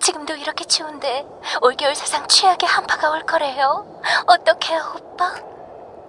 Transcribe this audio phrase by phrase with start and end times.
[0.00, 1.24] 지금도 이렇게 추운데
[1.62, 4.00] 올겨울 사상 최악의 한파가 올 거래요.
[4.26, 5.34] 어떡해요 오빠?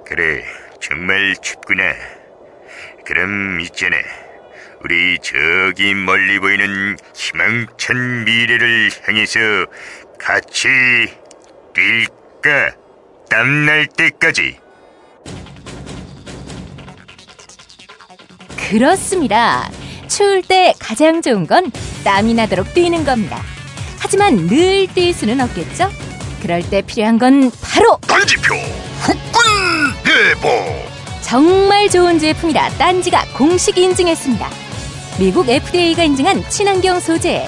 [0.05, 0.43] 그래
[0.81, 1.83] 정말 춥구나.
[3.05, 3.97] 그럼 있잖아
[4.83, 9.39] 우리 저기 멀리 보이는 희망찬 미래를 향해서
[10.19, 10.67] 같이
[11.73, 12.77] 뛸까?
[13.29, 14.59] 땀날 때까지.
[18.69, 19.69] 그렇습니다.
[20.07, 21.71] 추울 때 가장 좋은 건
[22.03, 23.41] 땀이 나도록 뛰는 겁니다.
[24.09, 25.87] 하지만 늘 뛸 수는 없겠죠?
[26.41, 28.55] 그럴 때 필요한 건 바로 단지표
[29.01, 30.49] 후끈 대보
[31.21, 34.49] 정말 좋은 제품이라 딴지가 공식 인증했습니다.
[35.19, 37.47] 미국 FDA가 인증한 친환경 소재,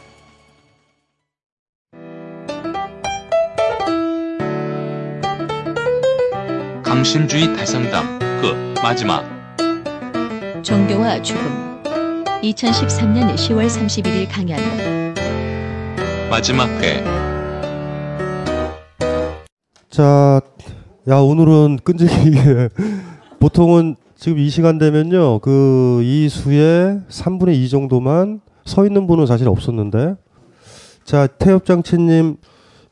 [6.91, 8.19] 강신주의 대상담.
[8.41, 9.23] 그 마지막.
[10.61, 11.41] 종교와 죽음.
[12.43, 14.59] 2013년 10월 31일 강연.
[16.29, 17.01] 마지막 회.
[19.89, 20.41] 자,
[21.07, 22.67] 야 오늘은 끈질기게.
[23.39, 29.47] 보통은 지금 이 시간 되면요 그 이 수의 3분의 2 정도만 서 있는 분은 사실
[29.47, 30.15] 없었는데.
[31.05, 32.35] 자 태엽장치님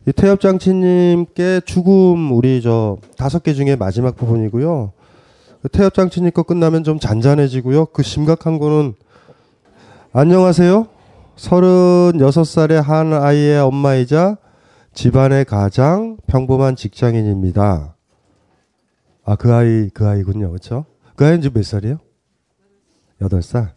[0.07, 4.93] 이 태엽장치님께 죽음 우리 저 다섯 개 중에 마지막 부분이고요
[5.61, 8.95] 그 태엽장치님 거 끝나면 좀 잔잔해지고요 그 심각한 거는
[10.13, 10.87] 안녕하세요
[11.35, 14.37] 36살의 한 아이의 엄마이자
[14.93, 17.95] 집안의 가장 평범한 직장인입니다.
[19.23, 20.51] 아, 그 아이, 그 아이군요.
[20.51, 20.85] 그쵸?
[21.15, 21.99] 그 아이는 지금 몇 살이에요?
[23.21, 23.73] 여덟 살.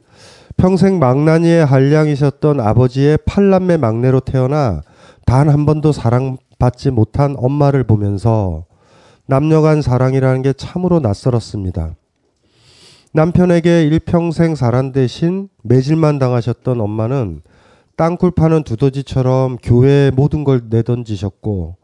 [0.57, 4.83] 평생 망나니의 한량이셨던 아버지의 팔남매 막내로 태어나
[5.27, 8.65] 단 한 번도 사랑받지 못한 엄마를 보면서
[9.27, 11.95] 남녀 간 사랑이라는 게 참으로 낯설었습니다.
[13.15, 17.43] 남편에게 일평생 사란 대신 매질만 당하셨던 엄마는
[17.97, 21.77] 땅굴 파는 두더지처럼 교회에 모든 걸 내던지셨고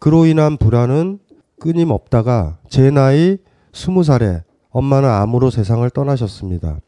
[0.00, 1.20] 그로 인한 불안은
[1.60, 3.38] 끊임없다가 제 나이
[3.72, 6.80] 스무 살에 엄마는 암으로 세상을 떠나셨습니다.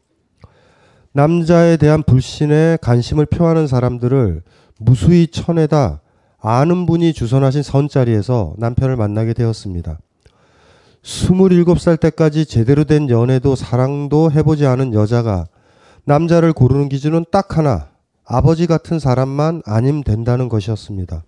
[1.13, 4.43] 남자에 대한 불신에 관심을 표하는 사람들을
[4.79, 6.01] 무수히 쳐내다
[6.39, 9.99] 아는 분이 주선하신 선자리에서 남편을 만나게 되었습니다.
[11.01, 15.45] 27살 때까지 제대로 된 연애도 사랑도 해보지 않은 여자가
[16.03, 17.89] 남자를 고르는 기준은 딱 하나,
[18.25, 21.23] 아버지 같은 사람만 아님 된다는 것이었습니다.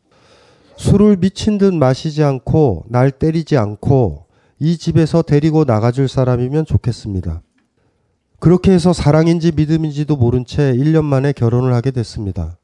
[0.78, 4.26] 술을 미친 듯 마시지 않고 날 때리지 않고
[4.60, 7.42] 이 집에서 데리고 나가줄 사람이면 좋겠습니다.
[8.40, 12.58] 그렇게 해서 사랑인지 믿음인지도 모른 채 1년 만에 결혼을 하게 됐습니다.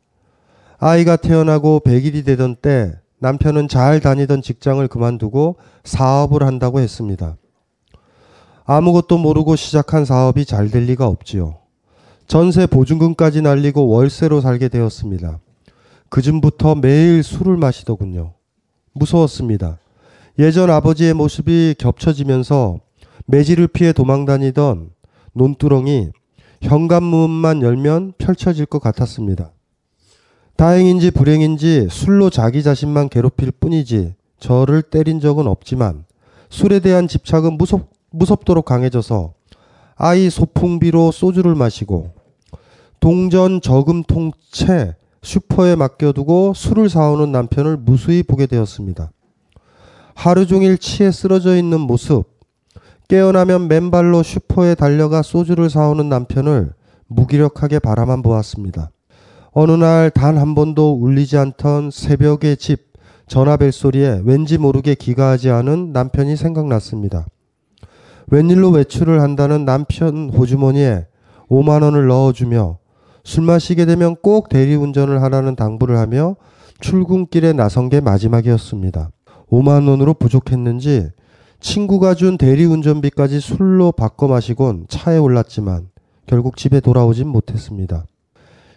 [0.85, 7.38] 아이가 태어나고 100일이 되던 때 남편은 잘 다니던 직장을 그만두고 사업을 한다고 했습니다.
[8.65, 11.56] 아무것도 모르고 시작한 사업이 잘 될 리가 없지요.
[12.27, 15.39] 전세 보증금까지 날리고 월세로 살게 되었습니다.
[16.09, 18.33] 그쯤부터 매일 술을 마시더군요.
[18.91, 19.77] 무서웠습니다.
[20.38, 22.81] 예전 아버지의 모습이 겹쳐지면서
[23.27, 24.89] 매질을 피해 도망다니던
[25.31, 26.09] 논두렁이
[26.62, 29.53] 현관문만 열면 펼쳐질 것 같았습니다.
[30.56, 36.06] 다행인지 불행인지 술로 자기 자신만 괴롭힐 뿐이지 저를 때린 적은 없지만
[36.50, 39.34] 술에 대한 집착은 무섭, 무섭도록 강해져서
[39.96, 42.12] 아이 소풍비로 소주를 마시고
[43.00, 49.12] 동전 저금 통채 슈퍼에 맡겨두고 술을 사오는 남편을 무수히 보게 되었습니다.
[50.16, 52.26] 하루 종일 치에 쓰러져 있는 모습,
[53.08, 56.74] 깨어나면 맨발로 슈퍼에 달려가 소주를 사오는 남편을
[57.08, 58.92] 무기력하게 바라만 보았습니다.
[59.54, 62.92] 어느 날 단 한 번도 울리지 않던 새벽의 집
[63.28, 67.28] 전화벨 소리에 왠지 모르게 기가하지 않은 남편이 생각났습니다.
[68.28, 71.06] 웬일로 외출을 한다는 남편 호주머니에
[71.50, 72.80] 5만 원을 넣어주며
[73.24, 76.36] 술 마시게 되면 꼭 대리운전을 하라는 당부를 하며
[76.80, 79.12] 출근길에 나선 게 마지막이었습니다.
[79.52, 81.10] 5만 원으로 부족했는지
[81.60, 85.90] 친구가 준 대리운전비까지 술로 바꿔 마시곤 차에 올랐지만
[86.26, 88.06] 결국 집에 돌아오진 못했습니다.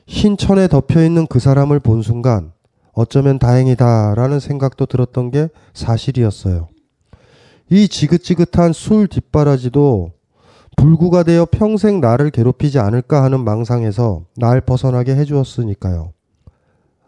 [0.06, 2.52] 흰 천에 덮여 있는 그 사람을 본 순간
[2.92, 6.68] 어쩌면 다행이다라는 생각도 들었던 게 사실이었어요.
[7.70, 10.12] 이 지긋지긋한 술 뒷바라지도
[10.76, 16.12] 불구가 되어 평생 나를 괴롭히지 않을까 하는 망상에서 날 벗어나게 해주었으니까요.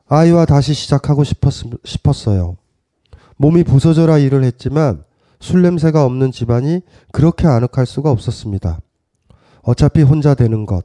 [0.09, 1.53] 아이와 다시 시작하고 싶었,
[1.85, 2.57] 싶었어요.
[3.37, 5.05] 몸이 부서져라 일을 했지만
[5.39, 6.81] 술 냄새가 없는 집안이
[7.13, 8.81] 그렇게 아늑할 수가 없었습니다.
[9.63, 10.85] 어차피 혼자 되는 것.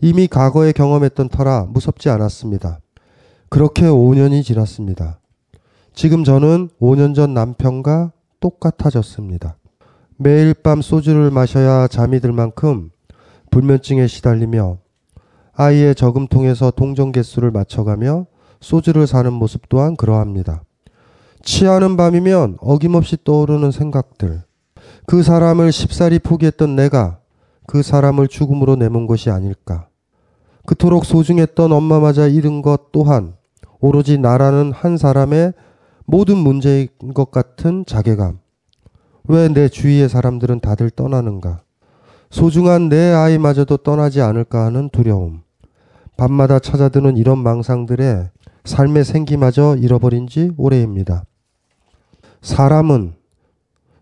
[0.00, 2.80] 이미 과거에 경험했던 터라 무섭지 않았습니다.
[3.48, 5.18] 그렇게 5년이 지났습니다.
[5.92, 9.56] 지금 저는 5년 전 남편과 똑같아졌습니다.
[10.16, 12.90] 매일 밤 소주를 마셔야 잠이 들 만큼
[13.50, 14.78] 불면증에 시달리며
[15.54, 18.26] 아이의 저금통에서 동전 개수를 맞춰가며
[18.60, 20.62] 소주를 사는 모습 또한 그러합니다.
[21.42, 24.42] 취하는 밤이면 어김없이 떠오르는 생각들.
[25.06, 27.18] 그 사람을 쉽사리 포기했던 내가
[27.68, 29.88] 그 사람을 죽음으로 내몬 것이 아닐까.
[30.64, 33.34] 그토록 소중했던 엄마마저 잃은 것 또한
[33.78, 35.52] 오로지 나라는 한 사람의
[36.06, 38.38] 모든 문제인 것 같은 자괴감.
[39.28, 41.60] 왜 내 주위의 사람들은 다들 떠나는가?
[42.30, 45.42] 소중한 내 아이마저도 떠나지 않을까 하는 두려움.
[46.16, 48.30] 밤마다 찾아드는 이런 망상들에
[48.64, 51.26] 삶의 생기마저 잃어버린 지 오래입니다.
[52.40, 53.12] 사람은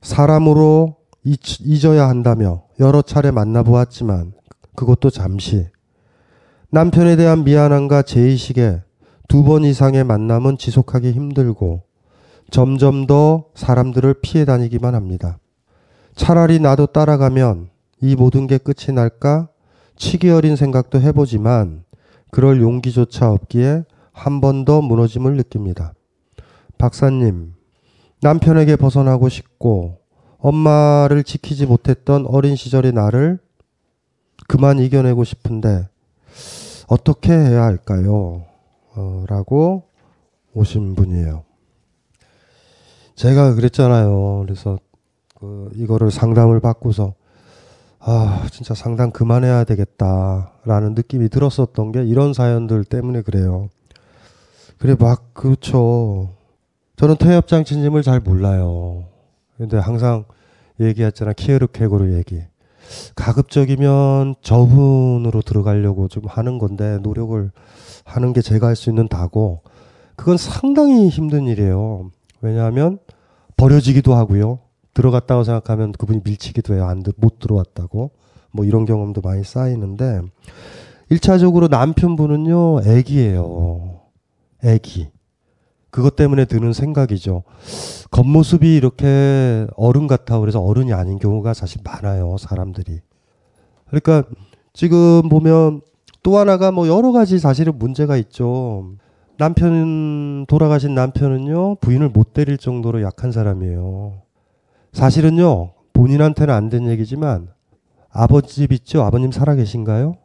[0.02, 4.32] 사람으로 잊어야 한다며 여러 차례 만나보았지만
[4.74, 5.66] 그것도 잠시.
[6.70, 8.82] 남편에 대한 미안함과 죄의식에
[9.28, 11.82] 두 번 이상의 만남은 지속하기 힘들고
[12.50, 15.38] 점점 더 사람들을 피해 다니기만 합니다.
[16.14, 17.70] 차라리 나도 따라가면
[18.00, 19.48] 이 모든 게 끝이 날까
[19.96, 21.84] 치기 어린 생각도 해보지만
[22.30, 25.92] 그럴 용기조차 없기에 한 번 더 무너짐을 느낍니다.
[26.78, 27.54] 박사님,
[28.22, 29.98] 남편에게 벗어나고 싶고
[30.46, 33.40] 엄마를 지키지 못했던 어린 시절의 나를
[34.46, 35.88] 그만 이겨내고 싶은데
[36.86, 38.44] 어떻게 해야 할까요?
[38.94, 39.88] 어, 라고
[40.54, 41.42] 오신 분이에요.
[43.16, 44.44] 제가 그랬잖아요.
[44.46, 44.78] 그래서
[45.34, 47.14] 그 이거를 상담을 받고서
[47.98, 53.68] 아 진짜 상담 그만해야 되겠다라는 느낌이 들었었던 게 이런 사연들 때문에 그래요.
[54.78, 56.36] 그래 막 그렇죠.
[56.94, 59.06] 저는 퇴합장치님을 잘 몰라요.
[59.56, 60.24] 근데 항상
[60.80, 62.40] 얘기했잖아 키에르케고르 얘기.
[63.16, 67.50] 가급적이면 저분으로 들어가려고 좀 하는 건데 노력을
[68.04, 69.62] 하는 게 제가 할 수 있는 다고
[70.14, 72.10] 그건 상당히 힘든 일이에요.
[72.40, 72.98] 왜냐하면
[73.56, 74.60] 버려지기도 하고요.
[74.94, 76.86] 들어갔다고 생각하면 그분이 밀치기도 해요.
[76.86, 78.10] 안, 못 들어왔다고.
[78.52, 80.22] 뭐 이런 경험도 많이 쌓이는데,
[81.10, 84.00] 1차적으로 남편분은요, 애기예요.
[84.64, 85.08] 애기.
[85.96, 87.42] 그것 때문에 드는 생각이죠.
[88.10, 92.36] 겉모습이 이렇게 어른 같아 그래서 어른이 아닌 경우가 사실 많아요.
[92.38, 93.00] 사람들이.
[93.86, 94.24] 그러니까
[94.74, 95.80] 지금 보면
[96.22, 98.90] 또 하나가 뭐 여러 가지 사실은 문제가 있죠.
[99.38, 104.20] 남편 돌아가신 남편은요 부인을 못 때릴 정도로 약한 사람이에요.
[104.92, 107.48] 사실은요 본인한테는 안 된 얘기지만
[108.10, 110.16] 아버지 집 있죠 아버님 살아 계신가요?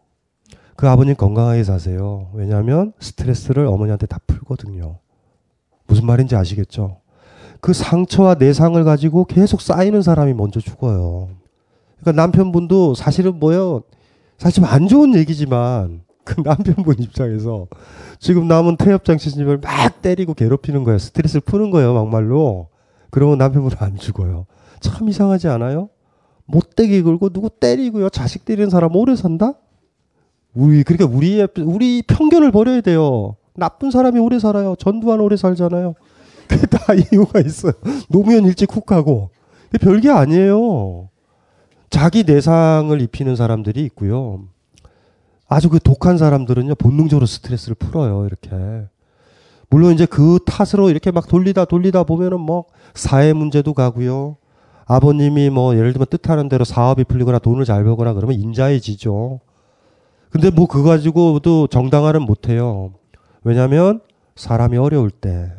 [0.76, 2.30] 그 아버님 건강하게 사세요.
[2.34, 5.01] 왜냐하면 스트레스를 어머니한테 다 풀거든요.
[5.88, 6.98] 무슨 말인지 아시겠죠?
[7.60, 11.30] 그 상처와 내상을 가지고 계속 쌓이는 사람이 먼저 죽어요.
[12.00, 13.84] 그러니까 남편분도 사실은 뭐요?
[14.38, 17.68] 사실 안 좋은 얘기지만 그 남편분 입장에서
[18.20, 20.98] 지금 남은 태엽장치님을 막 때리고 괴롭히는 거예요.
[20.98, 22.70] 스트레스를 푸는 거예요, 막말로.
[23.10, 24.46] 그러면 남편분은 안 죽어요.
[24.80, 25.90] 참 이상하지 않아요?
[26.46, 28.10] 못되게 굴고 누구 때리고요.
[28.10, 29.54] 자식 때리는 사람 오래 산다?
[30.54, 33.36] 우리 그러니까 우리 우리 편견을 버려야 돼요.
[33.56, 34.76] 나쁜 사람이 오래 살아요.
[34.78, 35.96] 전두환 오래 살잖아요.
[36.48, 37.74] 그게 다 이유가 있어요.
[38.10, 39.30] 노무현 일찍 훅하고.
[39.80, 41.10] 별게 아니에요.
[41.90, 44.44] 자기 내상을 입히는 사람들이 있고요.
[45.48, 48.50] 아주 그 독한 사람들은요, 본능적으로 스트레스를 풀어요, 이렇게.
[49.70, 54.36] 물론 이제 그 탓으로 이렇게 막 돌리다 돌리다 보면은 뭐 사회 문제도 가고요.
[54.86, 59.40] 아버님이 뭐 예를 들면 뜻하는 대로 사업이 풀리거나 돈을 잘 벌거나 그러면 인자해지죠.
[60.30, 62.94] 근데 뭐 그거 가지고도 정당화는 못해요.
[63.44, 64.02] 왜냐하면
[64.36, 65.52] 사람이 어려울 때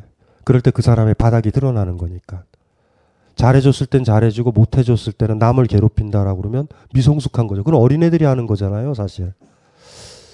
[0.45, 2.45] 그럴 때 그 사람의 바닥이 드러나는 거니까.
[3.37, 7.65] 잘해줬을 땐 잘해주고 못해줬을 때는 남을 괴롭힌다라고 그러면 미성숙한 거죠.
[7.65, 9.33] 그건 어린애들이 하는 거잖아요, 사실.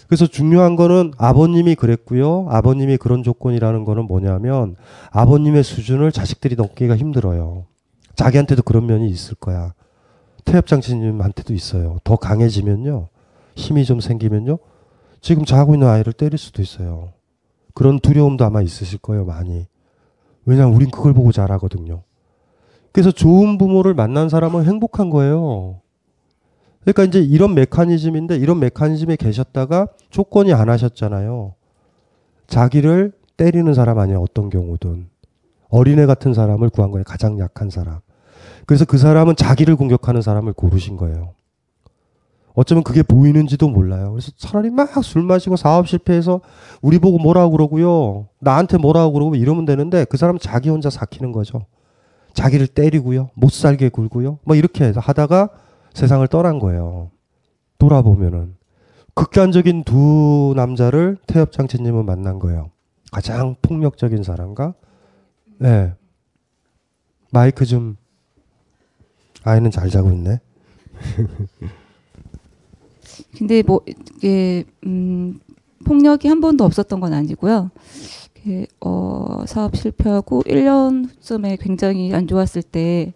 [0.09, 2.47] 그래서 중요한 거는 아버님이 그랬고요.
[2.49, 4.75] 아버님이 그런 조건이라는 거는 뭐냐면
[5.11, 7.67] 아버님의 수준을 자식들이 넘기기가 힘들어요.
[8.17, 9.75] 자기한테도 그런 면이 있을 거야.
[10.45, 11.99] 태엽장치님한테도 있어요.
[12.05, 13.09] 더 강해지면요.
[13.55, 14.59] 힘이 좀 생기면요.
[15.21, 17.13] 지금 자고 있는 아이를 때릴 수도 있어요.
[17.79, 19.69] 그런 두려움도 아마 있으실 거예요, 많이.
[20.45, 22.03] 왜냐면 우린 그걸 보고 자라거든요.
[22.91, 25.81] 그래서 좋은 부모를 만난 사람은 행복한 거예요.
[26.81, 31.55] 그러니까 이제 이런 메커니즘인데 이런 메커니즘에 계셨다가 조건이 안 하셨잖아요.
[32.49, 34.23] 자기를 때리는 사람 아니에요.
[34.23, 35.09] 어떤 경우든.
[35.69, 37.05] 어린애 같은 사람을 구한 거예요.
[37.05, 38.01] 가장 약한 사람.
[38.67, 41.35] 그래서 그 사람은 자기를 공격하는 사람을 고르신 거예요.
[42.59, 44.11] 어쩌면 그게 보이는지도 몰라요.
[44.11, 46.41] 그래서 차라리 막 술 마시고 사업 실패해서
[46.83, 48.27] 우리 보고 뭐라고 그러고요.
[48.41, 51.67] 나한테 뭐라고 그러고 이러면 되는데 그 사람은 자기 혼자 삭히는 거죠.
[52.35, 53.31] 자기를 때리고요.
[53.35, 54.41] 못 살게 굴고요.
[54.43, 55.51] 뭐 이렇게 하다가
[55.95, 57.13] 세상을 떠난 거예요.
[57.79, 58.57] 돌아보면은.
[59.15, 62.71] 극단적인 두 남자를 태엽 장치님은 만난 거예요.
[63.13, 64.75] 가장 폭력적인 사람과,
[65.59, 65.93] 네.
[67.31, 67.97] 마이크 좀,
[69.45, 70.41] 아이는 잘 자고 있네.
[73.37, 73.81] 근데 뭐
[74.17, 75.41] 이게 음
[75.85, 77.71] 폭력이 한 번도 없었던 건 아니고요.
[78.37, 83.15] 이게 어 사업 실패하고 1년 후쯤에 굉장히 안 좋았을 때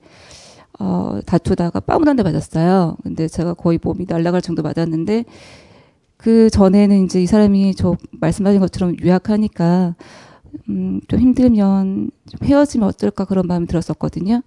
[0.78, 2.96] 어, 다투다가 뺨을 한대 맞았어요.
[3.02, 5.24] 근데 제가 거의 몸이 날아갈 정도 맞았는데
[6.16, 9.94] 그 전에는 이제 이 사람이 저 말씀하신 것처럼 유약하니까
[10.68, 14.42] 음, 좀 힘들면 좀 헤어지면 어떨까 그런 마음이 들었었거든요.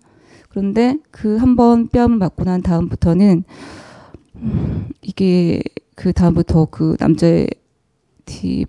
[0.49, 3.43] 그런데 그 한 번 뺨을 맞고 난 다음부터는 음,
[5.01, 5.61] 이게
[5.95, 7.47] 그 다음부터 그 남자의
[8.25, 8.65] 뒤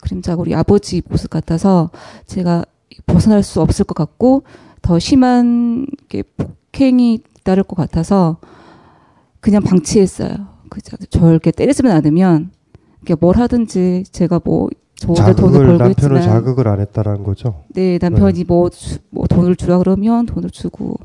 [0.00, 1.90] 그림자가 우리 아버지 모습 같아서
[2.26, 2.64] 제가
[3.06, 4.42] 벗어날 수 없을 것 같고
[4.82, 8.38] 더 심한 게 폭행이 따를 것 같아서
[9.40, 10.30] 그냥 방치했어요.
[10.68, 12.50] 그 저렇게 때리지만 않으면
[13.20, 17.64] 뭘 하든지 제가 뭐 저한테 돈을 벌고 남편을 있지만 자극을 안 했다라는 거죠.
[17.68, 20.96] 네 남편이 뭐, 주- 뭐 돈을 주라 그러면 돈을 주고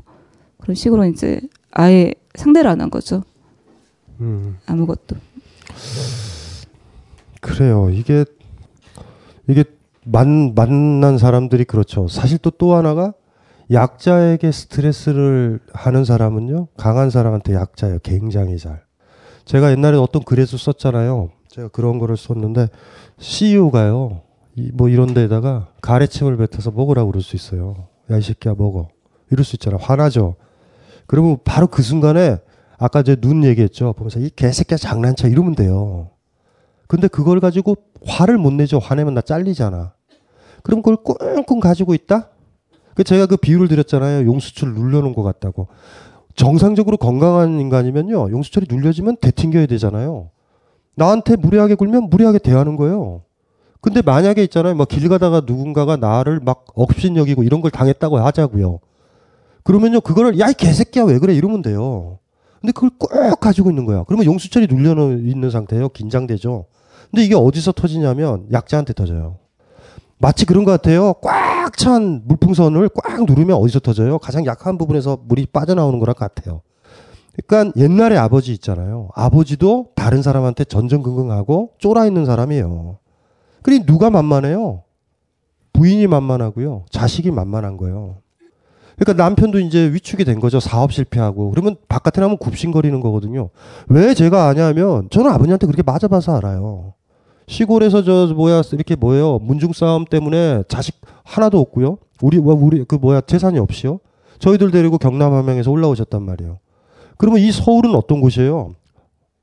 [0.60, 1.40] 그런 식으로 이제
[1.70, 3.22] 아예 상대를 안 한 거죠.
[4.20, 4.58] 음.
[4.66, 5.16] 아무것도.
[7.40, 7.90] 그래요.
[7.90, 8.24] 이게
[9.48, 9.64] 이게
[10.04, 12.08] 만 만난 사람들이 그렇죠.
[12.08, 13.12] 사실 또 또 하나가
[13.72, 16.68] 약자에게 스트레스를 하는 사람은요.
[16.76, 17.98] 강한 사람한테 약자예요.
[18.02, 18.82] 굉장히 잘.
[19.44, 21.30] 제가 옛날에 어떤 글에서 썼잖아요.
[21.48, 22.68] 제가 그런 거를 썼는데
[23.18, 24.20] CEO가요.
[24.74, 27.88] 뭐 이런 데다가 가래침을 뱉어서 먹으라고 그럴 수 있어요.
[28.10, 28.88] 야 이 새끼야 먹어.
[29.30, 29.76] 이럴 수 있잖아.
[29.80, 30.36] 화나죠.
[31.06, 32.38] 그러면 바로 그 순간에
[32.78, 33.92] 아까 제 눈 얘기했죠.
[33.94, 36.10] 보면서 이 개새끼야 장난쳐 이러면 돼요.
[36.86, 37.76] 근데 그걸 가지고
[38.06, 38.78] 화를 못 내죠.
[38.78, 39.94] 화내면 나 잘리잖아.
[40.62, 42.30] 그럼 그걸 꽁꽁 가지고 있다?
[42.94, 44.26] 그 제가 그 비유를 드렸잖아요.
[44.26, 45.68] 용수철 눌러놓은 것 같다고.
[46.36, 48.30] 정상적으로 건강한 인간이면요.
[48.30, 50.30] 용수철이 눌려지면 되튕겨야 되잖아요.
[50.96, 53.22] 나한테 무례하게 굴면 무례하게 대하는 거예요.
[53.80, 54.74] 근데 만약에 있잖아요.
[54.74, 58.78] 막 길 가다가 누군가가 나를 막 억신여기고 이런 걸 당했다고 하자고요.
[59.62, 60.00] 그러면요.
[60.00, 62.18] 그거를 야 이 개새끼야 왜 그래 이러면 돼요.
[62.64, 64.04] 근데 그걸 꼭 가지고 있는 거야.
[64.04, 65.90] 그러면 용수철이 눌려 있는 상태예요.
[65.90, 66.64] 긴장되죠.
[67.10, 69.36] 근데 이게 어디서 터지냐면 약자한테 터져요.
[70.16, 71.12] 마치 그런 것 같아요.
[71.20, 74.18] 꽉 찬 물풍선을 꽉 누르면 어디서 터져요?
[74.18, 76.62] 가장 약한 부분에서 물이 빠져나오는 거랑 같아요.
[77.46, 79.08] 그러니까 옛날에 아버지 있잖아요.
[79.14, 82.98] 아버지도 다른 사람한테 전전긍긍하고 쫄아 있는 사람이에요.
[83.62, 84.84] 그러니 누가 만만해요?
[85.72, 86.84] 부인이 만만하고요.
[86.90, 88.18] 자식이 만만한 거예요.
[88.96, 90.60] 그러니까 남편도 이제 위축이 된 거죠.
[90.60, 91.50] 사업 실패하고.
[91.50, 93.50] 그러면 바깥에 나면 굽신거리는 거거든요.
[93.88, 96.94] 왜 제가 아냐면 저는 아버님한테 그렇게 맞아봐서 알아요.
[97.46, 101.98] 시골에서 저 뭐야 이렇게 뭐예요 문중 싸움 때문에 자식 하나도 없고요.
[102.22, 103.98] 우리 뭐 우리 그 뭐야 재산이 없이요.
[104.38, 106.58] 저희들 데리고 경남 함양에서 올라오셨단 말이에요.
[107.16, 108.74] 그러면 이 서울은 어떤 곳이에요?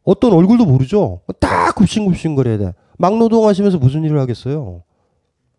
[0.03, 1.22] 어떤 얼굴도 모르죠.
[1.39, 2.74] 딱 굽신굽신거려야 돼.
[2.98, 4.84] 막노동 하시면서 무슨 일을 하겠어요?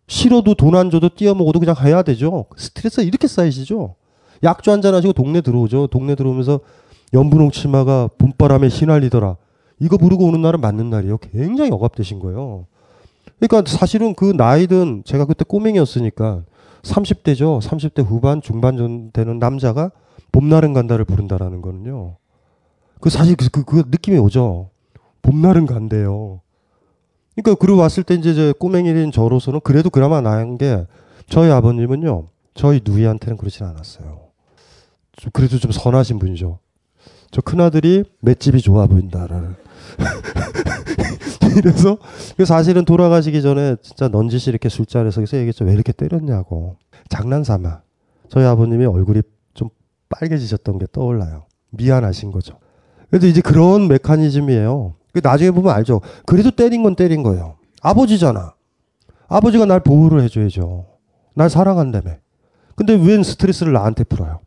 [0.07, 2.45] 싫어도 돈 안 줘도 뛰어 먹어도 그냥 해야 되죠.
[2.57, 3.95] 스트레스가 이렇게 쌓이시죠.
[4.43, 5.87] 약주 한 잔 하시고 동네 들어오죠.
[5.87, 6.59] 동네 들어오면서
[7.13, 9.37] 연분홍 치마가 봄바람에 휘날리더라.
[9.79, 11.17] 이거 부르고 오는 날은 맞는 날이에요.
[11.19, 12.65] 굉장히 억압되신 거예요.
[13.39, 16.43] 그러니까 사실은 그 나이든 제가 그때 꼬맹이였으니까
[16.83, 17.61] 30대죠.
[17.61, 19.91] 30대 후반, 중반 전 되는 남자가
[20.31, 22.17] 봄날은 간다를 부른다라는 거는요.
[22.99, 24.69] 그 사실 그, 그, 그 느낌이 오죠.
[25.21, 26.41] 봄날은 간대요.
[27.35, 30.85] 그러니까 그리고 왔을 때 이제 저 꼬맹이인 저로서는 그래도 그나마 나은 게
[31.27, 32.27] 저희 아버님은요.
[32.53, 34.19] 저희 누이한테는 그러진 않았어요.
[35.13, 36.59] 좀 그래도 좀 선하신 분이죠.
[37.31, 39.55] 저 큰아들이 맷집이 좋아 보인다라는.
[41.57, 41.97] 이래서
[42.37, 45.65] 그 사실은 돌아가시기 전에 진짜 넌지시 이렇게 술자리에서 얘기했죠.
[45.65, 46.77] 왜 이렇게 때렸냐고.
[47.09, 47.81] 장난삼아.
[48.29, 49.21] 저희 아버님이 얼굴이
[49.53, 49.69] 좀
[50.09, 51.45] 빨개지셨던 게 떠올라요.
[51.71, 52.59] 미안하신 거죠.
[53.09, 54.95] 그래도 이제 그런 메커니즘이에요.
[55.13, 56.01] 그 나중에 보면 알죠.
[56.25, 57.55] 그래도 때린 건 때린 거예요.
[57.81, 58.55] 아버지잖아.
[59.27, 60.85] 아버지가 날 보호를 해줘야죠.
[61.35, 62.15] 날 사랑한다며.
[62.75, 64.39] 근데 웬 스트레스를 나한테 풀어요?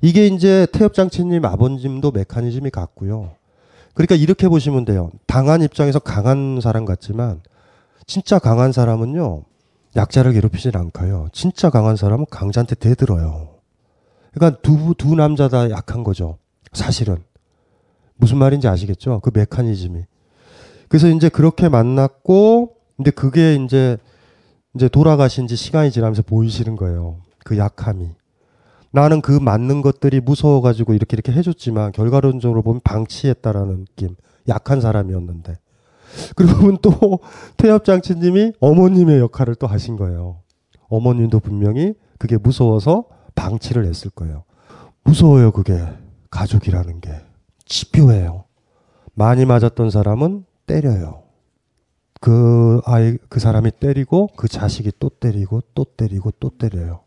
[0.00, 3.32] 이게 이제 태엽장치님 아버님도 메커니즘이 같고요.
[3.94, 5.10] 그러니까 이렇게 보시면 돼요.
[5.26, 7.42] 당한 입장에서 강한 사람 같지만
[8.06, 9.42] 진짜 강한 사람은요.
[9.96, 11.28] 약자를 괴롭히질 않고요.
[11.32, 13.48] 진짜 강한 사람은 강자한테 대들어요.
[14.32, 16.38] 그러니까 두, 두 남자 다 약한 거죠.
[16.72, 17.18] 사실은.
[18.16, 19.20] 무슨 말인지 아시겠죠?
[19.20, 20.02] 그 메커니즘이.
[20.88, 23.96] 그래서 이제 그렇게 만났고, 근데 그게 이제,
[24.74, 27.18] 이제 돌아가신 지 시간이 지나면서 보이시는 거예요.
[27.44, 28.10] 그 약함이.
[28.92, 34.14] 나는 그 맞는 것들이 무서워가지고 이렇게 이렇게 해줬지만 결과론적으로 보면 방치했다라는 느낌.
[34.48, 35.58] 약한 사람이었는데.
[36.36, 37.18] 그리고 보면 또
[37.56, 40.40] 태엽장치님이 어머님의 역할을 또 하신 거예요.
[40.88, 44.44] 어머님도 분명히 그게 무서워서 방치를 했을 거예요.
[45.02, 45.80] 무서워요, 그게.
[46.30, 47.10] 가족이라는 게.
[47.66, 48.44] 지표예요.
[49.14, 51.22] 많이 맞았던 사람은 때려요.
[52.20, 57.00] 그 아이, 그 사람이 때리고 그 자식이 또 때리고 또 때리고 또 때려요.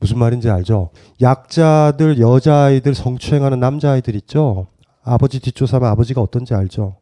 [0.00, 0.90] 무슨 말인지 알죠?
[1.20, 4.66] 약자들, 여자아이들 성추행하는 남자아이들 있죠?
[5.02, 6.96] 아버지 뒷조사하면 아버지가 어떤지 알죠?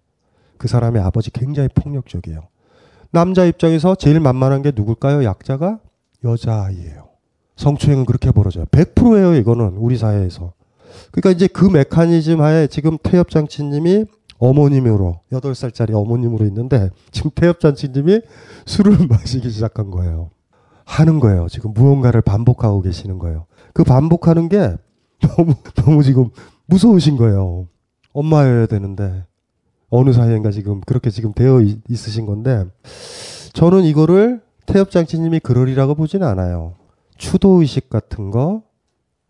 [0.57, 2.49] 그 사람의 아버지 굉장히 폭력적이에요.
[3.11, 5.25] 남자 입장에서 제일 만만한 게 누굴까요?
[5.25, 5.79] 약자가
[6.25, 7.09] 여자아이예요.
[7.57, 8.67] 성추행은 그렇게 벌어져요.
[8.67, 10.53] 100%예요, 이거는 우리 사회에서.
[11.11, 14.05] 그러니까 이제 그 메커니즘 하에 지금 태엽장치님이
[14.39, 18.21] 어머님으로 8살짜리 어머님으로 있는데 지금 태엽장치님이
[18.67, 20.31] 술을 마시기 시작한 거예요.
[20.85, 21.49] 하는 거예요.
[21.51, 23.47] 지금 무언가를 반복하고 계시는 거예요.
[23.75, 24.77] 그 반복하는 게
[25.21, 26.31] 너무 너무 지금
[26.67, 27.67] 무서우신 거예요.
[28.13, 29.25] 엄마여야 되는데
[29.91, 32.65] 어느 사이인가 지금 그렇게 지금 되어 있으신 건데
[33.53, 36.75] 저는 이거를 태엽장치님이 그러리라고 보지는 않아요.
[37.17, 38.63] 추도 의식 같은 거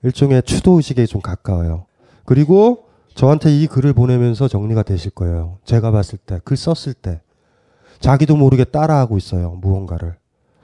[0.02, 1.86] 일종의 추도 의식에 좀 가까워요.
[2.24, 2.84] 그리고
[3.14, 5.58] 저한테 이 글을 보내면서 정리가 되실 거예요.
[5.64, 7.20] 제가 봤을 때, 글 썼을 때.
[7.98, 9.52] 자기도 모르게 따라하고 있어요.
[9.60, 10.16] 무언가를.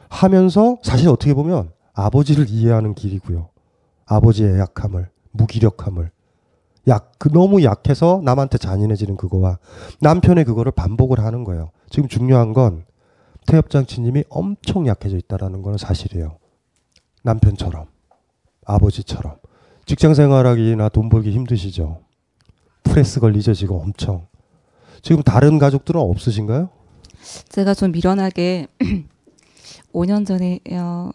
[0.08, 3.48] 하면서 사실 어떻게 보면 아버지를 이해하는 길이고요.
[4.06, 6.10] 아버지의 약함을, 무기력함을.
[6.86, 9.58] 약, 그 너무 약해서 남한테 잔인해지는 그거와
[10.00, 11.70] 남편의 그거를 반복을 하는 거예요.
[11.90, 12.84] 지금 중요한 건
[13.46, 16.36] 태엽장치님이 엄청 약해져 있다라는 거는 사실이에요.
[17.22, 17.93] 남편처럼.
[18.66, 19.37] 아버지처럼.
[19.87, 22.00] 직장 생활하기나 돈 벌기 힘드시죠?
[22.83, 24.27] 프레스 걸리죠, 지금 엄청.
[25.03, 26.70] 지금 다른 가족들은 없으신가요?
[27.48, 28.68] 제가 좀 미련하게
[29.92, 31.11] 5년 전에 어,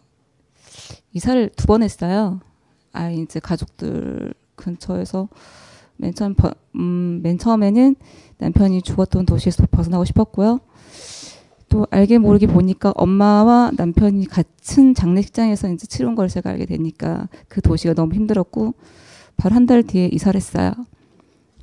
[1.14, 2.40] 이사를 두 번 했어요.
[2.92, 5.28] 아 이제 가족들 근처에서
[5.98, 6.36] 맨 처음
[6.76, 7.96] 음, 맨 처음에는
[8.38, 10.60] 남편이 죽었던 도시에서 벗어나고 싶었고요.
[11.70, 17.62] 또 알게 모르게 보니까 엄마와 남편이 같은 장례식장에서 이제 치른 걸 제가 알게 되니까 그
[17.62, 18.74] 도시가 너무 힘들었고
[19.38, 20.74] 바로 한 달 뒤에 이사를 했어요.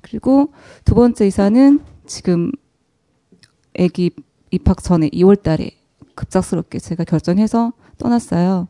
[0.03, 0.53] 그리고
[0.85, 2.53] 두 번째 이사는 지금
[3.79, 4.11] 아기
[4.53, 5.71] 입학 전에 2월 달에
[6.15, 8.69] 급작스럽게 제가 결정해서 떠났어요.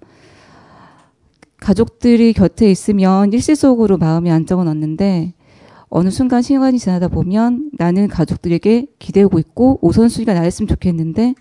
[1.58, 5.34] 가족들이 곁에 있으면 일시적으로 마음이 안정은 얻는데
[5.96, 11.34] 어느 순간 시간이 지나다 보면 나는 가족들에게 기대고 있고 우선순위가 나였으면 좋겠는데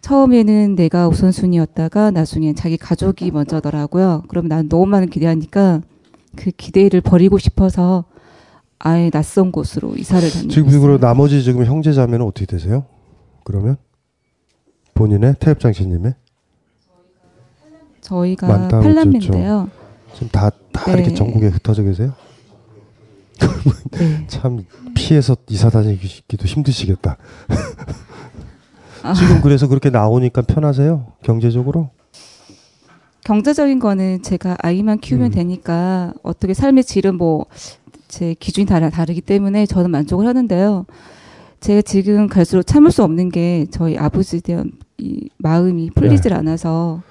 [0.00, 4.22] 처음에는 내가 우선순위였다가 나중엔 자기 가족이 먼저더라고요.
[4.28, 5.80] 그러면 난 너무 많은 기대하니까
[6.36, 8.04] 그 기대를 버리고 싶어서
[8.78, 12.86] 아예 낯선 곳으로 이사를 다니고 지금 그리고 나머지 지금 형제 자매는 어떻게 되세요?
[13.42, 13.78] 그러면
[14.94, 16.14] 본인의 태엽 장씨님의
[18.00, 19.68] 저희가 팔남매인데요.
[20.14, 20.92] 지금 다, 다 네.
[20.92, 22.12] 이렇게 전국에 흩어져 계세요?
[23.92, 24.26] 네.
[24.26, 27.16] 참 피해서 이사 다니기도 힘드시겠다.
[29.02, 29.14] 아.
[29.14, 31.12] 지금 그래서 그렇게 나오니까 편하세요?
[31.22, 31.90] 경제적으로?
[33.24, 35.30] 경제적인 거는 제가 아이만 키우면 음.
[35.30, 37.46] 되니까 어떻게 삶의 질은 뭐
[38.08, 40.86] 제 기준이 다 다르기 때문에 저는 만족을 하는데요.
[41.60, 47.02] 제가 지금 갈수록 참을 수 없는 게 저희 아버지에 대한 이 마음이 풀리질 않아서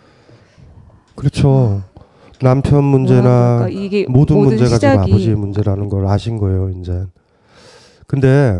[1.15, 1.83] 그렇죠.
[2.41, 7.05] 남편 문제나 뭐랄까, 이게 모든 모든 문제가 지금 시작이- 아버지의 문제라는 걸 아신 거예요, 이제.
[8.05, 8.59] 근데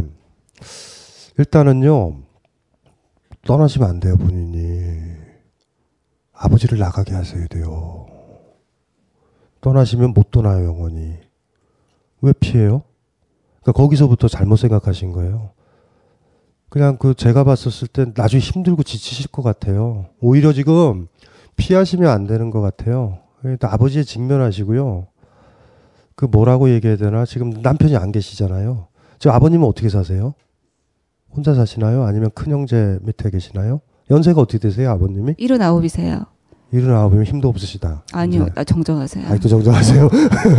[1.38, 2.16] 일단은요.
[3.46, 5.00] 떠나시면 안 돼요, 본인이.
[6.34, 8.06] 아버지를 나가게 하셔야 돼요.
[9.62, 11.14] 떠나시면 못 떠나요, 영원히.
[12.22, 12.84] 왜 피해요?
[13.62, 15.52] 그러니까 거기서부터 잘못 생각하신 거예요.
[16.70, 20.08] 그냥 그 제가 봤었을 때 나중에 힘들고 지치실 것 같아요.
[20.20, 21.08] 오히려 지금
[21.56, 23.20] 피하시면 안 되는 것 같아요.
[23.44, 25.08] 일단 아버지에 직면하시고요.
[26.16, 27.26] 그 뭐라고 얘기해야 되나?
[27.26, 28.88] 지금 남편이 안 계시잖아요.
[29.20, 30.34] 지금 아버님은 어떻게 사세요?
[31.30, 32.04] 혼자 사시나요?
[32.04, 33.82] 아니면 큰 형제 밑에 계시나요?
[34.10, 35.36] 연세가 어떻게 되세요, 아버님이?
[35.38, 36.26] 일흔 아홉이세요.
[36.72, 38.04] 일흔 아홉이면 힘도 없으시다.
[38.12, 38.52] 아니요, 이제.
[38.54, 39.26] 나 정정하세요.
[39.28, 40.10] 아직도 정정하세요?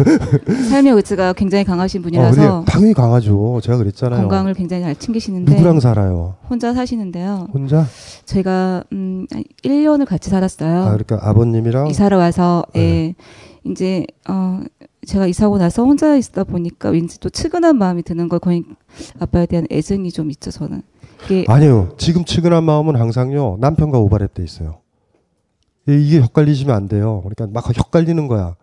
[0.70, 3.60] 삶의 의지가 굉장히 강하신 어, 분이라서 근데 당연히 강하죠.
[3.62, 4.20] 제가 그랬잖아요.
[4.22, 6.36] 건강을 굉장히 잘 챙기시는데 누구랑 살아요?
[6.48, 7.48] 혼자 사시는데요.
[7.52, 7.86] 혼자?
[8.24, 10.78] 제가 음, 한 1년을 같이 살았어요.
[10.78, 12.80] 아, 그러니까 아버님이랑 이사를 와서 네.
[12.80, 13.14] 예.
[13.70, 14.60] 이제 어
[15.06, 18.64] 제가 이사하고 나서 혼자 있다 보니까 왠지 또 측은한 마음이 드는 걸 거의
[19.20, 20.82] 아빠에 대한 애정이 좀 있죠 저는.
[21.48, 21.90] 아니요.
[21.98, 23.58] 지금 측은한 마음은 항상요.
[23.60, 24.78] 남편과 오버랩 돼 있어요.
[25.88, 27.22] 이- 이게 헷갈리시면 안 돼요.
[27.22, 28.56] 그러니까 막 헷갈리는 거야.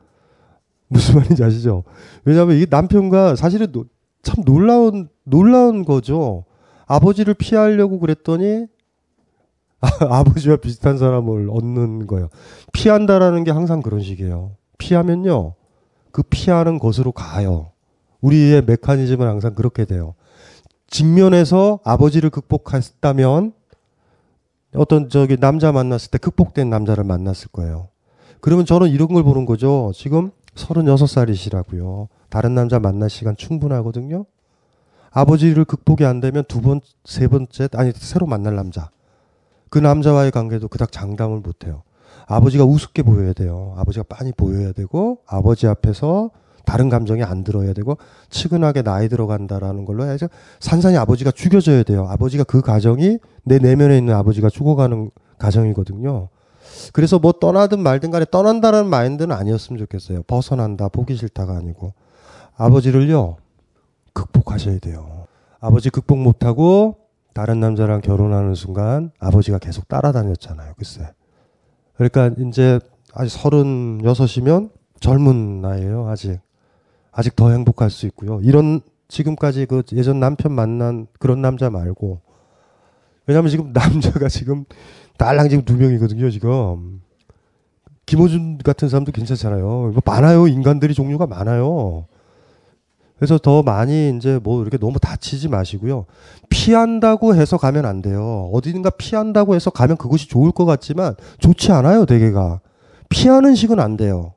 [0.87, 1.83] 무슨 말인지 아시죠?
[2.25, 3.85] 왜냐하면 이게 남편과 사실은 노-
[4.21, 6.45] 참 놀라운 놀라운 거죠.
[6.87, 8.67] 아버지를 피하려고 그랬더니
[9.81, 12.29] 아버지와 비슷한 사람을 얻는 거예요.
[12.73, 14.55] 피한다라는 게 항상 그런 식이에요.
[14.77, 15.53] 피하면요.
[16.11, 17.71] 그 피하는 것으로 가요.
[18.21, 20.15] 우리의 메커니즘은 항상 그렇게 돼요.
[20.87, 23.53] 직면에서 아버지를 극복했다면
[24.77, 27.89] 어떤 저기 남자 만났을 때 극복된 남자를 만났을 거예요.
[28.41, 29.91] 그러면 저는 이런 걸 보는 거죠.
[29.95, 32.07] 지금 36살이시라고요.
[32.29, 34.25] 다른 남자 만날 시간 충분하거든요.
[35.11, 38.89] 아버지를 극복이 안 되면 두 번, 세 번째, 아니, 새로 만날 남자.
[39.69, 41.83] 그 남자와의 관계도 그닥 장담을 못 해요.
[42.27, 43.73] 아버지가 우습게 보여야 돼요.
[43.77, 46.31] 아버지가 빤히 보여야 되고, 아버지 앞에서
[46.65, 47.97] 다른 감정이 안 들어야 되고,
[48.29, 50.27] 측은하게 나이 들어간다라는 걸로 해서
[50.59, 52.07] 산산이 아버지가 죽여져야 돼요.
[52.09, 56.29] 아버지가 그 가정이 내 내면에 있는 아버지가 죽어가는 가정이거든요.
[56.93, 60.23] 그래서 뭐 떠나든 말든 간에 떠난다는 마인드는 아니었으면 좋겠어요.
[60.23, 61.93] 벗어난다, 보기 싫다가 아니고.
[62.57, 63.37] 아버지를요,
[64.13, 65.25] 극복하셔야 돼요.
[65.59, 66.97] 아버지 극복 못하고
[67.33, 70.73] 다른 남자랑 결혼하는 순간 아버지가 계속 따라다녔잖아요.
[70.77, 71.09] 글쎄.
[71.95, 72.79] 그러니까 이제
[73.13, 76.07] 아직 서른여섯이면 젊은 나이에요.
[76.07, 76.39] 아직.
[77.15, 78.39] 아직 더 행복할 수 있고요.
[78.43, 82.19] 이런 지금까지 그 예전 남편 만난 그런 남자 말고
[83.25, 84.65] 왜냐면 지금 남자가 지금
[85.17, 86.29] 딸랑 지금 두 명이거든요.
[86.29, 87.01] 지금
[88.05, 89.65] 김호준 같은 사람도 괜찮잖아요.
[89.65, 90.47] 뭐 많아요.
[90.47, 92.05] 인간들이 종류가 많아요.
[93.17, 96.05] 그래서 더 많이 이제 뭐 이렇게 너무 다치지 마시고요.
[96.49, 98.49] 피한다고 해서 가면 안 돼요.
[98.53, 102.05] 어디든가 피한다고 해서 가면 그것이 좋을 것 같지만 좋지 않아요.
[102.05, 102.59] 대개가
[103.07, 104.34] 피하는 식은 안 돼요.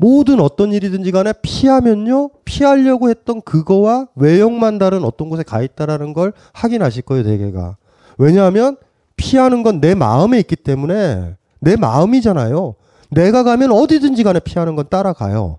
[0.00, 6.32] 모든 어떤 일이든지 간에 피하면요, 피하려고 했던 그거와 외형만 다른 어떤 곳에 가 있다라는 걸
[6.54, 7.76] 확인하실 거예요, 대개가.
[8.16, 8.78] 왜냐하면
[9.16, 12.76] 피하는 건 내 마음에 있기 때문에 내 마음이잖아요.
[13.10, 15.58] 내가 가면 어디든지 간에 피하는 건 따라가요.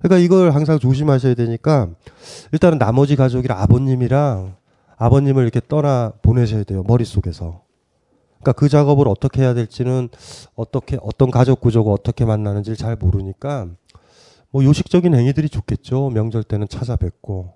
[0.00, 1.88] 그러니까 이걸 항상 조심하셔야 되니까
[2.52, 4.54] 일단은 나머지 가족이랑 아버님이랑
[4.98, 7.62] 아버님을 이렇게 떠나 보내셔야 돼요, 머릿속에서.
[8.40, 10.08] 그러니까 그 작업을 어떻게 해야 될지는
[10.54, 13.68] 어떻게 어떤 가족 구조가 어떻게 만나는지를 잘 모르니까
[14.50, 16.10] 뭐 요식적인 행위들이 좋겠죠.
[16.10, 17.52] 명절 때는 찾아뵙고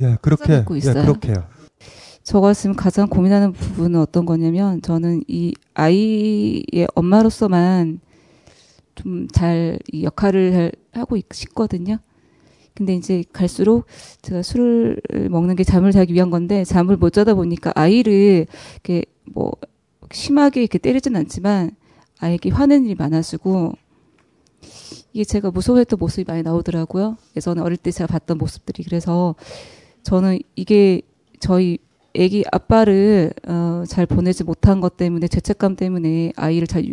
[0.00, 1.02] 예 그렇게 찾아뵙고 예 있어요.
[1.02, 1.44] 그렇게요.
[2.22, 8.00] 저가 지금 가장 고민하는 부분은 어떤 거냐면 저는 이 아이의 엄마로서만
[8.94, 11.98] 좀잘이 역할을 할- 하고 있- 싶거든요.
[12.74, 13.86] 근데 이제 갈수록
[14.22, 19.52] 제가 술을 먹는 게 잠을 자기 위한 건데 잠을 못 자다 보니까 아이를 이렇게 뭐
[20.12, 21.72] 심하게 이렇게 때리진 않지만
[22.20, 23.72] 아이에게 화내는 일이 많아지고
[25.12, 27.16] 이게 제가 무서워했던 모습이 많이 나오더라고요.
[27.36, 29.34] 예전에 어릴 때 제가 봤던 모습들이 그래서
[30.02, 31.02] 저는 이게
[31.40, 31.78] 저희
[32.18, 36.92] 아기 아빠를 어, 잘 보내지 못한 것 때문에 죄책감 때문에 아이를 잘 유-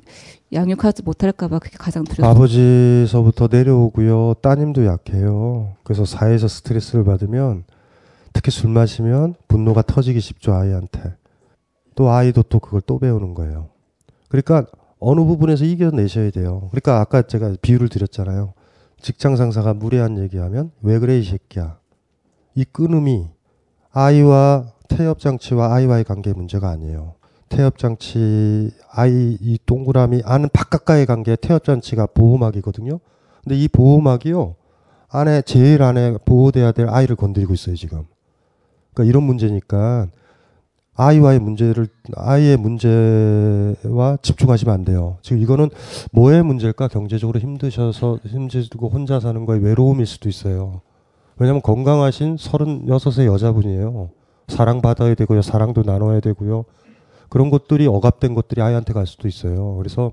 [0.54, 2.30] 양육하지 못할까봐 그게 가장 두렵습니다.
[2.30, 4.36] 아버지서부터 내려오고요.
[4.42, 5.76] 따님도 약해요.
[5.84, 7.64] 그래서 사회에서 스트레스를 받으면
[8.34, 11.14] 특히 술 마시면 분노가 터지기 쉽죠 아이한테.
[11.96, 13.70] 또 아이도 또 그걸 또 배우는 거예요.
[14.30, 14.66] 그러니까
[15.00, 16.68] 어느 부분에서 이겨내셔야 돼요.
[16.72, 18.54] 그러니까 아까 제가 비유를 드렸잖아요.
[19.02, 21.78] 직장 상사가 무례한 얘기하면 왜 그래 이 새끼야.
[22.56, 23.28] 이 끊음이
[23.92, 27.16] 아이와 태엽 장치와 아이와의 관계 문제가 아니에요.
[27.50, 33.00] 태엽 장치 아이 이 동그라미 안은 바깥과의 관계 태엽 장치가 보호막이거든요.
[33.44, 34.56] 근데 이 보호막이요
[35.10, 38.06] 안에 제일 안에 보호돼야 될 아이를 건드리고 있어요 지금.
[38.94, 40.08] 그러니까 이런 문제니까
[40.96, 45.18] 아이와의 문제를 아이의 문제와 집중하시면 안 돼요.
[45.22, 45.70] 지금 이거는
[46.12, 46.88] 뭐의 문제일까?
[46.88, 50.82] 경제적으로 힘드셔서 힘들고 혼자 사는 거에 외로움일 수도 있어요.
[51.38, 54.10] 왜냐하면 건강하신 36의 여자분이에요.
[54.48, 55.42] 사랑받아야 되고요.
[55.42, 56.64] 사랑도 나눠야 되고요.
[57.30, 59.76] 그런 것들이 억압된 것들이 아이한테 갈 수도 있어요.
[59.76, 60.12] 그래서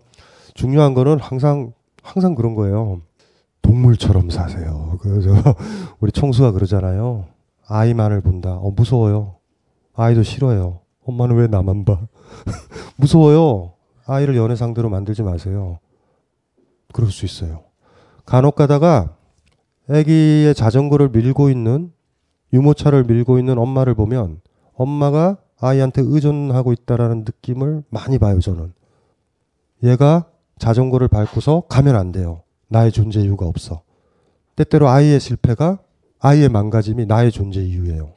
[0.54, 3.02] 중요한 거는 항상 항상 그런 거예요.
[3.62, 4.98] 동물처럼 사세요.
[5.00, 5.30] 그래서
[6.00, 7.26] 우리 청수가 그러잖아요.
[7.68, 8.54] 아이만을 본다.
[8.54, 9.36] 어, 무서워요.
[9.94, 10.81] 아이도 싫어요.
[11.05, 12.00] 엄마는 왜 나만 봐?
[12.96, 13.74] 무서워요.
[14.07, 15.78] 아이를 연애 상대로 만들지 마세요.
[16.92, 17.64] 그럴 수 있어요.
[18.24, 19.16] 간혹 가다가
[19.88, 21.92] 아기의 자전거를 밀고 있는
[22.52, 24.40] 유모차를 밀고 있는 엄마를 보면
[24.74, 28.72] 엄마가 아이한테 의존하고 있다라는 느낌을 많이 봐요, 저는.
[29.83, 30.26] 얘가
[30.59, 32.42] 자전거를 밟고서 가면 안 돼요.
[32.68, 33.83] 나의 존재 이유가 없어.
[34.57, 35.78] 때때로 아이의 실패가
[36.20, 38.12] 아이의 망가짐이 나의 존재 이유예요.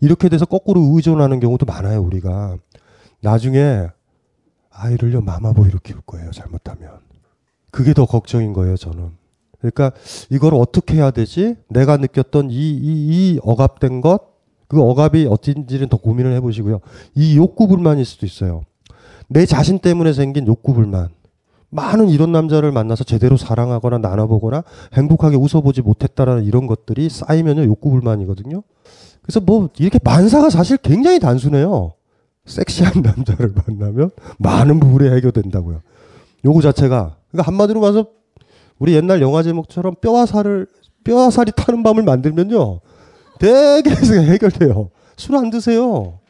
[0.00, 2.56] 이렇게 돼서 거꾸로 의존하는 경우도 많아요, 우리가.
[3.20, 3.88] 나중에
[4.70, 6.90] 아이를요, 마마보이로 키울 거예요, 잘못하면.
[7.70, 9.10] 그게 더 걱정인 거예요, 저는.
[9.58, 9.92] 그러니까
[10.30, 11.56] 이걸 어떻게 해야 되지?
[11.68, 12.80] 내가 느꼈던 이, 이,
[13.34, 16.80] 이 억압된 것, 그 억압이 어딘지는 더 고민을 해보시고요.
[17.14, 18.62] 이 욕구 불만일 수도 있어요.
[19.28, 21.08] 내 자신 때문에 생긴 욕구 불만.
[21.70, 28.62] 많은 이런 남자를 만나서 제대로 사랑하거나 나눠보거나 행복하게 웃어보지 못했다라는 이런 것들이 쌓이면요 욕구 불만이거든요.
[29.28, 31.92] 그래서 뭐 이렇게 만사가 사실 굉장히 단순해요.
[32.46, 35.82] 섹시한 남자를 만나면 많은 부분이 해결된다고요.
[36.46, 38.06] 요거 자체가 그러니까 한마디로 말해서
[38.78, 40.66] 우리 옛날 영화 제목처럼 뼈와 살을
[41.04, 42.80] 뼈와 살이 타는 밤을 만들면요
[43.38, 44.88] 되게 해결돼요.
[45.18, 46.20] 술 안 드세요.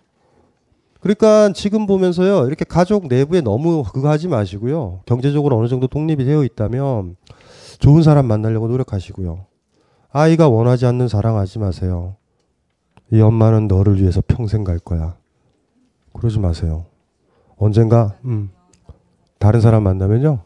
[1.00, 6.42] 그러니까 지금 보면서요 이렇게 가족 내부에 너무 그거 하지 마시고요 경제적으로 어느 정도 독립이 되어
[6.42, 7.14] 있다면
[7.78, 9.46] 좋은 사람 만나려고 노력하시고요
[10.10, 12.16] 아이가 원하지 않는 사랑 하지 마세요
[13.10, 15.16] 이 엄마는 너를 위해서 평생 갈 거야
[16.12, 16.86] 그러지 마세요
[17.56, 18.50] 언젠가 음,
[19.38, 20.40] 다른 사람 만나면요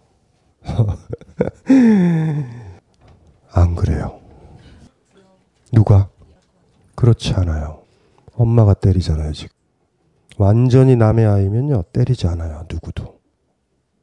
[3.53, 4.21] 안 그래요
[5.73, 6.09] 누가
[6.95, 7.81] 그렇지 않아요
[8.35, 9.63] 엄마가 때리잖아요 지금
[10.39, 13.19] 완전히 남의 아이면요, 때리지 않아요, 누구도.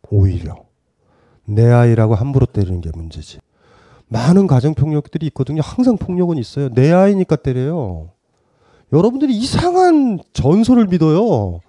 [0.09, 0.55] 오히려.
[1.45, 3.39] 내 아이라고 함부로 때리는 게 문제지.
[4.07, 5.61] 많은 가정폭력들이 있거든요.
[5.63, 6.69] 항상 폭력은 있어요.
[6.69, 8.11] 내 아이니까 때려요.
[8.91, 11.59] 여러분들이 이상한 전설을 믿어요.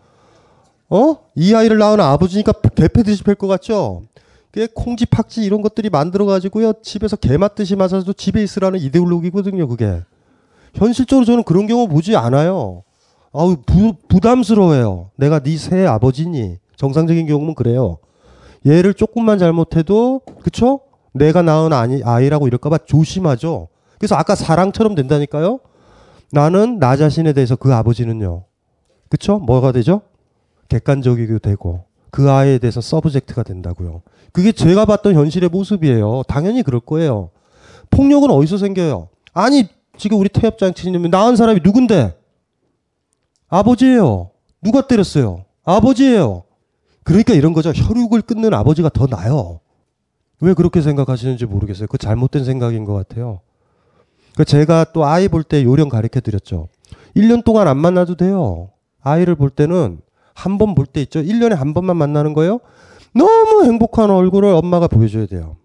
[0.88, 1.16] 어?
[1.34, 4.02] 이 아이를 낳은 아버지니까 개패 듯이 팰것 같죠?
[4.50, 6.74] 그게 콩지, 팍지 이런 것들이 만들어가지고요.
[6.82, 10.00] 집에서 개 맞듯이 맞아도 집에 있으라는 이데올로기거든요, 그게.
[10.74, 12.82] 현실적으로 저는 그런 경우 보지 않아요.
[13.32, 15.10] 아우 부, 부담스러워요.
[15.16, 17.98] 내가 네 새 아버지니 정상적인 경우는 그래요.
[18.66, 20.80] 얘를 조금만 잘못해도 그쵸?
[21.12, 23.68] 내가 낳은 아니, 아이라고 이럴까봐 조심하죠.
[23.98, 25.60] 그래서 아까 사랑처럼 된다니까요.
[26.32, 28.44] 나는 나 자신에 대해서 그 아버지는요.
[29.08, 29.38] 그쵸?
[29.38, 30.02] 뭐가 되죠?
[30.68, 34.02] 객관적이게 되고 그 아이에 대해서 서브젝트가 된다고요.
[34.32, 36.22] 그게 제가 봤던 현실의 모습이에요.
[36.28, 37.30] 당연히 그럴 거예요.
[37.90, 39.08] 폭력은 어디서 생겨요?
[39.32, 42.16] 아니 지금 우리 태엽장 치님이 낳은 사람이 누군데?
[43.48, 44.30] 아버지예요.
[44.62, 45.44] 누가 때렸어요?
[45.64, 46.44] 아버지예요.
[47.02, 47.70] 그러니까 이런 거죠.
[47.70, 49.60] 혈육을 끊는 아버지가 더 나요.
[50.40, 51.88] 왜 그렇게 생각하시는지 모르겠어요.
[51.88, 53.40] 그 잘못된 생각인 것 같아요.
[54.40, 56.68] 그 제가 또 아이 볼 때 요령 가르쳐 드렸죠.
[57.14, 58.70] 1년 동안 안 만나도 돼요.
[59.02, 60.00] 아이를 볼 때는
[60.32, 61.20] 한 번 볼 때 있죠.
[61.20, 62.60] 1년에 한 번만 만나는 거예요.
[63.14, 65.58] 너무 행복한 얼굴을 엄마가 보여줘야 돼요.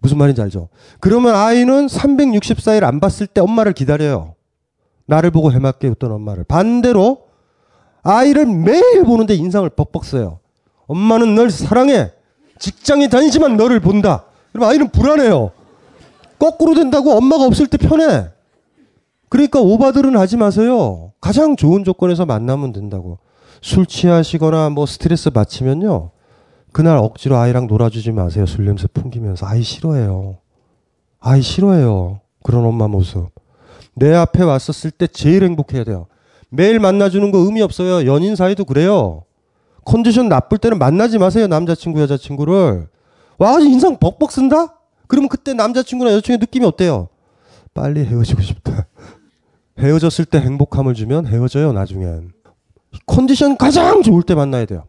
[0.00, 0.70] 무슨 말인지 알죠?
[0.98, 4.34] 그러면 아이는 364일 안 봤을 때 엄마를 기다려요.
[5.06, 6.42] 나를 보고 해맑게 웃던 엄마를.
[6.42, 7.28] 반대로
[8.02, 10.40] 아이를 매일 보는데 인상을 벅벅 써요.
[10.88, 12.10] 엄마는 널 사랑해.
[12.58, 14.24] 직장에 다니지만 너를 본다.
[14.52, 15.52] 그럼 아이는 불안해요.
[16.38, 18.28] 거꾸로 된다고 엄마가 없을 때 편해.
[19.28, 21.12] 그러니까 오바들은 하지 마세요.
[21.20, 23.18] 가장 좋은 조건에서 만나면 된다고.
[23.62, 26.10] 술 취하시거나 뭐 스트레스 받치면요.
[26.72, 28.46] 그날 억지로 아이랑 놀아주지 마세요.
[28.46, 29.46] 술 냄새 풍기면서.
[29.46, 30.36] 아이 싫어해요.
[31.20, 32.20] 아이 싫어해요.
[32.42, 33.28] 그런 엄마 모습.
[33.94, 36.06] 내 앞에 왔었을 때 제일 행복해야 돼요.
[36.50, 38.06] 매일 만나주는 거 의미 없어요.
[38.06, 39.24] 연인 사이도 그래요.
[39.84, 41.46] 컨디션 나쁠 때는 만나지 마세요.
[41.46, 42.88] 남자친구, 여자친구를.
[43.38, 44.74] 와, 인상 벅벅 쓴다?
[45.06, 47.08] 그러면 그때 남자친구나 여자친구의 느낌이 어때요?
[47.72, 48.86] 빨리 헤어지고 싶다.
[49.78, 52.32] 헤어졌을 때 행복함을 주면 헤어져요, 나중엔.
[53.06, 54.84] 컨디션 가장 좋을 때 만나야 돼요.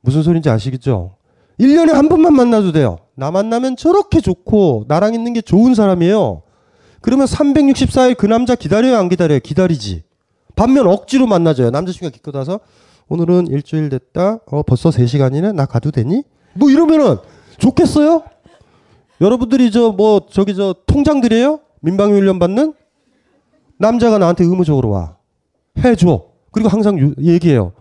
[0.00, 1.16] 무슨 소린지 아시겠죠?
[1.60, 2.98] 1년에 한 번만 만나도 돼요.
[3.14, 6.42] 나 만나면 저렇게 좋고, 나랑 있는 게 좋은 사람이에요.
[7.02, 9.40] 그러면 364일 그 남자 기다려요, 안 기다려요?
[9.40, 10.02] 기다리지.
[10.56, 11.70] 반면 억지로 만나줘요.
[11.70, 12.60] 남자친구가 기껏 와서
[13.08, 14.40] 오늘은 일주일 됐다.
[14.46, 15.54] 어, 벌써 3시간이네?
[15.54, 16.24] 나 가도 되니?
[16.54, 17.16] 뭐 이러면은
[17.58, 18.24] 좋겠어요?
[19.20, 21.60] 여러분들이 저 뭐 저기 저 통장들이에요?
[21.80, 22.74] 민방위 훈련 받는?
[23.78, 25.16] 남자가 나한테 의무적으로 와.
[25.78, 26.24] 해줘.
[26.52, 27.72] 그리고 항상 유, 얘기해요.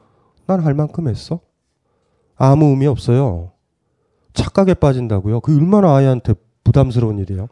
[0.46, 1.40] 난 할 만큼 했어.
[2.36, 3.52] 아무 의미 없어요.
[4.34, 5.42] 착각에 빠진다고요.
[5.42, 7.48] 그 얼마나 아이한테 부담스러운 일이에요.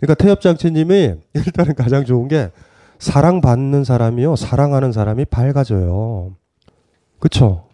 [0.00, 2.50] 그러니까 태엽장치님이 일단은 가장 좋은 게
[2.98, 4.36] 사랑받는 사람이요.
[4.36, 6.34] 사랑하는 사람이 밝아져요.
[7.20, 7.68] 그쵸?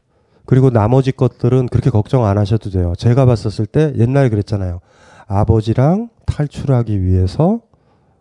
[0.45, 2.93] 그리고 나머지 것들은 그렇게 걱정 안 하셔도 돼요.
[2.99, 4.81] 제가 봤었을 때 옛날에 그랬잖아요.
[5.33, 7.61] 아버지랑 탈출하기 위해서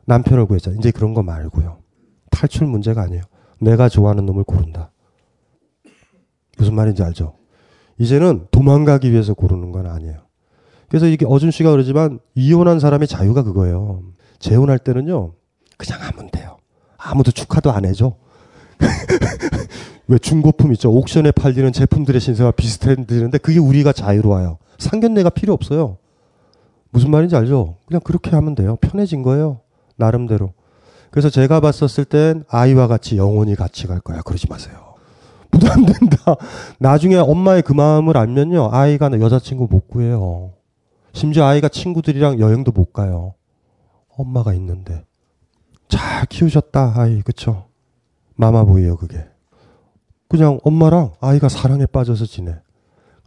[0.06, 0.80] 남편을 구했잖아요.
[0.80, 1.78] 이제 그런 거 말고요.
[2.32, 3.24] 탈출 문제가 아니에요.
[3.60, 4.92] 내가 좋아하는 놈을 고른다.
[6.58, 7.36] 무슨 말인지 알죠?
[7.98, 10.18] 이제는 도망가기 위해서 고르는 건 아니에요.
[10.90, 14.04] 그래서 이게 어준 씨가 그러지만 이혼한 사람의 자유가 그거예요.
[14.40, 15.34] 재혼할 때는요,
[15.78, 16.58] 그냥 하면 돼요.
[16.98, 18.16] 아무도 축하도 안 해줘.
[20.08, 20.92] 왜 중고품 있죠?
[20.92, 24.58] 옥션에 팔리는 제품들의 신세와 비슷해지는데 그게 우리가 자유로워요.
[24.80, 25.98] 상견례가 필요 없어요.
[26.92, 27.78] 무슨 말인지 알죠?
[27.88, 28.76] 그냥 그렇게 하면 돼요.
[28.78, 29.62] 편해진 거예요.
[29.96, 30.54] 나름대로.
[31.10, 34.22] 그래서 제가 봤었을 땐 아이와 같이 영원히 같이 갈 거야.
[34.22, 34.96] 그러지 마세요.
[35.52, 36.36] 부담된다.
[36.80, 38.70] 나중에 엄마의 그 마음을 알면요.
[38.72, 40.54] 아이가 여자친구 못 구해요.
[41.14, 43.34] 심지어 아이가 친구들이랑 여행도 못 가요.
[44.10, 45.04] 엄마가 있는데.
[45.90, 47.22] 잘 키우셨다, 아이.
[47.22, 47.66] 그쵸?
[48.36, 49.26] 마마보이요, 그게.
[50.30, 52.56] 그냥 엄마랑 아이가 사랑에 빠져서 지내.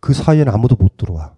[0.00, 1.34] 그 사이엔 아무도 못 들어와.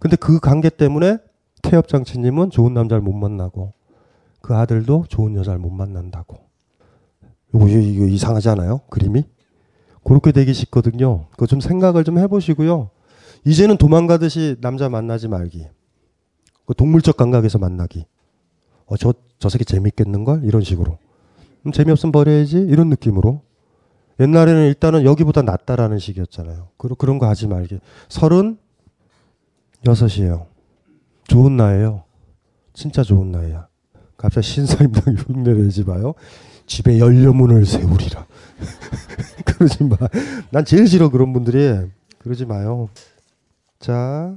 [0.00, 1.18] 근데 그 관계 때문에
[1.62, 3.72] 태엽장치님은 좋은 남자를 못 만나고
[4.40, 6.38] 그 아들도 좋은 여자를 못 만난다고.
[7.54, 8.80] 이거, 이거 이상하지 않아요?
[8.90, 9.24] 그림이?
[10.04, 11.26] 그렇게 되기 쉽거든요.
[11.30, 12.90] 그거 좀 생각을 좀 해보시고요.
[13.44, 15.66] 이제는 도망가듯이 남자 만나지 말기.
[16.66, 18.06] 그 동물적 감각에서 만나기.
[18.86, 20.44] 어, 저, 저 새끼 재밌겠는걸?
[20.44, 20.98] 이런 식으로.
[21.66, 22.58] 음, 재미없으면 버려야지?
[22.58, 23.42] 이런 느낌으로.
[24.20, 26.68] 옛날에는 일단은 여기보다 낫다라는 식이었잖아요.
[26.76, 27.78] 그런, 그런 거 하지 말기.
[28.08, 28.58] 서른
[29.86, 30.46] 여섯이에요.
[31.28, 32.02] 좋은 나이에요.
[32.72, 33.68] 진짜 좋은 나이야.
[34.16, 36.14] 갑자기 신사임당 흉내 내지 마요.
[36.66, 38.26] 집에 연료문을 세우리라.
[39.44, 39.96] 그러지 마.
[40.50, 41.86] 난 제일 싫어 그런 분들이.
[42.18, 42.88] 그러지 마요.
[43.78, 44.36] 자.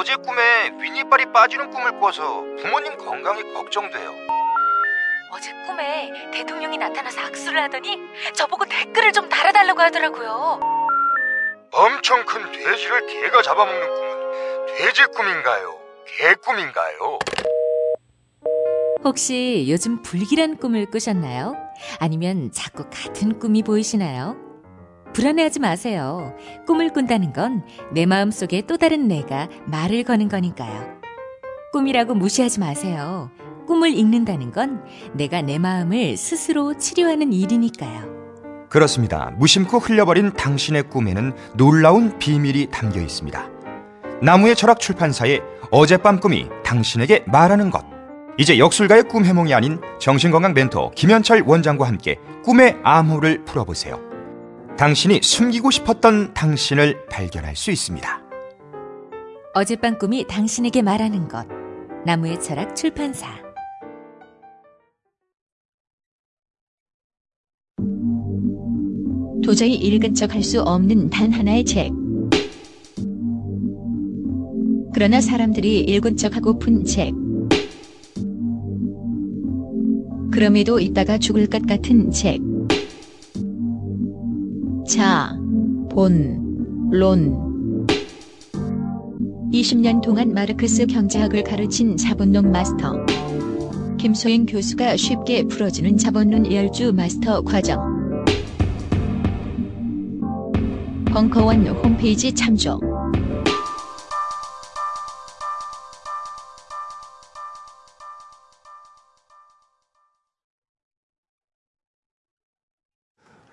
[0.00, 4.14] 어제 꿈에 윗니빨이 빠지는 꿈을 꿔서 부모님 건강이 걱정돼요.
[5.30, 7.98] 어제 꿈에 대통령이 나타나서 악수를 하더니
[8.32, 10.58] 저보고 댓글을 좀 달아달라고 하더라고요.
[11.72, 15.78] 엄청 큰 돼지를 개가 잡아먹는 꿈은 돼지 꿈인가요?
[16.06, 17.18] 개 꿈인가요?
[19.04, 21.56] 혹시 요즘 불길한 꿈을 꾸셨나요?
[21.98, 24.49] 아니면 자꾸 같은 꿈이 보이시나요?
[25.12, 26.34] 불안해하지 마세요.
[26.66, 30.98] 꿈을 꾼다는 건 내 마음속에 또 다른 내가 말을 거는 거니까요.
[31.72, 33.30] 꿈이라고 무시하지 마세요.
[33.66, 38.20] 꿈을 읽는다는 건 내가 내 마음을 스스로 치료하는 일이니까요.
[38.68, 39.32] 그렇습니다.
[39.36, 43.48] 무심코 흘려버린 당신의 꿈에는 놀라운 비밀이 담겨 있습니다.
[44.22, 47.84] 나무의 철학 출판사의 어젯밤 꿈이 당신에게 말하는 것.
[48.38, 54.09] 이제 역술가의 꿈 해몽이 아닌 정신건강 멘토 김현철 원장과 함께 꿈의 암호를 풀어보세요.
[54.80, 58.22] 당신이 숨기고 싶었던 당신을 발견할 수 있습니다.
[59.52, 61.46] 어젯밤 꿈이 당신에게 말하는 것.
[62.06, 63.26] 나무의 철학 출판사.
[69.44, 71.92] 도저히 읽은 척 할 수 없는 단 하나의 책.
[74.94, 77.12] 그러나 사람들이 읽은 척 하고픈 책.
[80.32, 82.40] 그럼에도 있다가 죽을 것 같은 책.
[84.90, 85.38] 자,
[85.88, 87.86] 본, 론.
[89.52, 92.96] 20년 동안 마르크스 경제학을 가르친 자본론 마스터.
[93.98, 98.24] 김소영 교수가 쉽게 풀어주는 자본론 열주 마스터 과정.
[101.12, 102.80] 벙커원 홈페이지 참조.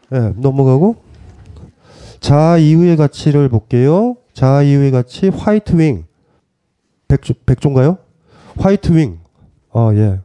[0.09, 1.06] 네, 넘어가고
[2.27, 4.17] 자 이후의 가치를 볼게요.
[4.33, 6.03] 자 이후의 가치 화이트 윙
[7.07, 7.99] 백조 백조인가요?
[8.57, 9.19] 화이트 윙.
[9.71, 10.19] 아 예.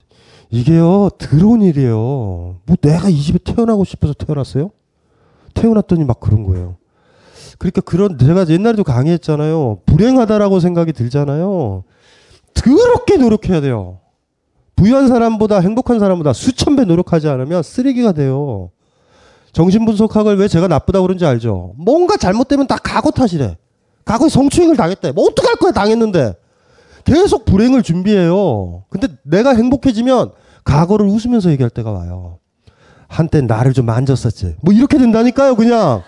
[0.51, 1.95] 이게요 들어온 일이에요.
[1.95, 4.73] 뭐 내가 이 집에 태어나고 싶어서 태어났어요?
[5.55, 6.75] 태어났더니 막 그런 거예요.
[7.59, 9.83] 그러니까 그런 제가 옛날에도 강의했잖아요.
[9.87, 11.85] 불행하다라고 생각이 들잖아요.
[12.53, 14.01] 더럽게 노력해야 돼요.
[14.75, 18.73] 부유한 사람보다 행복한 사람보다 수천 배 노력하지 않으면 쓰레기가 돼요.
[19.53, 21.75] 정신분석학을 왜 제가 나쁘다고 그런지 알죠?
[21.77, 23.57] 뭔가 잘못되면 다 과거 탓이래.
[24.05, 25.13] 과거에 성추행을 당했대.
[25.13, 26.35] 뭐 어떡할 거야 당했는데.
[27.05, 28.85] 계속 불행을 준비해요.
[28.89, 30.31] 근데 내가 행복해지면
[30.65, 32.39] 과거를 웃으면서 얘기할 때가 와요.
[33.09, 34.57] 한때 나를 좀 만졌었지.
[34.63, 36.03] 뭐 이렇게 된다니까요, 그냥.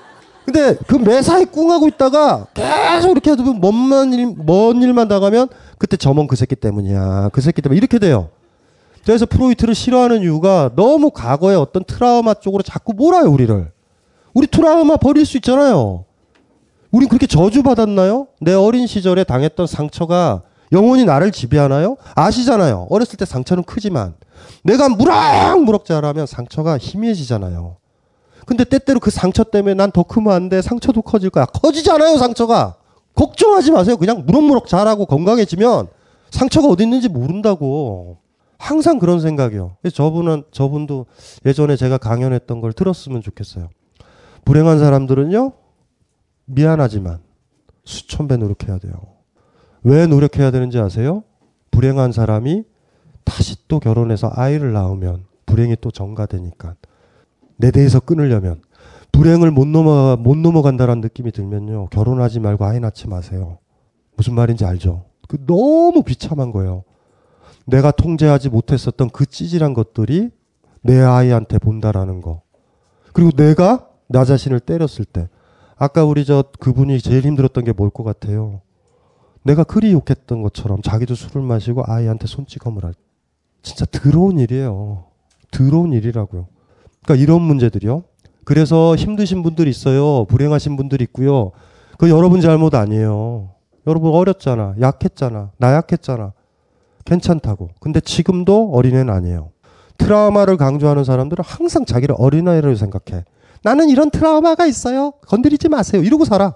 [0.44, 6.26] 근데 그 매사에 꿍하고 있다가 계속 이렇게 해도 먼, 일, 먼 일만 당하면 그때 저먼
[6.26, 7.30] 그 새끼 때문이야.
[7.32, 8.28] 그 새끼 때문에 이렇게 돼요.
[9.04, 13.70] 그래서 프로이트를 싫어하는 이유가 너무 과거의 어떤 트라우마 쪽으로 자꾸 몰아요, 우리를.
[14.32, 16.04] 우리 트라우마 버릴 수 있잖아요.
[16.90, 18.28] 우린 그렇게 저주받았나요?
[18.40, 20.42] 내 어린 시절에 당했던 상처가
[20.72, 21.96] 영원히 나를 지배하나요?
[22.14, 22.86] 아시잖아요.
[22.90, 24.14] 어렸을 때 상처는 크지만
[24.62, 27.76] 내가 무럭무럭 자라면 상처가 희미해지잖아요.
[28.46, 30.62] 근데 때때로 그 상처 때문에 난 더 크면 안 돼.
[30.62, 31.46] 상처도 커질 거야.
[31.46, 32.76] 커지잖아요, 상처가.
[33.14, 33.96] 걱정하지 마세요.
[33.96, 35.88] 그냥 무럭무럭 자라고 건강해지면
[36.30, 38.18] 상처가 어디 있는지 모른다고.
[38.64, 39.76] 항상 그런 생각이요.
[39.92, 41.04] 저분은, 저분도
[41.44, 43.68] 예전에 제가 강연했던 걸 들었으면 좋겠어요.
[44.46, 45.52] 불행한 사람들은요,
[46.46, 47.18] 미안하지만
[47.84, 48.94] 수천 배 노력해야 돼요.
[49.82, 51.24] 왜 노력해야 되는지 아세요?
[51.72, 52.64] 불행한 사람이
[53.24, 56.74] 다시 또 결혼해서 아이를 낳으면 불행이 또 전가되니까.
[57.58, 58.62] 내 대에서 끊으려면
[59.12, 63.58] 불행을 못 넘어 못 넘어간다라는 느낌이 들면요 결혼하지 말고 아이 낳지 마세요.
[64.16, 65.04] 무슨 말인지 알죠?
[65.28, 66.84] 그 너무 비참한 거예요.
[67.66, 70.30] 내가 통제하지 못했었던 그 찌질한 것들이
[70.82, 72.42] 내 아이한테 본다라는 거.
[73.12, 75.28] 그리고 내가 나 자신을 때렸을 때
[75.76, 78.60] 아까 우리 저 그분이 제일 힘들었던 게 뭘 것 같아요.
[79.42, 82.94] 내가 그리 욕했던 것처럼 자기도 술을 마시고 아이한테 손찌검을 할.
[83.62, 85.04] 진짜 더러운 일이에요.
[85.50, 86.46] 더러운 일이라고요.
[87.04, 88.04] 그러니까 이런 문제들이요.
[88.44, 90.26] 그래서 힘드신 분들 있어요.
[90.26, 91.52] 불행하신 분들 있고요.
[91.98, 93.50] 그 여러분 잘못 아니에요.
[93.86, 94.74] 여러분 어렸잖아.
[94.80, 95.50] 약했잖아.
[95.58, 96.32] 나약했잖아.
[97.04, 97.70] 괜찮다고.
[97.80, 99.50] 근데 지금도 어린애는 아니에요.
[99.98, 103.24] 트라우마를 강조하는 사람들은 항상 자기를 어린아이라고 생각해.
[103.62, 105.12] 나는 이런 트라우마가 있어요.
[105.26, 106.02] 건드리지 마세요.
[106.02, 106.54] 이러고 살아.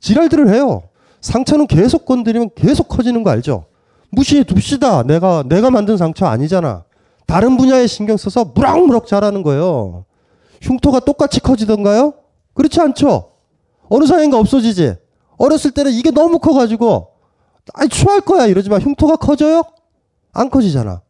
[0.00, 0.82] 지랄들을 해요.
[1.20, 3.66] 상처는 계속 건드리면 계속 커지는 거 알죠?
[4.10, 5.02] 무시해 둡시다.
[5.02, 6.84] 내가, 내가 만든 상처 아니잖아.
[7.26, 10.04] 다른 분야에 신경 써서 무럭무럭 자라는 거예요.
[10.62, 12.14] 흉터가 똑같이 커지던가요?
[12.54, 13.32] 그렇지 않죠?
[13.90, 14.94] 어느 사이인가 없어지지?
[15.36, 17.08] 어렸을 때는 이게 너무 커가지고,
[17.74, 18.46] 아이, 추할 거야.
[18.46, 19.62] 이러지 만 흉터가 커져요?
[20.32, 21.02] 안 커지잖아.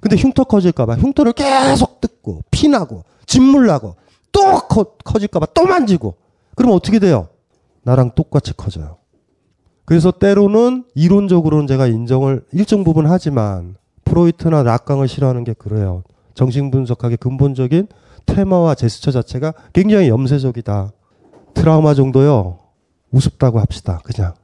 [0.00, 3.96] 근데 흉터 커질까봐 흉터를 계속 뜯고, 피나고, 진물 나고,
[4.32, 6.14] 또 커, 커질까봐 또 만지고.
[6.54, 7.28] 그러면 어떻게 돼요?
[7.82, 8.98] 나랑 똑같이 커져요.
[9.84, 16.02] 그래서 때로는 이론적으로는 제가 인정을 일정 부분 하지만 프로이트나 락강을 싫어하는 게 그래요.
[16.34, 17.88] 정신분석학의 근본적인
[18.26, 20.90] 테마와 제스처 자체가 굉장히 염세적이다.
[21.54, 22.58] 트라우마 정도요.
[23.12, 24.00] 우습다고 합시다.
[24.04, 24.34] 그냥.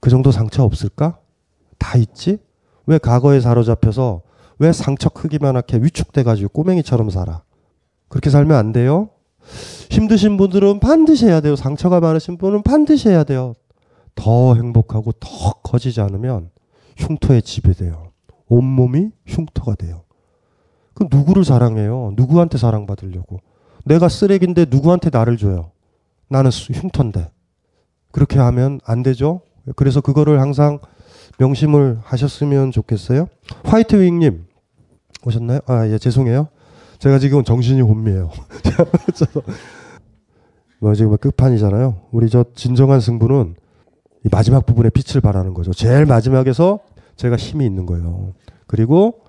[0.00, 1.18] 그 정도 상처 없을까?
[1.78, 2.38] 다 있지?
[2.86, 4.22] 왜 과거에 사로잡혀서
[4.58, 7.42] 왜 상처 크기만하게 위축돼가지고 꼬맹이처럼 살아?
[8.08, 9.10] 그렇게 살면 안 돼요?
[9.90, 11.56] 힘드신 분들은 반드시 해야 돼요.
[11.56, 13.54] 상처가 많으신 분은 반드시 해야 돼요.
[14.14, 16.50] 더 행복하고 더 커지지 않으면
[16.96, 18.12] 흉터에 지배돼요.
[18.48, 20.02] 온몸이 흉터가 돼요.
[20.94, 22.12] 그 누구를 사랑해요?
[22.16, 23.40] 누구한테 사랑받으려고?
[23.84, 25.70] 내가 쓰레기인데 누구한테 나를 줘요?
[26.28, 27.30] 나는 흉터인데.
[28.10, 29.42] 그렇게 하면 안 되죠?
[29.76, 30.78] 그래서 그거를 항상
[31.38, 33.28] 명심을 하셨으면 좋겠어요.
[33.64, 34.46] 화이트윙님
[35.24, 35.60] 오셨나요?
[35.66, 36.48] 아, 예, 죄송해요.
[36.98, 38.30] 제가 지금 정신이 혼미해요.
[40.80, 42.02] 뭐 지금 끝판이잖아요.
[42.10, 43.54] 우리 저 진정한 승부는
[44.24, 45.72] 이 마지막 부분에 빛을 발하는 거죠.
[45.72, 46.80] 제일 마지막에서
[47.16, 48.32] 제가 힘이 있는 거예요.
[48.66, 49.20] 그리고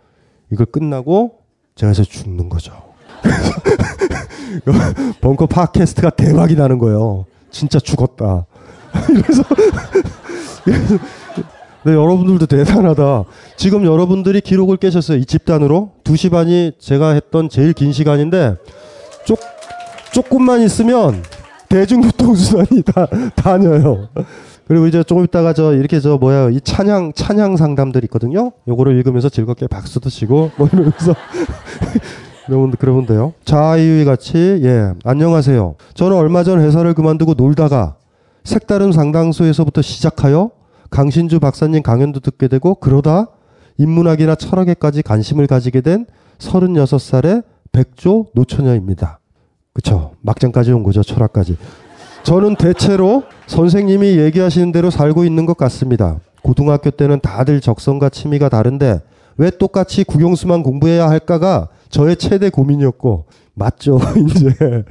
[0.51, 1.39] 이걸 끝나고
[1.75, 2.73] 제가 이제 죽는 거죠.
[5.21, 7.25] 벙커 팟캐스트가 대박이 나는 거예요.
[7.51, 8.45] 진짜 죽었다.
[9.09, 9.43] 이래서,
[11.88, 13.23] 네, 여러분들도 대단하다.
[13.55, 15.19] 지금 여러분들이 기록을 깨셨어요.
[15.19, 15.91] 이 집단으로.
[16.03, 18.57] 2시 반이 제가 했던 제일 긴 시간인데,
[19.23, 19.39] 쪽,
[20.11, 21.23] 조금만 있으면
[21.69, 23.07] 대중교통수단이 다
[23.38, 24.09] 다녀요.
[24.67, 28.51] 그리고 이제 조금 있다가 저 이렇게 저 뭐야 이 찬양 찬양 상담들 있거든요.
[28.67, 31.15] 요거를 읽으면서 즐겁게 박수도 치고 뭐 이러면서
[32.49, 33.33] 여러분들 그러면 돼요.
[33.45, 35.75] 자유의 같이 예 안녕하세요.
[35.93, 37.95] 저는 얼마 전 회사를 그만두고 놀다가
[38.43, 40.51] 색다른 상당소에서부터 시작하여
[40.89, 43.27] 강신주 박사님 강연도 듣게 되고 그러다
[43.77, 46.05] 인문학이나 철학에까지 관심을 가지게 된
[46.39, 49.19] 36살의 백조 노처녀입니다.
[49.73, 50.11] 그쵸.
[50.21, 51.03] 막장까지 온 거죠.
[51.03, 51.57] 철학까지.
[52.23, 56.19] 저는 대체로 선생님이 얘기하시는 대로 살고 있는 것 같습니다.
[56.41, 59.01] 고등학교 때는 다들 적성과 취미가 다른데
[59.38, 63.99] 왜 똑같이 국영수만 공부해야 할까가 저의 최대 고민이었고 맞죠.
[64.29, 64.83] 이제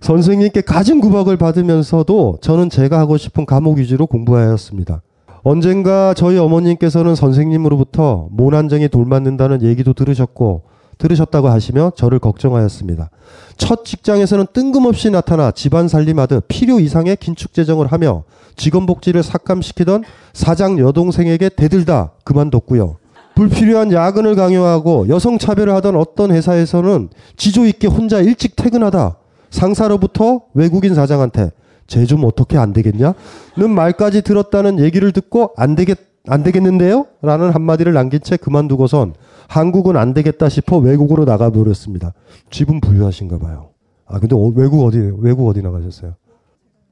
[0.00, 5.02] 선생님께 가진 구박을 받으면서도 저는 제가 하고 싶은 과목 위주로 공부하였습니다.
[5.42, 10.62] 언젠가 저희 어머님께서는 선생님으로부터 모난정이 돌맞는다는 얘기도 들으셨고
[10.98, 13.10] 들으셨다고 하시며 저를 걱정하였습니다.
[13.56, 18.24] 첫 직장에서는 뜬금없이 나타나 집안 살림하듯 필요 이상의 긴축 재정을 하며
[18.56, 22.96] 직원 복지를 삭감시키던 사장 여동생에게 대들다 그만뒀고요.
[23.36, 29.16] 불필요한 야근을 강요하고 여성 차별을 하던 어떤 회사에서는 지조 있게 혼자 일찍 퇴근하다
[29.50, 31.52] 상사로부터 외국인 사장한테
[31.88, 33.14] 쟤 좀 어떻게 안 되겠냐?
[33.56, 35.98] 는 말까지 들었다는 얘기를 듣고 안 되겠
[36.30, 37.06] 안 되겠는데요?
[37.22, 39.14] 라는 한마디를 남긴 채 그만두고선
[39.48, 42.12] 한국은 안 되겠다 싶어 외국으로 나가 버렸습니다.
[42.50, 43.70] 집은 부유하신가 봐요.
[44.06, 46.14] 아 근데 어, 외국 어디 외국 어디 나가셨어요?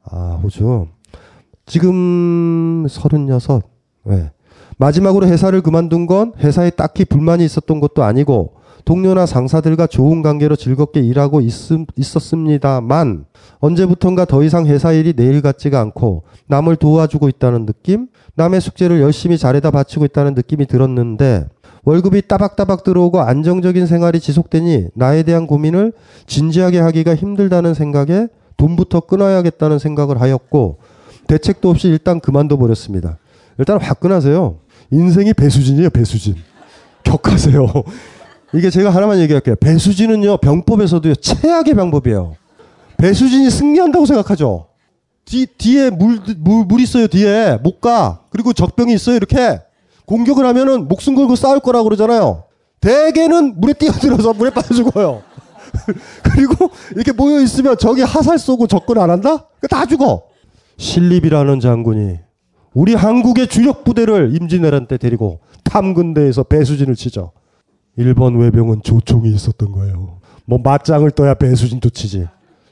[0.05, 0.87] 아 호주.
[1.67, 3.63] 지금 서른여섯.
[4.05, 4.31] 네.
[4.79, 8.55] 마지막으로 회사를 그만둔 건 회사에 딱히 불만이 있었던 것도 아니고
[8.87, 11.53] 동료나 상사들과 좋은 관계로 즐겁게 일하고 있,
[11.97, 13.27] 있었습니다만
[13.59, 18.07] 언제부턴가 더 이상 회사 일이 내일 같지가 않고 남을 도와주고 있다는 느낌,
[18.37, 21.47] 남의 숙제를 열심히 잘해다 바치고 있다는 느낌이 들었는데
[21.83, 25.93] 월급이 따박따박 들어오고 안정적인 생활이 지속되니 나에 대한 고민을
[26.27, 30.79] 진지하게 하기가 힘들다는 생각에 돈부터 끊어야겠다는 생각을 하였고
[31.27, 33.19] 대책도 없이 일단 그만둬 버렸습니다.
[33.59, 34.59] 일단 화끈하세요.
[34.93, 36.37] 인생이 배수진이에요, 배수진.
[37.03, 37.67] 격하세요.
[38.55, 39.57] 이게 제가 하나만 얘기할게요.
[39.57, 42.37] 배수진은요, 병법에서도요, 최악의 방법이에요.
[42.97, 44.67] 배수진이 승리한다고 생각하죠.
[45.25, 47.59] 뒤, 뒤에 물, 물, 물 있어요, 뒤에.
[47.63, 48.21] 못 가.
[48.31, 49.61] 그리고 적병이 있어요, 이렇게.
[50.07, 52.45] 공격을 하면은 목숨 걸고 싸울 거라고 그러잖아요.
[52.81, 55.23] 대개는 물에 뛰어들어서 물에 빠져 죽어요.
[56.23, 59.47] 그리고 이렇게 모여 있으면 저기 하살 쏘고 접근 안 한다?
[59.69, 60.23] 다 죽어.
[60.79, 62.19] 신립이라는 장군이
[62.75, 67.33] 우리 한국의 주력 부대를 임진왜란 때 데리고 탐군대에서 배수진을 치죠.
[67.97, 70.21] 일본 외병은 조총이 있었던 거예요.
[70.45, 72.27] 뭐 맞짱을 떠야 배수진도 치지.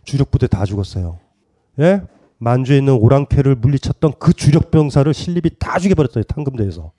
[0.05, 1.18] 주력 부대 다 죽었어요.
[1.81, 2.03] 예?
[2.39, 6.25] 만주에 있는 오랑캐를 물리쳤던 그 주력 병사를 신립이 다 죽여버렸어요.
[6.25, 6.93] 탐금대에서.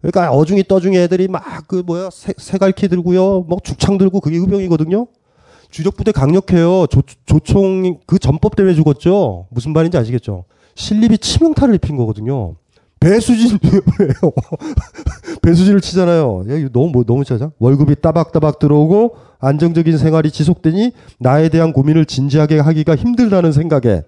[0.00, 5.06] 그러니까 어중이 떠중이 애들이 막 그 뭐야 세, 세갈키 들고요, 뭐 죽창 들고 그게 의병이거든요.
[5.70, 6.86] 주력 부대 강력해요.
[6.86, 9.48] 조, 조총 그 전법 때문에 죽었죠.
[9.50, 10.44] 무슨 말인지 아시겠죠?
[10.76, 12.54] 신립이 치명타를 입힌 거거든요.
[13.00, 13.58] 배수진
[15.46, 16.44] 배수진을 치잖아요.
[16.50, 17.52] 야, 이거 너무 뭐, 너무 짜자.
[17.60, 20.90] 월급이 따박따박 들어오고 안정적인 생활이 지속되니
[21.20, 24.02] 나에 대한 고민을 진지하게 하기가 힘들다는 생각에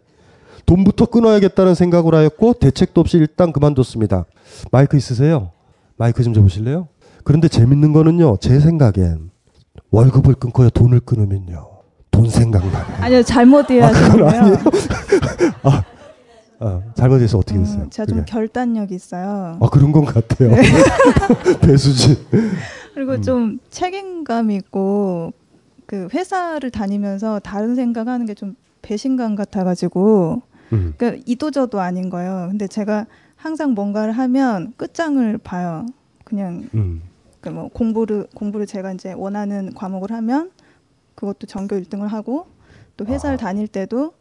[0.66, 4.24] 돈부터 끊어야겠다는 생각을 하였고 대책도 없이 일단 그만뒀습니다.
[4.72, 5.52] 마이크 있으세요?
[5.96, 6.88] 마이크 좀 줘보실래요?
[7.22, 8.38] 그런데 재밌는 거는요.
[8.40, 9.30] 제 생각엔
[9.92, 10.70] 월급을 끊고요.
[10.70, 11.68] 돈을 끊으면요.
[12.10, 12.84] 돈 생각나요.
[12.98, 14.26] 아니요 잘못 이해하셨고요.
[15.62, 15.84] 아,
[16.60, 17.82] 아, 잘못해서 어떻게 됐어요?
[17.84, 18.30] 음, 제가 좀 그게?
[18.32, 19.58] 결단력이 있어요.
[19.60, 20.50] 아 그런 건 같아요.
[20.50, 20.62] 네.
[21.62, 22.16] 배수진.
[22.94, 23.22] 그리고 음.
[23.22, 25.32] 좀 책임감 있고
[25.86, 30.42] 그 회사를 다니면서 다른 생각하는 게 좀 배신감 같아가지고
[30.72, 30.94] 음.
[30.96, 32.46] 그러니까 이도저도 아닌 거예요.
[32.50, 33.06] 근데 제가
[33.36, 35.86] 항상 뭔가를 하면 끝장을 봐요.
[36.24, 37.02] 그냥 음.
[37.40, 40.50] 그뭐 공부를 공부를 제가 이제 원하는 과목을 하면
[41.14, 42.46] 그것도 전교 1등을 하고
[42.96, 43.38] 또 회사를 아.
[43.38, 44.12] 다닐 때도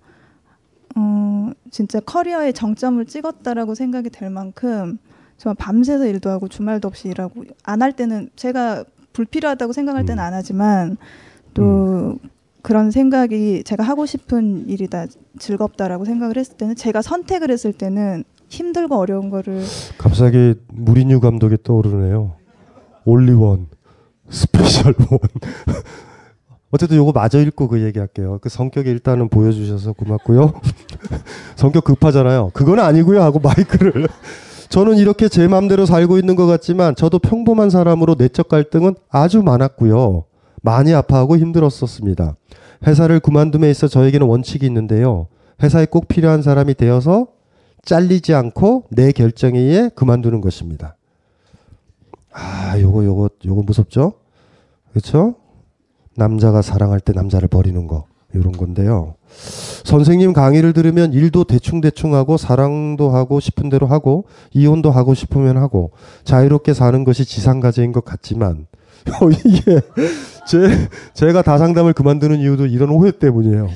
[0.97, 4.97] 어 진짜 커리어의 정점을 찍었다라고 생각이 될 만큼
[5.37, 8.83] 정말 밤새서 일도 하고 주말도 없이 일하고 안 할 때는 제가
[9.13, 10.97] 불필요하다고 생각할 때는 안 하지만
[11.53, 12.17] 또
[12.63, 15.05] 그런 생각이 제가 하고 싶은 일이다
[15.39, 19.63] 즐겁다라고 생각을 했을 때는 제가 선택을 했을 때는 힘들고 어려운 거를
[19.97, 22.35] 갑자기 무리뉴 감독이 떠오르네요.
[23.05, 23.67] Only one
[24.29, 25.19] special one.
[26.69, 28.39] 어쨌든 요거 마저 읽고 그 얘기할게요.
[28.41, 30.53] 그 성격이 일단은 보여주셔서 고맙고요.
[31.55, 32.51] 성격 급하잖아요.
[32.53, 34.07] 그건 아니고요 하고 마이크를.
[34.69, 40.25] 저는 이렇게 제 마음대로 살고 있는 것 같지만 저도 평범한 사람으로 내적 갈등은 아주 많았고요.
[40.61, 42.35] 많이 아파하고 힘들었었습니다.
[42.85, 45.27] 회사를 그만둠에 있어 저에게는 원칙이 있는데요.
[45.63, 47.27] 회사에 꼭 필요한 사람이 되어서
[47.83, 50.97] 잘리지 않고 내 결정에 의해 그만두는 것입니다.
[52.33, 54.13] 아, 요거 요거 요거 무섭죠?
[54.91, 55.35] 그렇죠?
[56.17, 59.15] 남자가 사랑할 때 남자를 버리는 거 이런 건데요.
[59.85, 65.91] 선생님 강의를 들으면 일도 대충대충 하고 사랑도 하고 싶은 대로 하고 이혼도 하고 싶으면 하고
[66.23, 68.65] 자유롭게 사는 것이 지상가제인 것 같지만
[69.21, 69.79] 어, 이게
[70.47, 73.69] 제 제가 다상담을 그만두는 이유도 이런 오해 때문이에요.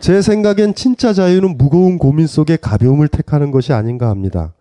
[0.00, 4.52] 제 생각엔 진짜 자유는 무거운 고민 속에 가벼움을 택하는 것이 아닌가 합니다.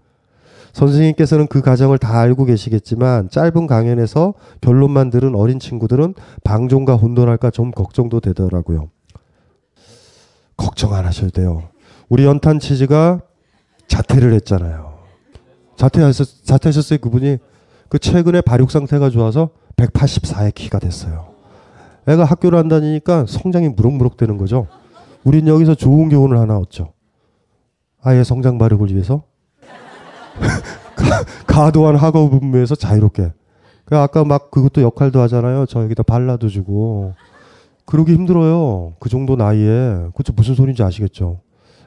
[0.77, 6.13] 선생님께서는 그 과정을 다 알고 계시겠지만 짧은 강연에서 결론만 들은 어린 친구들은
[6.43, 8.89] 방종과 혼돈할까 좀 걱정도 되더라고요.
[10.55, 11.63] 걱정 안 하셔도 돼요.
[12.09, 13.21] 우리 연탄 치즈가
[13.87, 14.93] 자퇴를 했잖아요.
[15.77, 17.37] 자퇴하셨, 자퇴하셨어요, 그분이.
[17.89, 21.29] 그 최근에 발육 상태가 좋아서 184의 키가 됐어요.
[22.07, 24.67] 애가 학교를 안 다니니까 성장이 무럭무럭 되는 거죠.
[25.23, 26.93] 우린 여기서 좋은 교훈을 하나 얻죠.
[28.03, 29.36] 아이의 성장 발육을 위해서 가-
[31.47, 33.31] 과도한 학업 분무에서 자유롭게.
[33.85, 35.65] 그 아까 막 그것도 역할도 하잖아요.
[35.65, 37.13] 저 여기다 발라도 주고.
[37.85, 38.93] 그러기 힘들어요.
[38.99, 40.07] 그 정도 나이에.
[40.15, 41.39] 그쵸 무슨 소리인지 아시겠죠?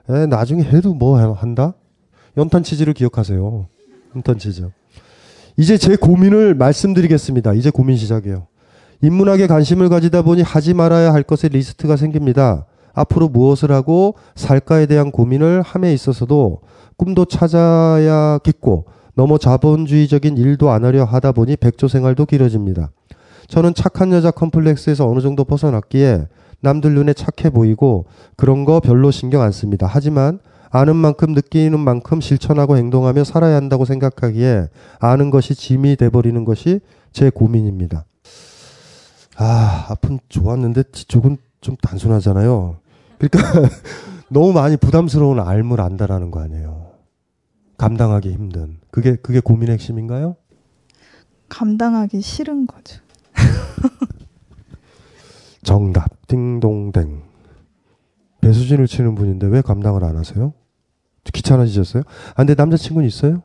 [0.08, 1.74] 에 나중에 해도 뭐 해- 한다?
[2.36, 3.66] 연탄 치즈를 기억하세요.
[4.16, 4.68] 연탄 치즈.
[5.58, 7.52] 이제 제 고민을 말씀드리겠습니다.
[7.52, 8.46] 이제 고민 시작이에요.
[9.02, 12.66] 인문학에 관심을 가지다 보니 하지 말아야 할 것의 리스트가 생깁니다.
[12.94, 16.60] 앞으로 무엇을 하고 살까에 대한 고민을 함에 있어서도
[17.00, 18.84] 꿈도 찾아야겠고
[19.14, 22.90] 너무 자본주의적인 일도 안 하려 하다 보니 백조 생활도 길어집니다.
[23.48, 26.28] 저는 착한 여자 컴플렉스에서 어느 정도 벗어났기에
[26.60, 28.04] 남들 눈에 착해 보이고
[28.36, 29.88] 그런 거 별로 신경 안 씁니다.
[29.90, 36.80] 하지만 아는 만큼 느끼는 만큼 실천하고 행동하며 살아야 한다고 생각하기에 아는 것이 짐이 돼버리는 것이
[37.12, 38.04] 제 고민입니다.
[39.38, 42.76] 아, 앞은 좋았는데 뒤쪽은 좀 단순하잖아요.
[43.18, 43.70] 그러니까
[44.28, 46.79] 너무 많이 부담스러운 알물 안다라는 거 아니에요.
[47.80, 48.76] 감당하기 힘든.
[48.90, 50.36] 그게 그게 고민의 핵심인가요?
[51.48, 53.00] 감당하기 싫은 거죠.
[55.64, 56.10] 정답.
[56.28, 57.22] 띵동댕.
[58.42, 60.52] 배수진을 치는 분인데 왜 감당을 안 하세요?
[61.32, 62.02] 귀찮아지셨어요?
[62.32, 63.42] 아, 근데 남자친구는 있어요?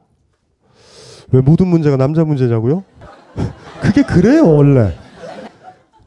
[1.31, 2.83] 왜 모든 문제가 남자 문제냐고요?
[3.81, 4.97] 그게 그래요, 원래.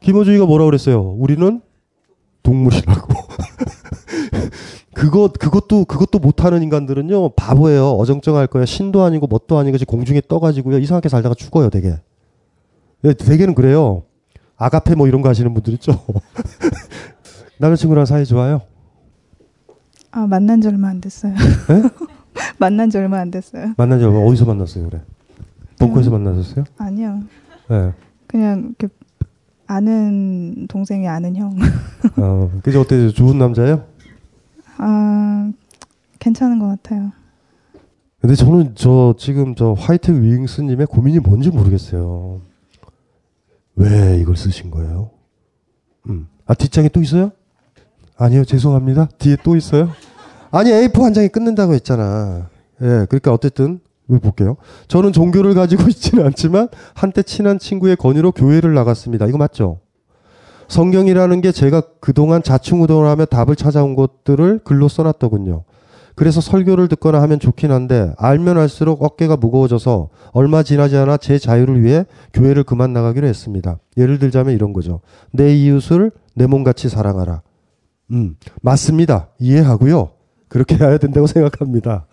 [0.01, 1.01] 김호중이가 뭐라 그랬어요?
[1.01, 1.63] 우리는
[2.43, 3.09] 동물이라고.
[4.99, 7.93] 그것, 그것도, 그것도 못하는 인간들은요, 바보예요.
[7.93, 8.67] 어정쩡할 거예요.
[8.67, 10.79] 신도 아니고 뭣도 아니고 공중에 떠가지고요.
[10.79, 11.95] 이상하게 살다가 죽어요, 되게.
[13.05, 14.03] 예, 되게는 그래요.
[14.57, 15.93] 아가페 뭐 이런 거 하시는 분들 있죠.
[17.59, 18.63] 남자친구랑 사이 좋아요?
[20.11, 21.33] 아 만난 지 얼마 안 됐어요.
[21.33, 21.83] 네?
[22.59, 23.75] 만난 지 얼마 안 됐어요.
[23.77, 25.01] 만난 지 얼마, 어디서 만났어요, 그래?
[25.79, 26.65] 벙커에서 만나셨어요?
[26.77, 27.21] 아니요.
[27.69, 27.93] 네.
[28.27, 28.93] 그냥 이렇게
[29.69, 31.57] 아는 동생이 아는 형.
[32.17, 33.13] 어, 그게 어때요?
[33.13, 33.85] 좋은 남자예요?
[34.79, 35.53] 아
[36.19, 37.13] 괜찮은 것 같아요.
[38.21, 42.41] 근데 저는 저 지금 저 화이트 윙스님의 고민이 뭔지 모르겠어요.
[43.77, 45.11] 왜 이걸 쓰신 거예요?
[46.09, 46.27] 음.
[46.47, 47.31] 아, 뒷장에 또 있어요?
[48.17, 49.09] 아니요, 죄송합니다.
[49.19, 49.91] 뒤에 또 있어요?
[50.51, 52.49] 아니, A4 한 장에 끝낸다고 했잖아.
[52.83, 54.57] 예, 그러니까 어쨌든, 왜 볼게요.
[54.89, 59.27] 저는 종교를 가지고 있지는 않지만, 한때 친한 친구의 권유로 교회를 나갔습니다.
[59.27, 59.79] 이거 맞죠?
[60.69, 65.65] 성경이라는 게 제가 그동안 자충우동을 하며 답을 찾아온 것들을 글로 써놨더군요.
[66.15, 71.83] 그래서 설교를 듣거나 하면 좋긴 한데 알면 알수록 어깨가 무거워져서 얼마 지나지 않아 제 자유를
[71.83, 73.79] 위해 교회를 그만 나가기로 했습니다.
[73.97, 75.01] 예를 들자면 이런 거죠.
[75.31, 77.43] 내 이웃을 내 몸같이 사랑하라.
[78.11, 79.29] 음, 맞습니다.
[79.39, 80.11] 이해하고요.
[80.49, 82.07] 그렇게 해야 된다고 생각합니다.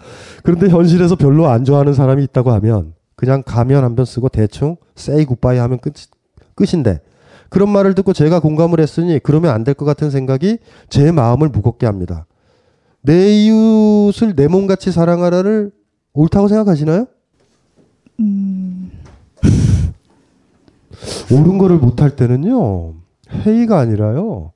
[0.44, 5.26] 그런데 현실에서 별로 안 좋아하는 사람이 있다고 하면 그냥 가면 한 번 쓰고 대충 say
[5.26, 5.94] goodbye 하면 끝,
[6.54, 7.00] 끝인데
[7.56, 10.58] 그런 말을 듣고 제가 공감을 했으니 그러면 안 될 것 같은 생각이
[10.90, 12.26] 제 마음을 무겁게 합니다.
[13.02, 15.72] 내 이웃을 내 몸같이 사랑하라를
[16.12, 17.06] 옳다고 생각하시나요?
[18.20, 18.92] 음,
[21.32, 22.96] 옳은 거를 못할 때는요,
[23.32, 24.52] 회의가 아니라요,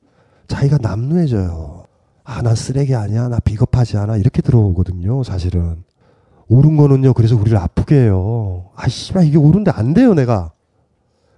[0.50, 1.86] 자기가 남루해져요.
[2.26, 3.30] 아, 난 쓰레기 아니야.
[3.30, 4.18] 나 비겁하지 않아.
[4.18, 5.84] 이렇게 들어오거든요, 사실은.
[6.50, 8.72] 옳은 거는요, 그래서 우리를 아프게 해요.
[8.76, 10.52] 아, 씨발, 이게 옳은데 안 돼요, 내가.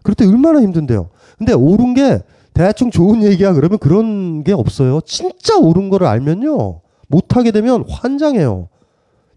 [0.02, 1.10] 그럴 때 얼마나 힘든데요.
[1.42, 2.22] 근데 옳은 게
[2.54, 3.54] 대충 좋은 얘기야.
[3.54, 5.02] 그러면 그런 게 없어요.
[5.04, 8.70] 진짜 옳은 거를 알면요, 못하게 되면 환장해요.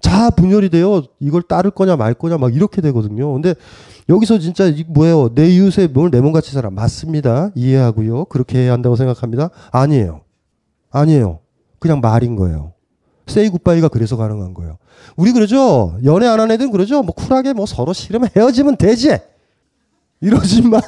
[0.02, 1.02] 자 분열이 돼요.
[1.18, 3.32] 이걸 따를 거냐 말 거냐 막 이렇게 되거든요.
[3.32, 3.54] 근데
[4.10, 5.34] 여기서 진짜 이 뭐예요?
[5.34, 6.68] 내 이웃의 몸을 내 몸같이 살아.
[6.68, 7.52] 맞습니다.
[7.54, 8.26] 이해하고요.
[8.26, 9.48] 그렇게 해야 한다고 생각합니다.
[9.70, 10.20] 아니에요.
[10.90, 11.38] 아니에요.
[11.78, 12.74] 그냥 말인 거예요.
[13.28, 14.76] 세이 굿바이가 그래서 가능한 거예요.
[15.16, 15.96] 우리 그러죠?
[16.04, 17.02] 연애 안 한 애들은 그러죠?
[17.02, 19.16] 뭐 쿨하게 뭐 서로 싫으면 헤어지면 되지.
[20.20, 20.82] 이러지만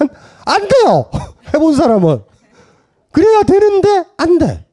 [0.46, 1.10] 안 돼요.
[1.52, 2.22] 해본 사람은.
[3.12, 4.66] 그래야 되는데 안 돼.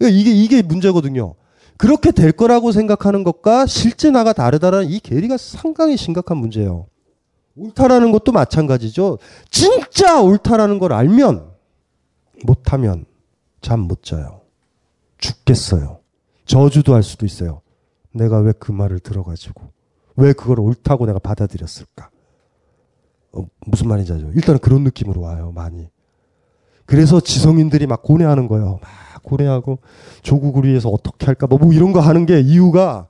[0.00, 1.34] 이게 이게 문제거든요.
[1.76, 6.86] 그렇게 될 거라고 생각하는 것과 실제 나가 다르다는 이 괴리가 상당히 심각한 문제예요.
[7.56, 9.18] 옳다라는 것도 마찬가지죠.
[9.50, 11.50] 진짜 옳다라는 걸 알면
[12.44, 13.04] 못하면
[13.60, 14.40] 잠 못 자요.
[15.18, 15.98] 죽겠어요.
[16.46, 17.60] 저주도 할 수도 있어요.
[18.12, 19.62] 내가 왜 그 말을 들어가지고
[20.16, 22.10] 왜 그걸 옳다고 내가 받아들였을까?
[23.32, 24.30] 어, 무슨 말인지 알죠?
[24.34, 25.88] 일단은 그런 느낌으로 와요, 많이.
[26.86, 28.78] 그래서 지성인들이 막 고뇌하는 거예요.
[28.82, 29.78] 막 고뇌하고
[30.22, 33.06] 조국을 위해서 어떻게 할까 뭐, 뭐 이런 거 하는 게 이유가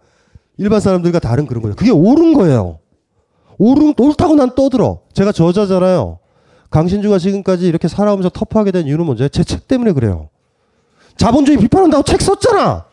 [0.56, 1.76] 일반 사람들과 다른 그런 거예요.
[1.76, 2.80] 그게 옳은 거예요.
[3.58, 5.00] 옳은 옳다고 난 떠들어.
[5.12, 6.18] 제가 저자잖아요.
[6.70, 10.28] 강신주가 지금까지 이렇게 살아오면서 터프하게 된 이유는 뭔지 제 책 때문에 그래요.
[11.16, 12.86] 자본주의 비판한다고 책 썼잖아.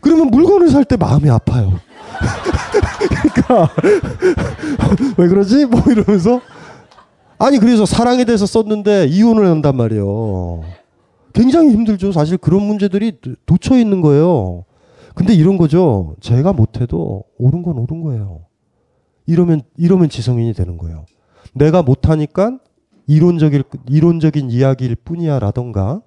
[0.00, 1.78] 그러면 물건을 살 때 마음이 아파요.
[5.18, 5.66] 왜 그러지?
[5.66, 6.40] 뭐 이러면서
[7.38, 10.62] 아니 그래서 사랑에 대해서 썼는데 이혼을 한단 말이에요.
[11.32, 12.12] 굉장히 힘들죠.
[12.12, 14.64] 사실 그런 문제들이 도처 있는 거예요.
[15.14, 16.16] 근데 이런 거죠.
[16.20, 18.42] 제가 못해도 옳은 건 옳은 거예요.
[19.26, 21.06] 이러면 이러면 지성인이 되는 거예요.
[21.54, 22.58] 내가 못하니까
[23.06, 26.00] 이론적일 이론적인 이야기일 뿐이야라던가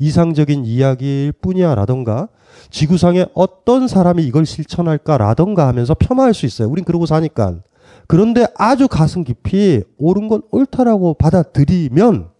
[0.00, 2.28] 이상적인 이야기일 뿐이야라던가
[2.70, 6.68] 지구상에 어떤 사람이 이걸 실천할까라던가 하면서 폄하할 수 있어요.
[6.68, 7.60] 우린 그러고 사니까.
[8.08, 12.30] 그런데 아주 가슴 깊이 옳은 건 옳다라고 받아들이면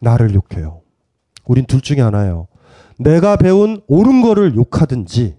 [0.00, 0.82] 나를 욕해요.
[1.46, 2.48] 우린 둘 중에 하나예요.
[2.98, 5.36] 내가 배운 옳은 거를 욕하든지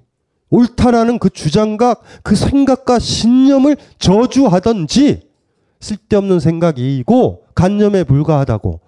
[0.50, 5.22] 옳다라는 그 주장과 그 생각과 신념을 저주하든지
[5.80, 8.85] 쓸데없는 생각이고 간념에 불과하다고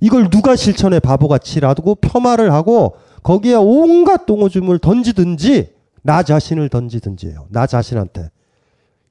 [0.00, 5.72] 이걸 누가 실천해 바보같이 라고 폄하를 하고 거기에 온갖 똥오줌을 던지든지
[6.02, 7.46] 나 자신을 던지든지예요.
[7.50, 8.30] 나 자신한테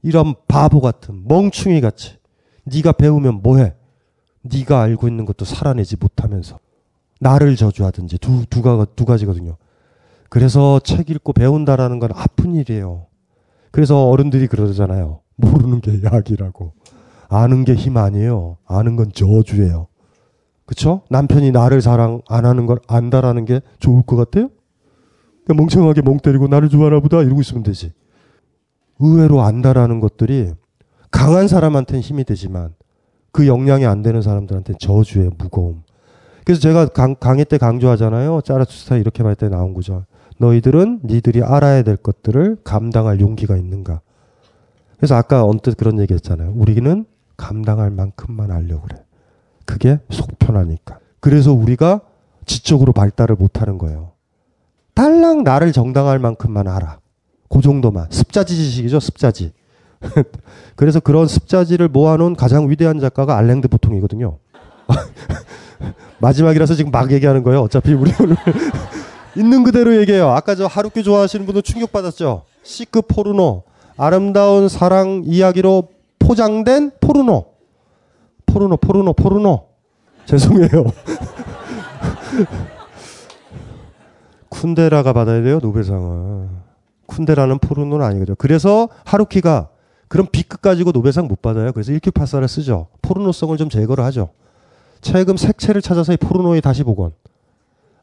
[0.01, 2.17] 이런 바보 같은 멍충이 같이
[2.63, 3.73] 네가 배우면 뭐해?
[4.43, 6.59] 네가 알고 있는 것도 살아내지 못하면서
[7.19, 9.57] 나를 저주하든지 두, 두, 가, 두 가지거든요.
[10.29, 13.07] 그래서 책 읽고 배운다라는 건 아픈 일이에요.
[13.71, 15.21] 그래서 어른들이 그러잖아요.
[15.35, 16.73] 모르는 게 약이라고.
[17.29, 18.57] 아는 게 힘 아니에요.
[18.65, 19.88] 아는 건 저주예요.
[20.68, 21.01] 그쵸?
[21.09, 24.49] 남편이 나를 사랑 안 하는 걸 안다라는 게 좋을 것 같아요?
[25.45, 27.93] 그냥 멍청하게 멍 때리고 나를 좋아하나 보다 이러고 있으면 되지.
[28.99, 30.51] 의외로 안다라는 것들이
[31.09, 32.74] 강한 사람한테는 힘이 되지만
[33.32, 35.84] 그 역량이 안 되는 사람들한테는 저주의 무거움.
[36.45, 38.41] 그래서 제가 강, 강의 때 강조하잖아요.
[38.43, 40.05] 짜라투스타 이렇게 말 때 나온 거죠.
[40.39, 44.01] 너희들은 니들이 알아야 될 것들을 감당할 용기가 있는가.
[44.97, 46.53] 그래서 아까 언뜻 그런 얘기 했잖아요.
[46.55, 47.05] 우리는
[47.38, 49.03] 감당할 만큼만 알려고 그래.
[49.68, 50.97] 그게 속 편하니까.
[51.20, 52.01] 그래서 우리가
[52.47, 54.13] 지적으로 발달을 못하는 거예요.
[54.95, 56.99] 달랑 나를 정당화할 만큼만 알아.
[57.49, 58.07] 그 정도만.
[58.09, 59.53] 습자지 지식이죠, 습자지.
[60.76, 64.39] 그래서 그런 습자지를 모아놓은 가장 위대한 작가가 알랭드 보통이거든요.
[66.20, 67.61] 마지막이라서 지금 막 얘기하는 거예요.
[67.61, 68.36] 어차피 우리 오늘
[69.36, 70.30] 있는 그대로 얘기해요.
[70.30, 72.43] 아까 저 하루키 좋아하시는 분도 충격받았죠.
[72.63, 73.63] C급 포르노.
[73.97, 75.89] 아름다운 사랑 이야기로
[76.20, 77.56] 포장된 포르노.
[78.47, 79.67] 포르노, 포르노, 포르노.
[80.25, 80.85] 죄송해요.
[84.49, 86.49] 쿤데라가 받아야 돼요, 노벨상을.
[87.07, 88.35] 쿤데라는 포르노는 아니거든요.
[88.37, 89.69] 그래서 하루키가
[90.07, 91.71] 그런 B급 가지고 노벨상 못 받아요.
[91.71, 92.87] 그래서 1級파사를 쓰죠.
[93.01, 94.29] 포르노성을 좀 제거를 하죠.
[95.01, 97.13] 최근 색채를 찾아서 이 포르노의 다시 복원.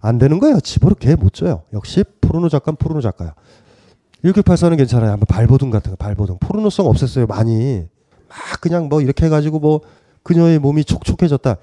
[0.00, 0.60] 안 되는 거예요.
[0.60, 1.62] 집으로 개 못 줘요.
[1.72, 3.34] 역시 포르노 작가는 포르노 작가야.
[4.24, 5.12] 1급84는 괜찮아요.
[5.12, 6.38] 한번 발버둥 같은 거, 발버둥.
[6.40, 7.86] 포르노성 없앴어요, 많이.
[8.28, 9.80] 막 그냥 뭐 이렇게 해가지고 뭐
[10.24, 11.56] 그녀의 몸이 촉촉해졌다.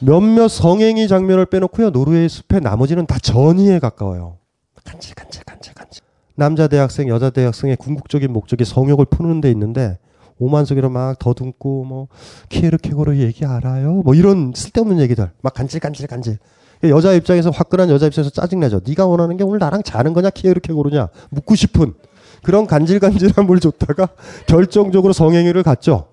[0.00, 1.90] 몇몇 성행위 장면을 빼놓고요.
[1.90, 4.36] 노르웨이 숲의 나머지는 다 전이에 가까워요.
[4.84, 6.04] 간질, 간질, 간질, 간질.
[6.36, 9.98] 남자 대학생, 여자 대학생의 궁극적인 목적이 성욕을 푸는 데 있는데
[10.38, 12.06] 오만석이로 막 더듬고 뭐
[12.48, 14.02] 키에르케고르 얘기 알아요?
[14.04, 16.38] 뭐 이런 쓸데없는 얘기들 막 간질 간질 간질
[16.84, 18.82] 여자 입장에서 화끈한 여자 입장에서 짜증내죠.
[18.86, 21.94] 네가 원하는 게 오늘 나랑 자는 거냐 키에르케고르냐 묻고 싶은
[22.42, 24.08] 그런 간질간질함을 줬다가
[24.46, 26.07] 결정적으로 성행위를 갔죠.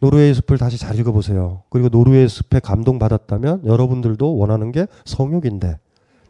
[0.00, 1.62] 노르웨이 숲을 다시 잘 읽어보세요.
[1.70, 5.78] 그리고 노르웨이 숲에 감동받았다면 여러분들도 원하는 게 성욕인데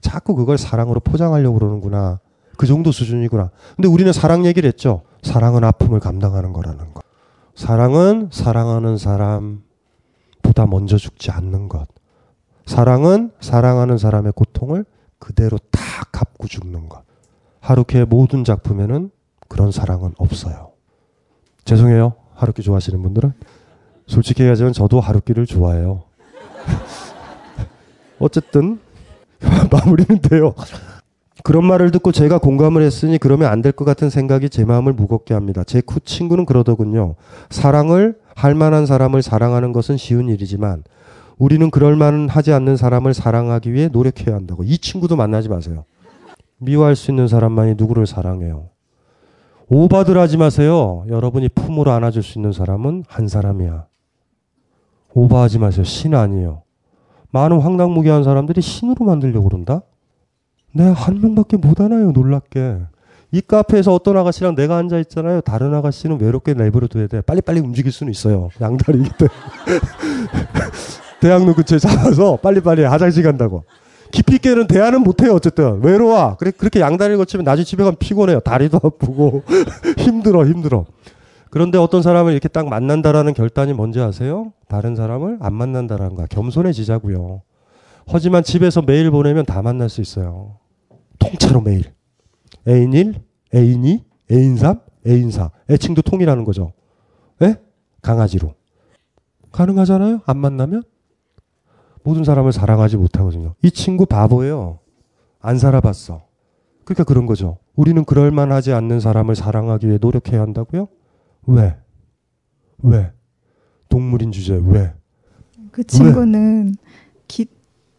[0.01, 2.21] 자꾸 그걸 사랑으로 포장하려고 그러는구나.
[2.57, 3.51] 그 정도 수준이구나.
[3.75, 5.03] 근데 우리는 사랑 얘기를 했죠.
[5.23, 7.03] 사랑은 아픔을 감당하는 거라는 거.
[7.55, 11.89] 사랑은 사랑하는 사람보다 먼저 죽지 않는 것.
[12.67, 14.85] 사랑은 사랑하는 사람의 고통을
[15.19, 15.81] 그대로 다
[16.13, 17.03] 갚고 죽는 것.
[17.61, 19.11] 하루키의 모든 작품에는
[19.49, 20.73] 그런 사랑은 없어요.
[21.65, 22.15] 죄송해요.
[22.35, 23.33] 하루키 좋아하시는 분들은.
[24.07, 26.03] 솔직히 얘기하자면 저도 하루키를 좋아해요.
[28.19, 28.79] 어쨌든
[29.71, 30.55] 마무리는 돼요.
[31.43, 35.35] 그런 말을 듣고 제가 공감을 했으니 그러면 안 될 것 같은 생각이 제 마음을 무겁게
[35.35, 35.63] 합니다.
[35.65, 37.15] 제 친구는 그러더군요.
[37.51, 40.83] 사랑을 할 만한 사람을 사랑하는 것은 쉬운 일이지만
[41.39, 44.65] 우리는 그럴 만은 하지 않는 사람을 사랑하기 위해 노력해야 한다고.
[44.65, 45.85] 이 친구도 만나지 마세요.
[46.59, 48.71] 미워할 수 있는 사람만이 누구를 사랑해요.
[49.69, 51.05] 오바들 하지 마세요.
[51.09, 53.87] 여러분이 품으로 안아줄 수 있는 사람은 한 사람이야.
[55.17, 55.83] 오바하지 마세요.
[55.83, 56.63] 신 아니에요.
[57.31, 59.81] 많은 황당무계한 사람들이 신으로 만들려고 그런다?
[60.73, 62.77] 내가 한 명밖에 못 하나요, 놀랍게.
[63.33, 65.41] 이 카페에서 어떤 아가씨랑 내가 앉아 있잖아요.
[65.41, 67.23] 다른 아가씨는 외롭게 내버려 둬야 돼.
[67.23, 68.51] 빨리빨리 움직일 수는 있어요.
[68.61, 69.81] 양다리기 때문에.
[71.21, 73.65] 대학로 근처에 잡아서 빨리빨리 화장실 간다고.
[74.13, 75.83] 깊이 있게는 대화는 못해요, 어쨌든.
[75.83, 76.37] 외로워.
[76.37, 78.41] 그래, 그렇게 양다리를 거치면 나중에 집에 가면 피곤해요.
[78.41, 79.43] 다리도 아프고.
[79.97, 80.85] 힘들어, 힘들어.
[81.57, 84.53] 그런데 어떤 사람을 이렇게 딱 만난다라는 결단이 뭔지 아세요?
[84.69, 86.27] 다른 사람을 안 만난다라는 거야.
[86.27, 87.41] 겸손해지자고요.
[88.07, 90.59] 하지만 집에서 메일 보내면 다 만날 수 있어요.
[91.19, 91.95] 통째로 메일.
[92.69, 93.15] 애인 1,
[93.55, 95.51] 애인 2, 애인 3, 애인 4.
[95.71, 96.75] 애칭도 통일하는 거죠.
[97.41, 97.57] 예?
[98.03, 98.53] 강아지로.
[99.51, 100.21] 가능하잖아요?
[100.27, 100.83] 안 만나면?
[102.03, 103.55] 모든 사람을 사랑하지 못하거든요.
[103.63, 104.81] 이 친구 바보예요.
[105.41, 106.23] 안 살아봤어.
[106.85, 107.57] 그러니까 그런 거죠.
[107.75, 110.89] 우리는 그럴만하지 않는 사람을 사랑하기 위해 노력해야 한다고요?
[111.47, 111.77] 왜?
[112.83, 113.13] 왜?
[113.89, 114.93] 동물인 주제 왜?
[115.71, 116.75] 그 친구는
[117.29, 117.47] 기,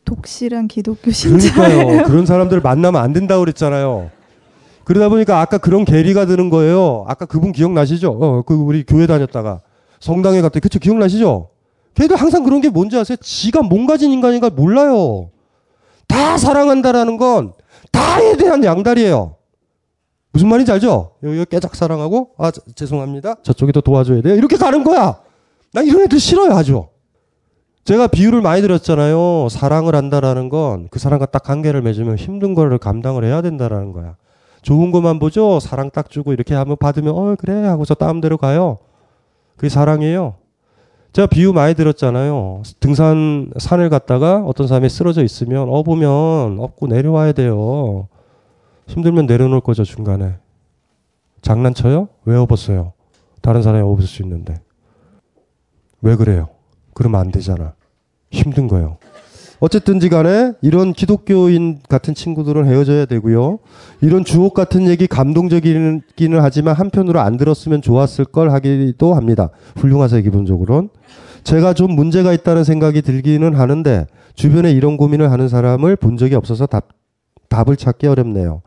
[0.06, 1.54] 독실한 기독교 신자예요.
[1.54, 2.04] 그러니까요.
[2.08, 4.12] 그런 사람들 만나면 안 된다고 그랬잖아요.
[4.84, 7.04] 그러다 보니까 아까 그런 괴리가 드는 거예요.
[7.08, 8.12] 아까 그분 기억나시죠?
[8.12, 9.62] 어, 그 우리 교회 다녔다가
[10.00, 11.50] 성당에 갔더니 그쵸 기억나시죠?
[11.94, 13.18] 걔들 항상 그런 게 뭔지 아세요?
[13.20, 15.30] 지가 몸 가진 인간인 걸 몰라요.
[16.08, 17.54] 다 사랑한다라는 건
[17.92, 19.37] 다에 대한 양다리예요.
[20.38, 21.14] 무슨 말인지 알죠?
[21.24, 23.38] 여기 깨작 사랑하고 아 저- 죄송합니다.
[23.42, 24.36] 저쪽에 더 도와줘야 돼요.
[24.36, 25.20] 이렇게 가는 거야.
[25.74, 26.86] 난 이런 애들 싫어요 아주.
[27.86, 29.48] 제가 비유를 많이 들었잖아요.
[29.50, 34.16] 사랑을 한다라는 건 그 사람과 딱 관계를 맺으면 힘든 거를 감당을 해야 된다라는 거야.
[34.62, 35.60] 좋은 것만 보죠.
[35.60, 38.78] 사랑 딱 주고 이렇게 하면 받으면 어 그래 하고서 다음대로 가요.
[39.56, 40.36] 그게 사랑이에요.
[41.14, 42.62] 제가 비유 많이 들었잖아요.
[42.80, 48.08] 등산 산을 갔다가 어떤 사람이 쓰러져 있으면 어 보면 업고 내려와야 돼요.
[48.88, 50.38] 힘들면 내려놓을 거죠 중간에.
[51.42, 52.10] 장난쳐요?
[52.26, 52.94] 왜 업었어요?
[53.42, 54.60] 다른 사람이 업을 수 있는데.
[56.02, 56.50] 왜 그래요?
[56.94, 57.74] 그러면 안 되잖아.
[58.32, 58.98] 힘든 거예요.
[59.60, 63.60] 어쨌든지 간에 이런 기독교인 같은 친구들은 헤어져야 되고요.
[64.02, 66.02] 이런 주옥 같은 얘기 감동적이기는
[66.40, 69.50] 하지만 한편으로 안 들었으면 좋았을 걸 하기도 합니다.
[69.78, 70.90] 훌륭하세요, 기본적으로는.
[71.44, 76.68] 제가 좀 문제가 있다는 생각이 들기는 하는데 주변에 이런 고민을 하는 사람을 본 적이 없어서
[76.68, 76.90] 답,
[77.50, 78.62] 답을 찾기 어렵네요.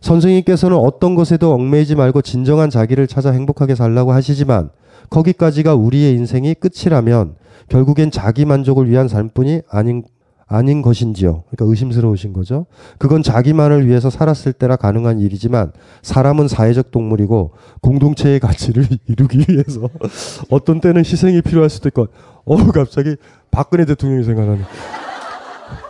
[0.00, 4.70] 선생님께서는 어떤 것에도 얽매이지 말고 진정한 자기를 찾아 행복하게 살라고 하시지만
[5.10, 7.36] 거기까지가 우리의 인생이 끝이라면
[7.68, 10.04] 결국엔 자기 만족을 위한 삶뿐이 아닌
[10.50, 11.44] 아닌 것인지요.
[11.50, 12.64] 그러니까 의심스러우신 거죠.
[12.96, 19.90] 그건 자기만을 위해서 살았을 때라 가능한 일이지만 사람은 사회적 동물이고 공동체의 가치를 이루기 위해서
[20.48, 22.08] 어떤 때는 희생이 필요할 수도 있고
[22.46, 23.16] 어 갑자기
[23.50, 24.62] 박근혜 대통령이 생각나네.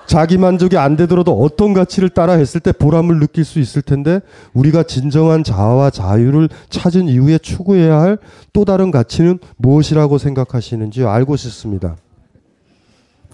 [0.08, 4.20] 자기 만족이 안 되더라도 어떤 가치를 따라 했을 때 보람을 느낄 수 있을 텐데
[4.54, 8.18] 우리가 진정한 자아와 자유를 찾은 이후에 추구해야 할
[8.52, 11.08] 또 다른 가치는 무엇이라고 생각하시는지요?
[11.08, 11.96] 알고 싶습니다.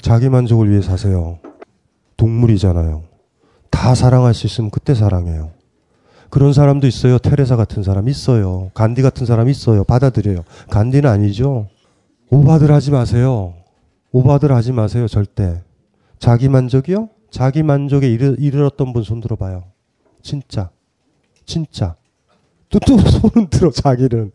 [0.03, 1.39] 자기 만족을 위해 사세요.
[2.19, 3.05] 동물이잖아요.
[3.71, 5.53] 다 사랑할 수 있으면 그때 사랑해요.
[6.29, 7.17] 그런 사람도 있어요.
[7.17, 8.71] 테레사 같은 사람 있어요.
[8.75, 9.85] 간디 같은 사람 있어요.
[9.85, 10.45] 받아들여요.
[10.69, 11.69] 간디는 아니죠.
[12.29, 13.55] 오바들 하지 마세요.
[14.13, 15.09] 오바들 하지 마세요.
[15.09, 15.63] 절대.
[16.25, 17.11] 자기 만족이요?
[17.31, 19.65] 자기 만족에 이르, 이르렀던 분 손 들어 봐요.
[20.23, 20.71] 진짜.
[21.45, 21.97] 진짜.
[22.71, 24.33] 또, 또 손은 들어, 자기는.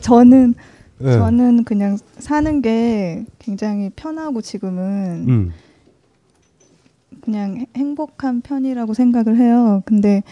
[0.00, 0.54] 저는
[0.98, 1.12] 네.
[1.12, 5.52] 저는 그냥 사는 게 굉장히 편하고 지금은 음.
[7.20, 9.82] 그냥 해- 행복한 편이라고 생각을 해요.
[9.84, 10.22] 근데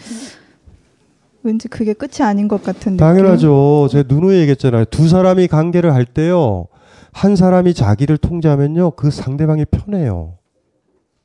[1.43, 2.97] 왠지 그게 끝이 아닌 것 같은 느낌.
[2.97, 3.87] 당연하죠.
[3.91, 4.85] 제가 누누이 얘기했잖아요.
[4.85, 6.65] 두 사람이 관계를 할 때요.
[7.11, 8.91] 한 사람이 자기를 통제하면요.
[8.91, 10.39] 그 상대방이 편해요.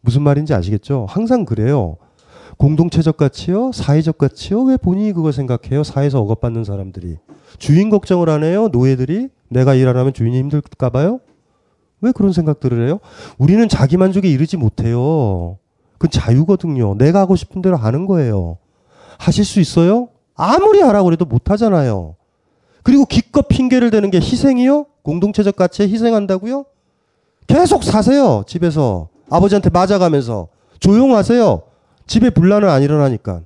[0.00, 1.06] 무슨 말인지 아시겠죠?
[1.08, 1.96] 항상 그래요.
[2.56, 3.72] 공동체적 가치요?
[3.72, 4.62] 사회적 가치요?
[4.62, 5.82] 왜 본인이 그걸 생각해요?
[5.82, 7.16] 사회에서 억압받는 사람들이.
[7.58, 8.68] 주인 걱정을 안 해요?
[8.72, 9.28] 노예들이?
[9.48, 11.20] 내가 일 안 하면 주인이 힘들까봐요?
[12.02, 12.98] 왜 그런 생각들을 해요?
[13.38, 15.58] 우리는 자기 만족에 이르지 못해요.
[15.98, 16.94] 그건 자유거든요.
[16.96, 18.56] 내가 하고 싶은 대로 하는 거예요.
[19.18, 20.08] 하실 수 있어요?
[20.34, 22.14] 아무리 하라고 그래도 못 하잖아요.
[22.82, 24.86] 그리고 기껏 핑계를 대는 게 희생이요?
[25.02, 26.64] 공동체적 가치에 희생한다고요?
[27.46, 28.44] 계속 사세요.
[28.46, 29.09] 집에서.
[29.30, 30.48] 아버지한테 맞아가면서.
[30.80, 31.62] 조용하세요.
[32.06, 33.42] 집에 분란은 안 일어나니까.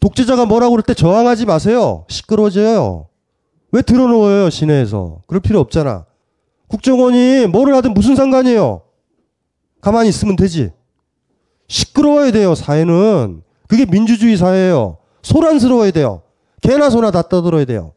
[0.00, 2.04] 독재자가 뭐라고 그럴 때 저항하지 마세요.
[2.08, 3.08] 시끄러워져요.
[3.72, 5.22] 왜 들어놓아요, 시내에서.
[5.26, 6.04] 그럴 필요 없잖아.
[6.68, 8.82] 국정원이 뭐를 하든 무슨 상관이에요.
[9.80, 10.70] 가만히 있으면 되지.
[11.68, 13.42] 시끄러워야 돼요, 사회는.
[13.68, 14.98] 그게 민주주의 사회예요.
[15.22, 16.22] 소란스러워야 돼요.
[16.60, 17.92] 개나 소나 다 떠들어야 돼요.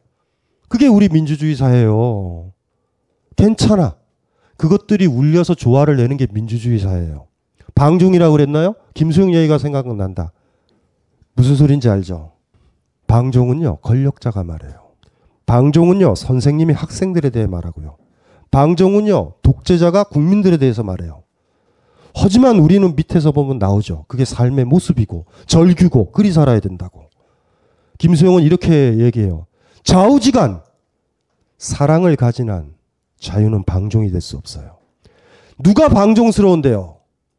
[0.68, 2.52] 그게 우리 민주주의 사회예요.
[3.36, 3.96] 괜찮아.
[4.60, 7.28] 그것들이 울려서 조화를 내는 게 민주주의 사회예요.
[7.74, 8.74] 방종이라고 그랬나요?
[8.92, 10.32] 김수영 얘기가 생각난다.
[11.34, 12.32] 무슨 소린지 알죠?
[13.06, 14.90] 방종은요, 권력자가 말해요.
[15.46, 17.96] 방종은요, 선생님이 학생들에 대해 말하고요.
[18.50, 21.22] 방종은요, 독재자가 국민들에 대해서 말해요.
[22.14, 24.04] 하지만 우리는 밑에서 보면 나오죠.
[24.08, 27.08] 그게 삶의 모습이고, 절규고, 그리 살아야 된다고.
[27.96, 29.46] 김수영은 이렇게 얘기해요.
[29.84, 30.60] 좌우지간,
[31.56, 32.74] 사랑을 가진 한
[33.20, 34.78] 자유는 방종이 될 수 없어요.
[35.58, 36.96] 누가 방종스러운데요?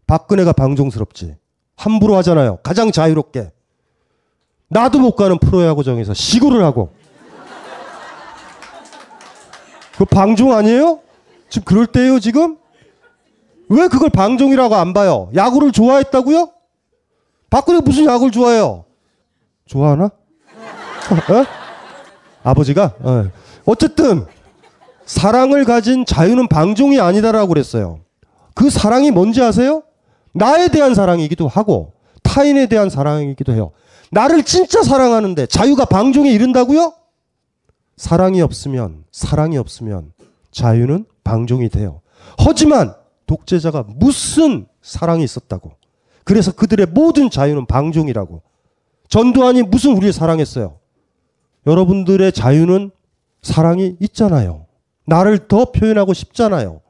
[0.07, 1.35] 박근혜가 방종스럽지.
[1.75, 2.57] 함부로 하잖아요.
[2.63, 3.51] 가장 자유롭게.
[4.69, 6.93] 나도 못 가는 프로야구 정에서 시구를 하고.
[9.97, 10.99] 그 방종 아니에요?
[11.49, 12.57] 지금 그럴 때예요, 지금?
[13.69, 15.29] 왜 그걸 방종이라고 안 봐요?
[15.35, 16.51] 야구를 좋아했다고요?
[17.49, 18.85] 박근혜 무슨 야구를 좋아해요?
[19.65, 20.05] 좋아하나?
[20.05, 21.45] 어?
[22.43, 22.95] 아버지가?
[22.99, 23.29] 어.
[23.65, 24.25] 어쨌든
[25.05, 27.99] 사랑을 가진 자유는 방종이 아니다라고 그랬어요.
[28.53, 29.83] 그 사랑이 뭔지 아세요?
[30.33, 31.93] 나에 대한 사랑이기도 하고
[32.23, 33.71] 타인에 대한 사랑이기도 해요.
[34.11, 36.93] 나를 진짜 사랑하는데 자유가 방종에 이른다고요?
[37.97, 40.11] 사랑이 없으면 사랑이 없으면
[40.51, 42.01] 자유는 방종이 돼요.
[42.37, 42.93] 하지만
[43.25, 45.71] 독재자가 무슨 사랑이 있었다고.
[46.23, 48.41] 그래서 그들의 모든 자유는 방종이라고.
[49.07, 50.77] 전두환이 무슨 우리를 사랑했어요?
[51.67, 52.91] 여러분들의 자유는
[53.41, 54.65] 사랑이 있잖아요.
[55.05, 56.81] 나를 더 표현하고 싶잖아요.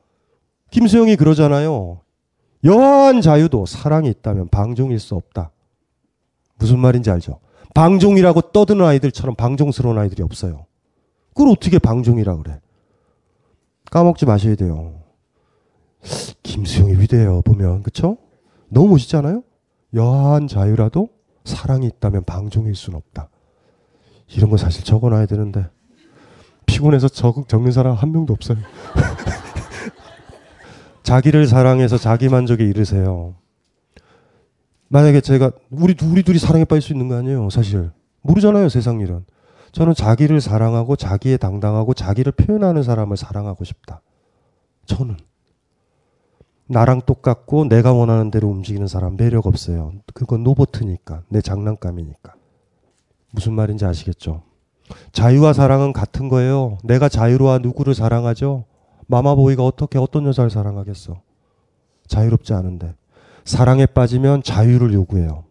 [0.71, 2.01] 김수영이 그러잖아요.
[2.63, 5.51] 여한 자유도 사랑이 있다면 방종일 수 없다.
[6.57, 7.39] 무슨 말인지 알죠?
[7.73, 10.65] 방종이라고 떠드는 아이들처럼 방종스러운 아이들이 없어요.
[11.29, 12.59] 그걸 어떻게 방종이라 그래?
[13.89, 14.93] 까먹지 마셔야 돼요.
[16.43, 17.41] 김수영이 위대해요.
[17.41, 18.17] 보면 그쵸?
[18.69, 19.43] 너무 멋있잖아요.
[19.93, 21.09] 여한 자유라도
[21.43, 23.29] 사랑이 있다면 방종일 수는 없다.
[24.35, 25.67] 이런 거 사실 적어놔야 되는데
[26.65, 28.57] 피곤해서 적, 적는 사람 한 명도 없어요.
[31.03, 33.35] 자기를 사랑해서 자기 만족에 이르세요.
[34.87, 37.91] 만약에 제가 우리 우리 둘이 사랑에 빠질 수 있는 거 아니에요, 사실.
[38.21, 39.25] 모르잖아요, 세상 일은.
[39.71, 44.01] 저는 자기를 사랑하고 자기에 당당하고 자기를 표현하는 사람을 사랑하고 싶다.
[44.85, 45.17] 저는
[46.67, 49.93] 나랑 똑같고 내가 원하는 대로 움직이는 사람 매력 없어요.
[50.13, 52.33] 그건 로보트니까 내 장난감이니까.
[53.31, 54.43] 무슨 말인지 아시겠죠?
[55.11, 56.77] 자유와 사랑은 같은 거예요.
[56.83, 58.65] 내가 자유로와 누구를 사랑하죠?
[59.07, 61.21] 마마보이가 어떻게 어떤 여자를 사랑하겠어?
[62.07, 62.93] 자유롭지 않은데.
[63.43, 65.43] 사랑에 빠지면 자유를 요구해요.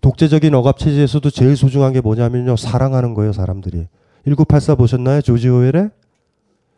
[0.00, 2.56] 독재적인 억압 체제에서도 제일 소중한 게 뭐냐면요.
[2.56, 3.88] 사랑하는 거예요, 사람들이.
[4.24, 5.20] 1984 보셨나요?
[5.20, 5.90] 조지 오웰의?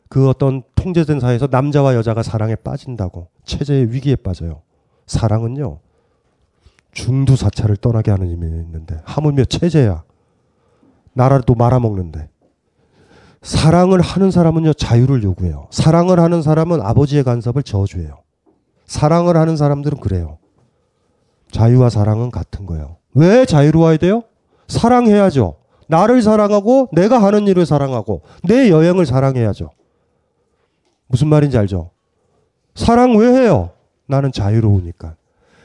[0.09, 3.29] 그 어떤 통제된 사회에서 남자와 여자가 사랑에 빠진다고.
[3.45, 4.63] 체제의 위기에 빠져요.
[5.07, 5.79] 사랑은요.
[6.93, 9.01] 중두사차를 떠나게 하는 힘이 있는데.
[9.05, 10.03] 하물며 체제야.
[11.15, 12.29] 나라를 또 말아먹는데.
[13.43, 15.67] 사랑을 하는 사람은요, 자유를 요구해요.
[15.71, 18.19] 사랑을 하는 사람은 아버지의 간섭을 저주해요.
[18.87, 20.39] 사랑을 하는 사람들은 그래요.
[21.51, 22.97] 자유와 사랑은 같은 거예요.
[23.15, 24.23] 왜 자유로워야 돼요?
[24.69, 25.57] 사랑해야죠.
[25.89, 29.71] 나를 사랑하고 내가 하는 일을 사랑하고 내 여행을 사랑해야죠.
[31.09, 31.91] 무슨 말인지 알죠?
[32.75, 33.71] 사랑 왜 해요?
[34.07, 35.17] 나는 자유로우니까.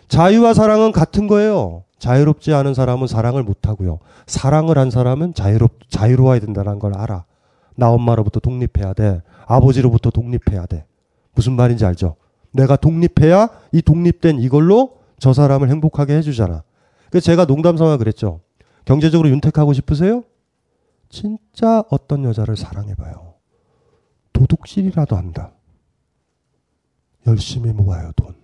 [0.08, 1.84] 자유와 사랑은 같은 거예요.
[2.00, 4.00] 자유롭지 않은 사람은 사랑을 못 하고요.
[4.28, 7.26] 사랑을 한 사람은 자유롭 자유로워야 된다는 걸 알아.
[7.76, 9.22] 나 엄마로부터 독립해야 돼.
[9.46, 10.86] 아버지로부터 독립해야 돼.
[11.34, 12.16] 무슨 말인지 알죠?
[12.52, 16.64] 내가 독립해야 이 독립된 이걸로 저 사람을 행복하게 해주잖아.
[17.10, 18.42] 그래서 제가 농담 삼아 그랬죠.
[18.86, 20.24] 경제적으로 윤택하고 싶으세요?
[21.10, 23.34] 진짜 어떤 여자를 사랑해봐요.
[24.34, 25.52] 도둑질이라도 한다.
[27.26, 28.36] 열심히 모아요, 돈.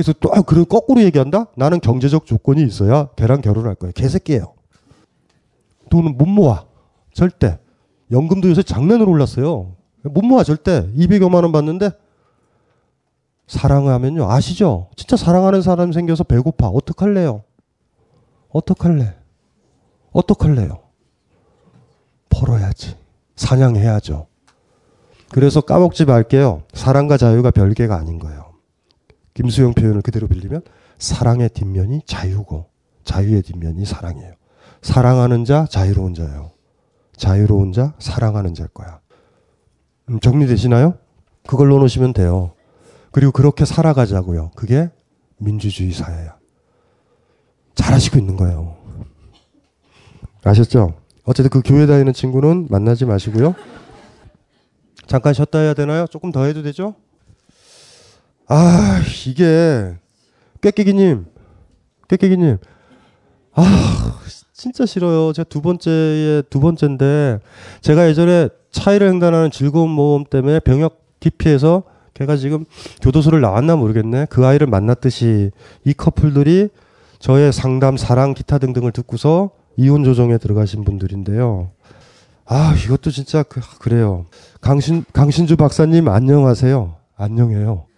[0.00, 1.48] 그래서 또, 아, 그런 거꾸로 얘기한다?
[1.56, 3.92] 나는 경제적 조건이 있어야 걔랑 결혼할 거예요.
[3.92, 4.54] 개새끼예요.
[5.90, 6.64] 돈은 못 모아.
[7.12, 7.58] 절대.
[8.10, 9.76] 연금도 요새 장난으로 올랐어요.
[10.04, 10.90] 못 모아, 절대.
[10.94, 11.90] 200여만 원 받는데
[13.46, 14.30] 사랑을 하면요.
[14.30, 14.88] 아시죠?
[14.96, 16.68] 진짜 사랑하는 사람 생겨서 배고파.
[16.68, 17.42] 어떡할래요?
[18.48, 19.14] 어떡할래?
[20.12, 20.78] 어떡할래요?
[22.30, 22.96] 벌어야지.
[23.36, 24.28] 사냥해야죠.
[25.28, 26.62] 그래서 까먹지 말게요.
[26.72, 28.49] 사랑과 자유가 별개가 아닌 거예요.
[29.40, 30.60] 김수영 표현을 그대로 빌리면
[30.98, 32.66] 사랑의 뒷면이 자유고
[33.04, 34.34] 자유의 뒷면이 사랑이에요.
[34.82, 36.52] 사랑하는 자 자유로운 자예요.
[37.16, 39.00] 자유로운 자 사랑하는 자일 거야.
[40.10, 40.98] 음, 정리되시나요?
[41.46, 42.52] 그걸로 놓으시면 돼요.
[43.12, 44.50] 그리고 그렇게 살아가자고요.
[44.56, 44.90] 그게
[45.38, 46.36] 민주주의 사회야.
[47.74, 48.76] 잘하시고 있는 거예요.
[50.44, 50.94] 아셨죠?
[51.24, 53.54] 어쨌든 그 교회 다니는 친구는 만나지 마시고요.
[55.06, 56.06] 잠깐 쉬었다 해야 되나요?
[56.06, 56.94] 조금 더 해도 되죠?
[58.52, 59.94] 아, 이게,
[60.60, 61.24] 꾀깨기님,
[62.08, 62.58] 꾀깨기님,
[63.54, 64.20] 아,
[64.52, 65.32] 진짜 싫어요.
[65.32, 67.38] 제가 두 번째에, 두 번째인데,
[67.80, 72.64] 제가 예전에 차이를 횡단하는 즐거운 모험 때문에 병역 기피해서 걔가 지금
[73.02, 74.26] 교도소를 나왔나 모르겠네.
[74.28, 75.52] 그 아이를 만났듯이
[75.84, 76.70] 이 커플들이
[77.20, 81.70] 저의 상담, 사랑, 기타 등등을 듣고서 이혼 조정에 들어가신 분들인데요.
[82.46, 84.26] 아, 이것도 진짜 그, 그래요.
[84.60, 86.96] 강신, 강신주 박사님 안녕하세요.
[87.16, 87.89] 안녕해요.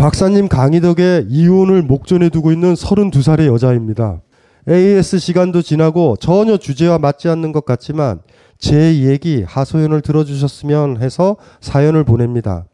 [0.00, 4.22] 박사님 강의 덕에 이혼을 목전에 두고 있는 32살의 여자입니다.
[4.66, 8.22] AS 시간도 지나고 전혀 주제와 맞지 않는 것 같지만
[8.56, 12.64] 제 얘기 하소연을 들어주셨으면 해서 사연을 보냅니다.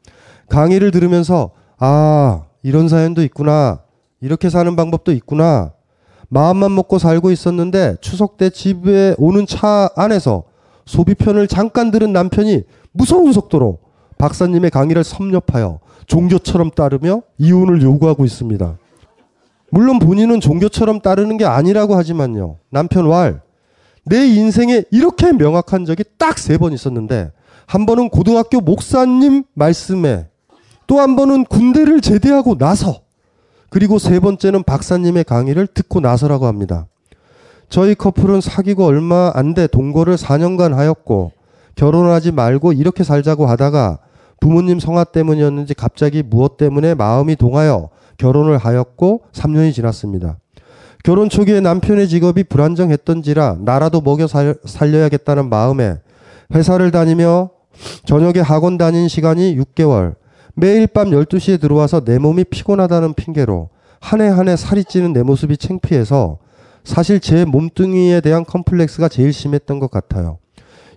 [0.48, 1.50] 강의를 들으면서
[1.80, 3.80] 아 이런 사연도 있구나
[4.20, 5.72] 이렇게 사는 방법도 있구나
[6.28, 10.44] 마음만 먹고 살고 있었는데 추석 때 집에 오는 차 안에서
[10.84, 12.62] 소비편을 잠깐 들은 남편이
[12.92, 13.80] 무서운 속도로
[14.16, 18.78] 박사님의 강의를 섭렵하여 종교처럼 따르며 이혼을 요구하고 있습니다.
[19.70, 22.56] 물론 본인은 종교처럼 따르는 게 아니라고 하지만요.
[22.70, 23.42] 남편 왈,
[24.04, 27.32] 내 인생에 이렇게 명확한 적이 딱 세 번 있었는데
[27.66, 30.28] 한 번은 고등학교 목사님 말씀에
[30.86, 33.00] 또 한 번은 군대를 제대하고 나서
[33.70, 36.86] 그리고 세 번째는 박사님의 강의를 듣고 나서라고 합니다.
[37.68, 41.32] 저희 커플은 사귀고 얼마 안 돼 동거를 4년간 하였고
[41.74, 43.98] 결혼하지 말고 이렇게 살자고 하다가
[44.40, 50.38] 부모님 성화 때문이었는지 갑자기 무엇 때문에 마음이 동하여 결혼을 하였고 3년이 지났습니다.
[51.04, 55.96] 결혼 초기에 남편의 직업이 불안정했던지라 나라도 먹여 살, 살려야겠다는 마음에
[56.54, 57.50] 회사를 다니며
[58.04, 60.14] 저녁에 학원 다닌 시간이 6개월,
[60.54, 63.68] 매일 밤 12시에 들어와서 내 몸이 피곤하다는 핑계로
[64.00, 66.38] 한 해 한 해 살이 찌는 내 모습이 창피해서
[66.84, 70.38] 사실 제 몸뚱이에 대한 컴플렉스가 제일 심했던 것 같아요.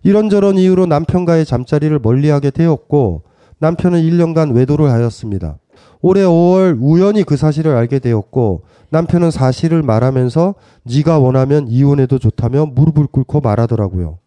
[0.04, 3.24] 이런저런 이유로 남편과의 잠자리를 멀리하게 되었고
[3.60, 5.58] 남편은 1년간 외도를 하였습니다.
[6.02, 13.08] 올해 5월 우연히 그 사실을 알게 되었고 남편은 사실을 말하면서 네가 원하면 이혼해도 좋다며 무릎을
[13.08, 14.18] 꿇고 말하더라고요.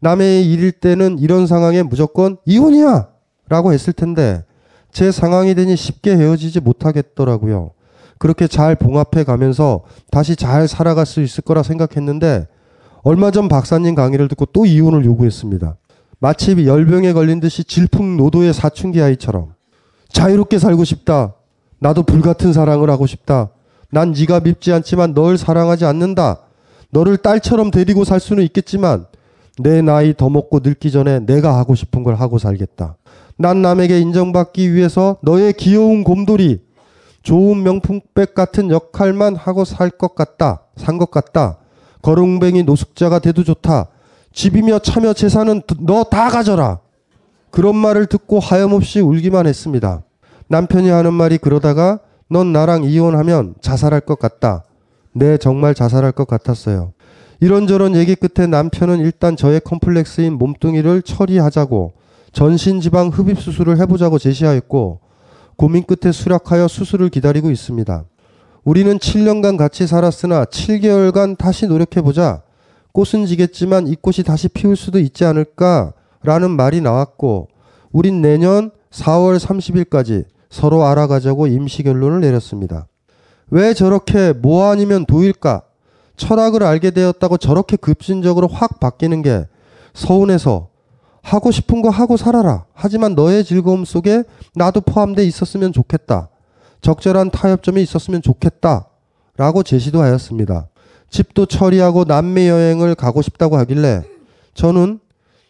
[0.00, 3.08] 남의 일일 때는 이런 상황에 무조건 이혼이야!
[3.48, 4.44] 라고 했을 텐데
[4.92, 7.70] 제 상황이 되니 쉽게 헤어지지 못하겠더라고요.
[8.18, 12.46] 그렇게 잘 봉합해 가면서 다시 잘 살아갈 수 있을 거라 생각했는데
[13.02, 15.76] 얼마 전 박사님 강의를 듣고 또 이혼을 요구했습니다.
[16.18, 19.54] 마치 열병에 걸린 듯이 질풍노도의 사춘기 아이처럼
[20.08, 21.34] 자유롭게 살고 싶다.
[21.78, 23.50] 나도 불같은 사랑을 하고 싶다.
[23.90, 26.40] 난 네가 밉지 않지만 널 사랑하지 않는다.
[26.90, 29.06] 너를 딸처럼 데리고 살 수는 있겠지만
[29.58, 32.96] 내 나이 더 먹고 늙기 전에 내가 하고 싶은 걸 하고 살겠다.
[33.38, 36.60] 난 남에게 인정받기 위해서 너의 귀여운 곰돌이,
[37.22, 40.62] 좋은 명품백 같은 역할만 하고 살 것 같다.
[40.76, 41.58] 산 것 같다.
[42.02, 43.88] 거렁뱅이 노숙자가 돼도 좋다.
[44.36, 46.80] 집이며 차며 재산은 너 다 가져라.
[47.50, 50.02] 그런 말을 듣고 하염없이 울기만 했습니다.
[50.48, 54.64] 남편이 하는 말이 그러다가 넌 나랑 이혼하면 자살할 것 같다.
[55.14, 56.92] 네, 정말 자살할 것 같았어요.
[57.40, 61.94] 이런저런 얘기 끝에 남편은 일단 저의 컴플렉스인 몸뚱이를 처리하자고
[62.32, 65.00] 전신지방 흡입 수술을 해보자고 제시하였고
[65.56, 68.04] 고민 끝에 수락하여 수술을 기다리고 있습니다.
[68.64, 72.42] 우리는 7년간 같이 살았으나 7개월간 다시 노력해보자.
[72.96, 77.48] 꽃은 지겠지만 이 꽃이 다시 피울 수도 있지 않을까라는 말이 나왔고
[77.92, 82.86] 우린 내년 4월 30일까지 서로 알아가자고 임시 결론을 내렸습니다.
[83.50, 85.60] 왜 저렇게 뭐 아니면 도일까?
[86.16, 89.44] 철학을 알게 되었다고 저렇게 급진적으로 확 바뀌는 게
[89.92, 90.68] 서운해서
[91.20, 92.64] 하고 싶은 거 하고 살아라.
[92.72, 94.24] 하지만 너의 즐거움 속에
[94.54, 96.30] 나도 포함돼 있었으면 좋겠다.
[96.80, 98.88] 적절한 타협점이 있었으면 좋겠다.
[99.36, 100.68] 라고 제시도 하였습니다.
[101.16, 104.02] 집도 처리하고 남미 여행을 가고 싶다고 하길래
[104.52, 105.00] 저는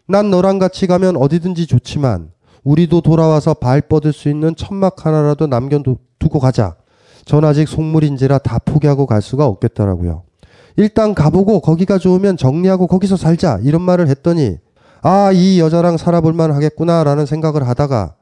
[0.07, 2.31] 난 너랑 같이 가면 어디든지 좋지만
[2.63, 6.77] 우리도 돌아와서 발 뻗을 수 있는 천막 하나라도 남겨두고 가자.
[7.25, 10.23] 전 아직 속물인지라 다 포기하고 갈 수가 없겠더라고요.
[10.77, 13.59] 일단 가보고 거기가 좋으면 정리하고 거기서 살자.
[13.65, 14.59] 이런 말을 했더니
[15.03, 18.15] 아, 이 여자랑 살아볼만 하겠구나 라는 생각을 하다가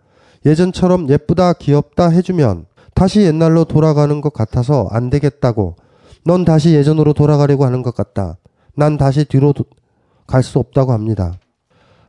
[0.46, 2.64] 예전처럼 예쁘다, 귀엽다 해주면
[2.94, 5.76] 다시 옛날로 돌아가는 것 같아서 안 되겠다고
[6.24, 8.38] 넌 다시 예전으로 돌아가려고 하는 것 같다.
[8.74, 9.52] 난 다시 뒤로
[10.26, 11.34] 갈 수 없다고 합니다.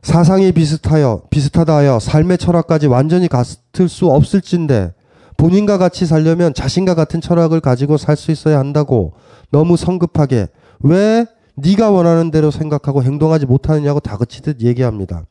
[0.02, 4.94] 사상이 비슷하여 비슷하다 하여 삶의 철학까지 완전히 같을 수 없을진데
[5.36, 9.12] 본인과 같이 살려면 자신과 같은 철학을 가지고 살 수 있어야 한다고
[9.50, 10.46] 너무 성급하게
[10.80, 15.24] 왜 네가 원하는 대로 생각하고 행동하지 못하느냐고 다그치듯 얘기합니다.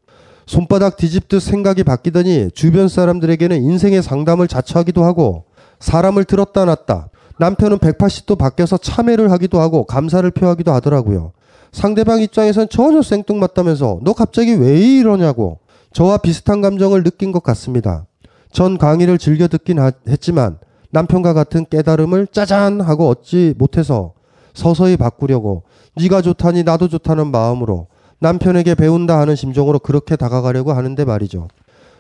[0.46, 5.46] 손바닥 뒤집듯 생각이 바뀌더니 주변 사람들에게는 인생의 상담을 자처하기도 하고
[5.80, 11.32] 사람을 들었다 놨다 남편은 180도 바뀌어서 참회를 하기도 하고 감사를 표하기도 하더라고요.
[11.72, 15.60] 상대방 입장에선 전혀 생뚱맞다면서 너 갑자기 왜 이러냐고
[15.92, 18.06] 저와 비슷한 감정을 느낀 것 같습니다.
[18.52, 20.58] 전 강의를 즐겨 듣긴 하, 했지만
[20.92, 24.14] 남편과 같은 깨달음을 짜잔 하고 얻지 못해서
[24.54, 25.64] 서서히 바꾸려고
[25.98, 27.88] 네가 좋다니 나도 좋다는 마음으로
[28.20, 31.50] 남편에게 배운다 하는 심정으로 그렇게 다가가려고 하는데 말이죠.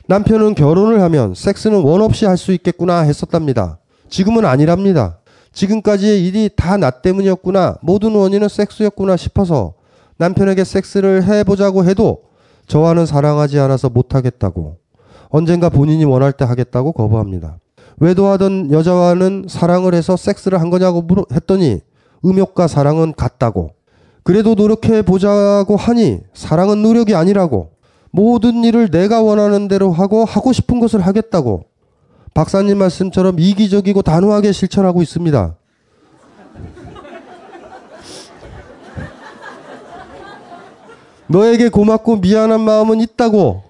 [0.07, 3.79] 남편은 결혼을 하면 섹스는 원 없이 할 수 있겠구나 했었답니다.
[4.07, 5.17] 지금은 아니랍니다.
[5.55, 7.77] 지금까지의 일이 다 나 때문이었구나.
[7.81, 9.73] 모든 원인은 섹스였구나 싶어서
[10.17, 12.23] 남편에게 섹스를 해보자고 해도
[12.67, 14.77] 저와는 사랑하지 않아서 못하겠다고.
[15.29, 17.57] 언젠가 본인이 원할 때 하겠다고 거부합니다.
[17.97, 21.79] 외도하던 여자와는 사랑을 해서 섹스를 한 거냐고 물어 했더니
[22.25, 23.71] 음욕과 사랑은 같다고.
[24.23, 27.69] 그래도 노력해 보자고 하니 사랑은 노력이 아니라고.
[28.11, 31.63] 모든 일을 내가 원하는 대로 하고 하고 싶은 것을 하겠다고.
[32.35, 35.55] 박사님 말씀처럼 이기적이고 단호하게 실천하고 있습니다.
[41.27, 43.63] 너에게 고맙고 미안한 마음은 있다고.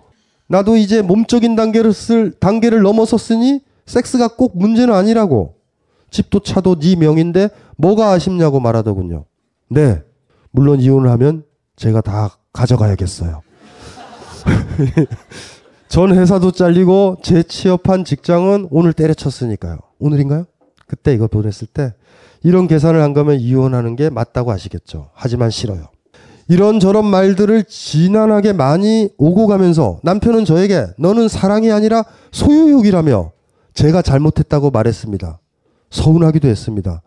[0.48, 5.56] 나도 이제 몸적인 단계를 쓸 단계를 넘어섰으니 섹스가 꼭 문제는 아니라고.
[6.10, 9.26] 집도 차도 네 명인데 뭐가 아쉽냐고 말하더군요.
[9.70, 10.02] 네.
[10.50, 11.44] 물론 이혼을 하면
[11.76, 13.44] 제가 다 가져가야겠어요.
[15.96, 19.78] 전 회사도 잘리고 재취업한 직장은 오늘 때려쳤으니까요.
[20.00, 20.44] 오늘인가요?
[20.88, 21.94] 그때 이거 보냈을 때
[22.44, 25.12] 이런 계산을 한 거면 이혼하는 게 맞다고 하시겠죠.
[25.14, 25.86] 하지만 싫어요.
[26.50, 32.04] 이런저런 말들을 지난하게 많이 오고 가면서 남편은 저에게 너는 사랑이 아니라
[32.34, 33.32] 소유욕이라며
[33.74, 35.40] 제가 잘못했다고 말했습니다.
[35.92, 37.04] 서운하기도 했습니다.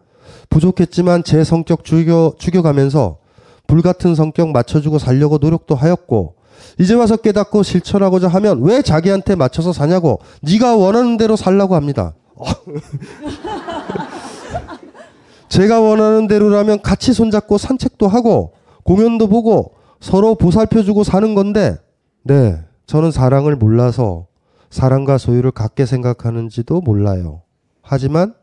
[0.49, 3.19] 부족했지만 제 성격 죽여, 죽여가면서
[3.67, 6.38] 불같은 성격 맞춰주고 살려고 노력도 하였고
[6.79, 12.15] 이제 와서 깨닫고 실천하고자 하면 왜 자기한테 맞춰서 사냐고 네가 원하는 대로 살라고 합니다.
[15.49, 18.53] 제가 원하는 대로라면 같이 손잡고 산책도 하고
[18.85, 21.77] 공연도 보고 서로 보살펴주고 사는 건데
[22.23, 24.27] 네 저는 사랑을 몰라서
[24.71, 27.43] 사랑과 소유를 같게 생각하는지도 몰라요.
[27.83, 28.35] 하지만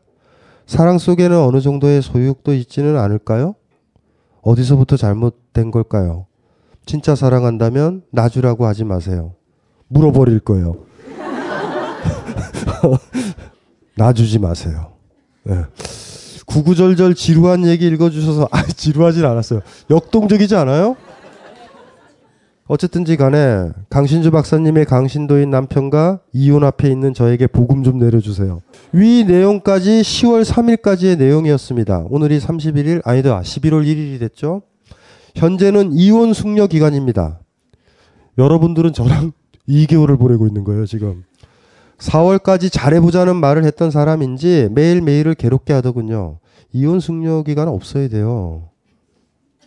[0.66, 3.54] 사랑 속에는 어느 정도의 소유욕도 있지는 않을까요?
[4.42, 6.26] 어디서부터 잘못된 걸까요?
[6.86, 9.34] 진짜 사랑한다면 놔주라고 하지 마세요.
[9.88, 10.76] 물어버릴 거예요.
[13.98, 14.92] 놔주지 마세요.
[15.42, 15.64] 네.
[16.46, 19.60] 구구절절 지루한 얘기 읽어주셔서 아 지루하진 않았어요.
[19.90, 20.96] 역동적이지 않아요?
[22.68, 28.60] 어쨌든지 간에 강신주 박사님의 강신도인 남편과 이혼 앞에 있는 저에게 복음 좀 내려주세요.
[28.92, 32.06] 위 내용까지 10월 3일까지의 내용이었습니다.
[32.10, 34.62] 오늘이 31일 아니다 11월 1일이 됐죠.
[35.36, 37.40] 현재는 이혼 숙려 기간입니다.
[38.38, 39.32] 여러분들은 저랑
[39.68, 41.24] 2개월을 보내고 있는 거예요 지금.
[41.98, 46.38] 4월까지 잘해보자는 말을 했던 사람인지 매일매일을 괴롭게 하더군요.
[46.72, 48.70] 이혼 숙려 기간은 없어야 돼요.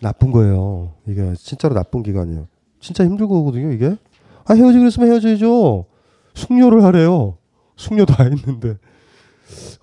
[0.01, 0.93] 나쁜 거예요.
[1.07, 2.47] 이게 진짜로 나쁜 기간이에요.
[2.79, 3.95] 진짜 힘들 거거든요, 이게.
[4.45, 5.85] 아, 헤어지기로 했으면 헤어져야죠.
[6.33, 7.37] 숙녀를 하래요.
[7.75, 8.77] 숙녀 다 했는데.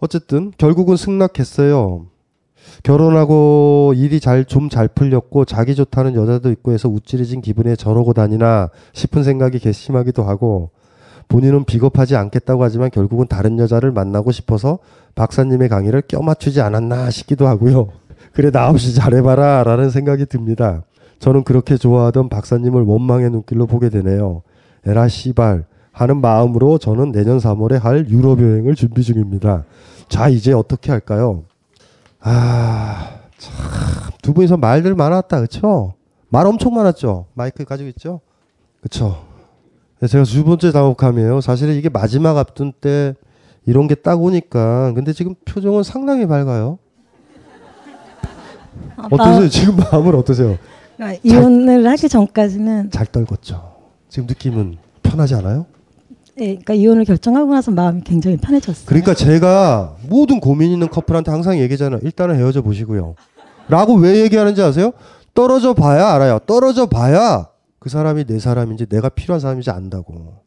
[0.00, 2.06] 어쨌든, 결국은 승낙했어요.
[2.86, 9.24] 결혼하고 일이 잘, 좀잘 풀렸고, 자기 좋다는 여자도 있고 해서 우쭐해진 기분에 저러고 다니나 싶은
[9.24, 10.70] 생각이 괘씸하기도 하고,
[11.26, 14.78] 본인은 비겁하지 않겠다고 하지만 결국은 다른 여자를 만나고 싶어서
[15.16, 17.88] 박사님의 강의를 껴맞추지 않았나 싶기도 하고요.
[18.32, 20.84] 그래, 나 없이 잘해봐라, 라는 생각이 듭니다.
[21.18, 24.42] 저는 그렇게 좋아하던 박사님을 원망의 눈길로 보게 되네요.
[24.86, 29.64] 에라 씨발 하는 마음으로 저는 내년 3월에 할 유럽 여행을 준비 중입니다.
[30.08, 31.42] 자 이제 어떻게 할까요?
[32.28, 33.54] 아, 참,
[34.20, 35.94] 두 분이서 말들 많았다, 그쵸?
[36.28, 37.26] 말 엄청 많았죠?
[37.34, 38.20] 마이크 가지고 있죠?
[38.80, 39.24] 그쵸?
[40.00, 41.40] 네, 제가 두 번째 작업함이에요.
[41.40, 43.14] 사실은 이게 마지막 앞둔 때
[43.64, 44.92] 이런 게 딱 오니까.
[44.94, 46.78] 근데 지금 표정은 상당히 밝아요.
[49.10, 49.48] 어떠세요?
[49.48, 50.58] 지금 마음은 어떠세요?
[50.96, 53.62] 그러니까 이혼을 하기 전까지는 잘 떨궜죠.
[54.08, 55.66] 지금 느낌은 편하지 않아요?
[56.36, 58.84] 네, 그러니까 이혼을 결정하고 나서 마음이 굉장히 편해졌어요.
[58.86, 62.00] 그러니까 제가 모든 고민 있는 커플한테 항상 얘기잖아요.
[62.02, 63.14] 일단은 헤어져 보시고요.
[63.68, 64.92] 라고 왜 얘기하는지 아세요?
[65.32, 66.38] 떨어져 봐야 알아요.
[66.40, 67.48] 떨어져 봐야
[67.78, 70.42] 그 사람이 내 사람인지 내가 필요한 사람인지 안다고.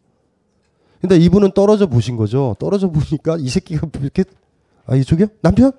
[1.01, 2.55] 근데 이분은 떨어져 보신 거죠.
[2.59, 4.25] 떨어져 보니까 이 새끼가 이렇게
[4.85, 5.27] 아 이쪽이요?
[5.41, 5.71] 남편?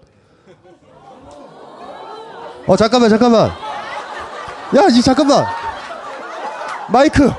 [2.66, 3.48] 어 잠깐만 잠깐만.
[3.48, 5.44] 야, 이 잠깐만.
[6.92, 7.30] 마이크.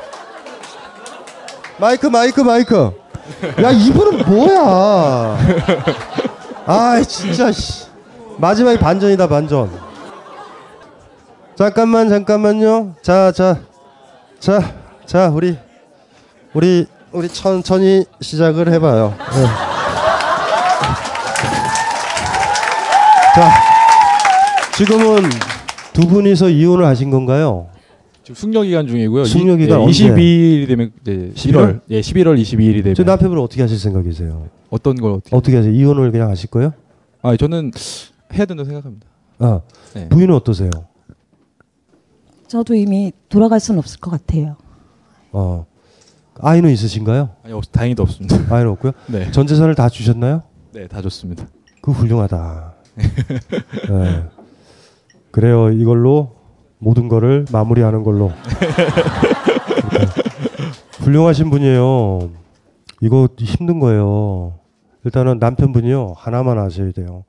[1.81, 2.91] 마이크, 마이크, 마이크.
[3.63, 5.37] 야, 이분은 뭐야?
[6.67, 7.87] 아, 진짜 씨.
[8.37, 9.71] 마지막에 반전이다, 반전.
[11.55, 12.93] 잠깐만, 잠깐만요.
[13.01, 13.57] 자, 자.
[14.39, 14.75] 자,
[15.07, 15.57] 자, 우리
[16.53, 19.15] 우리 우리 천천히 시작을 해 봐요.
[19.33, 19.43] 네.
[23.33, 23.51] 자.
[24.73, 25.27] 지금은
[25.93, 27.70] 두 분이서 이혼을 하신 건가요?
[28.23, 29.25] 지금 숙려 기간 중이고요.
[29.25, 30.09] 숙려 이- 기간 예, 언제?
[30.09, 31.81] 22일이 되면 네, 11월.
[31.89, 34.47] 예, 11월 22일이 되면 저 남편분 어떻게 하실 생각이세요?
[34.69, 35.35] 어떤 걸 어떻게?
[35.35, 35.73] 어떻게 하세요?
[35.73, 36.73] 이혼을 그냥 하실 거예요?
[37.23, 37.71] 아, 저는
[38.33, 39.07] 해야 된다고 생각합니다.
[39.39, 39.61] 아,
[39.95, 40.07] 네.
[40.09, 40.69] 부인은 어떠세요?
[42.47, 44.55] 저도 이미 돌아갈 수는 없을 것 같아요.
[45.31, 45.65] 어.
[46.39, 47.29] 아이는 있으신가요?
[47.43, 48.35] 아니, 없, 다행히도 없습니다.
[48.53, 48.91] 아이는 없고요.
[49.07, 49.31] 네.
[49.31, 50.43] 전 재산을 다 주셨나요?
[50.73, 51.47] 네, 다 좋습니다.
[51.81, 52.73] 그 훌륭하다.
[53.89, 54.23] 네.
[55.31, 55.71] 그래요.
[55.71, 56.35] 이걸로
[56.81, 58.31] 모든 거를 마무리하는 걸로.
[60.99, 62.31] 훌륭하신 분이에요.
[63.01, 64.55] 이거 힘든 거예요.
[65.05, 66.13] 일단은 남편분이요.
[66.17, 67.23] 하나만 아셔야 돼요.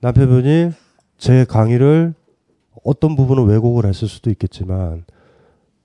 [0.00, 0.70] 남편분이
[1.18, 2.14] 제 강의를
[2.82, 5.04] 어떤 부분은 왜곡을 했을 수도 있겠지만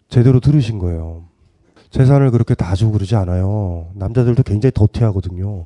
[0.07, 1.26] 제대로 들으신 거예요.
[1.89, 3.88] 재산을 그렇게 다 주고 그러지 않아요.
[3.95, 5.65] 남자들도 굉장히 더티하거든요.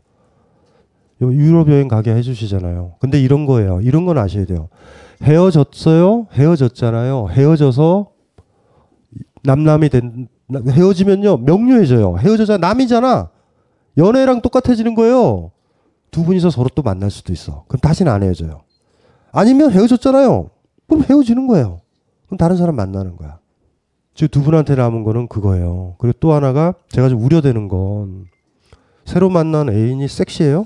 [1.21, 2.95] 요 유럽 여행 가게 해주시잖아요.
[2.99, 3.79] 근데 이런 거예요.
[3.81, 4.69] 이런 건 아셔야 돼요.
[5.25, 6.27] 헤어졌어요.
[6.31, 7.29] 헤어졌잖아요.
[7.31, 8.11] 헤어져서
[9.43, 10.27] 남남이 된
[10.69, 12.17] 헤어지면요 명료해져요.
[12.19, 13.29] 헤어져자 남이잖아.
[13.97, 15.51] 연애랑 똑같아지는 거예요.
[16.11, 17.65] 두 분이서 서로 또 만날 수도 있어.
[17.67, 18.61] 그럼 다시는 안 헤어져요.
[19.31, 20.49] 아니면 헤어졌잖아요.
[20.87, 21.81] 그럼 헤어지는 거예요.
[22.27, 23.39] 그럼 다른 사람 만나는 거야.
[24.13, 25.95] 지금 두 분한테 남은 거는 그거예요.
[25.97, 28.25] 그리고 또 하나가 제가 좀 우려되는 건
[29.03, 30.65] 새로 만난 애인이 섹시해요?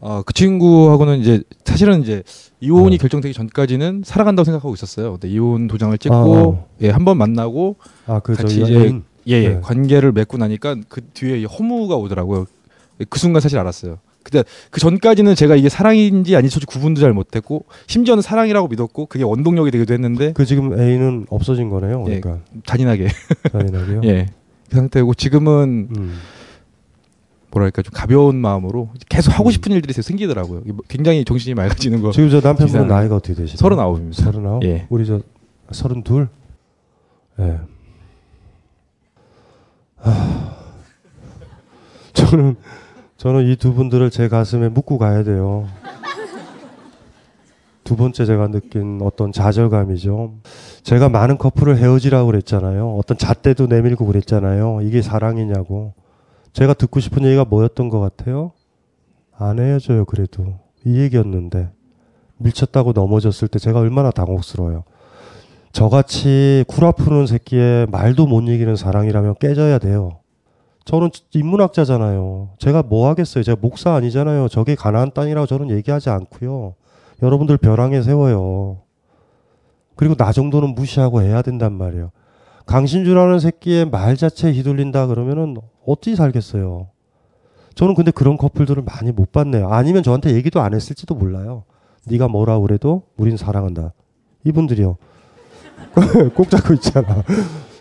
[0.00, 2.22] 아, 그 친구하고는 이제 사실은 이제
[2.60, 2.96] 이혼이 네.
[2.96, 5.12] 결정되기 전까지는 살아간다고 생각하고 있었어요.
[5.12, 6.66] 근데 이혼 도장을 찍고 아, 어.
[6.82, 7.76] 예, 한 번 만나고
[8.06, 9.00] 아, 그 같이 이제?
[9.28, 9.60] 예, 예, 네.
[9.62, 12.46] 관계를 맺고 나니까 그 뒤에 이 허무가 오더라고요.
[13.08, 13.98] 그 순간 사실 알았어요.
[14.24, 19.24] 근데 그 전까지는 제가 이게 사랑인지 아닌지 솔직히 구분도 잘 못했고 심지어는 사랑이라고 믿었고 그게
[19.24, 22.04] 원동력이 되기도 했는데 그 지금 애인은 없어진 거네요.
[22.08, 23.08] 예, 그러니까 잔인하게
[23.52, 24.00] 잔인하게요.
[24.04, 24.26] 예,
[24.68, 26.14] 그 상태고 지금은 음.
[27.50, 30.62] 뭐랄까 좀 가벼운 마음으로 계속 하고 싶은 일들이 생기더라고요.
[30.66, 32.12] 뭐 굉장히 정신이 맑아지는 거.
[32.12, 33.56] 지금 저 남편분 나이가 어떻게 되시나요?
[33.56, 34.22] 서른아홉입니다.
[34.22, 34.64] 서른아홉.
[34.64, 34.86] 예.
[34.90, 35.20] 우리 저
[35.70, 36.28] 서른둘.
[37.40, 37.58] 예.
[39.96, 40.56] 하...
[42.12, 42.56] 저는
[43.16, 45.68] 저는 이 두 분들을 제 가슴에 묻고 가야 돼요.
[47.84, 50.34] 두 번째 제가 느낀 어떤 좌절감이죠.
[50.82, 52.96] 제가 많은 커플을 헤어지라고 그랬잖아요.
[52.96, 54.80] 어떤 잣대도 내밀고 그랬잖아요.
[54.82, 55.94] 이게 사랑이냐고.
[56.52, 58.52] 제가 듣고 싶은 얘기가 뭐였던 것 같아요?
[59.36, 60.58] 안 헤어져요, 그래도.
[60.84, 61.70] 이 얘기였는데.
[62.38, 64.84] 밀쳤다고 넘어졌을 때 제가 얼마나 당혹스러워요.
[65.72, 66.64] 저같이
[66.96, 70.20] 푸는 새끼에 말도 못 이기는 사랑이라면 깨져야 돼요.
[70.84, 72.50] 저는 인문학자잖아요.
[72.58, 73.44] 제가 뭐 하겠어요.
[73.44, 74.48] 제가 목사 아니잖아요.
[74.48, 76.74] 저게 가나안 땅이라고 저는 얘기하지 않고요.
[77.22, 78.80] 여러분들 벼랑에 세워요.
[79.96, 82.10] 그리고 나 정도는 무시하고 해야 된단 말이에요.
[82.68, 86.88] 강신주라는 새끼의 말 자체에 휘둘린다 그러면은 어찌 살겠어요.
[87.74, 89.70] 저는 근데 그런 커플들을 많이 못 봤네요.
[89.70, 91.64] 아니면 저한테 얘기도 안 했을지도 몰라요.
[92.06, 93.94] 네가 뭐라 그래도 우린 사랑한다.
[94.44, 94.98] 이분들이요.
[96.36, 97.22] 꼭 잡고 있잖아.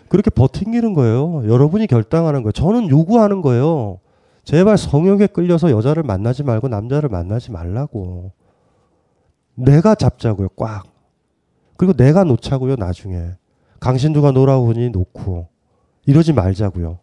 [0.08, 1.44] 그렇게 버팅기는 거예요.
[1.52, 2.54] 여러분이 결단하는 거예요.
[2.54, 4.00] 저는 요구하는 거예요.
[4.46, 8.32] 제발 성욕에 끌려서 여자를 만나지 말고 남자를 만나지 말라고.
[9.56, 10.86] 내가 잡자고요, 꽉.
[11.76, 13.32] 그리고 내가 놓자고요, 나중에.
[13.80, 15.48] 강신두가 놓으라고 하니 놓고.
[16.06, 17.00] 이러지 말자고요.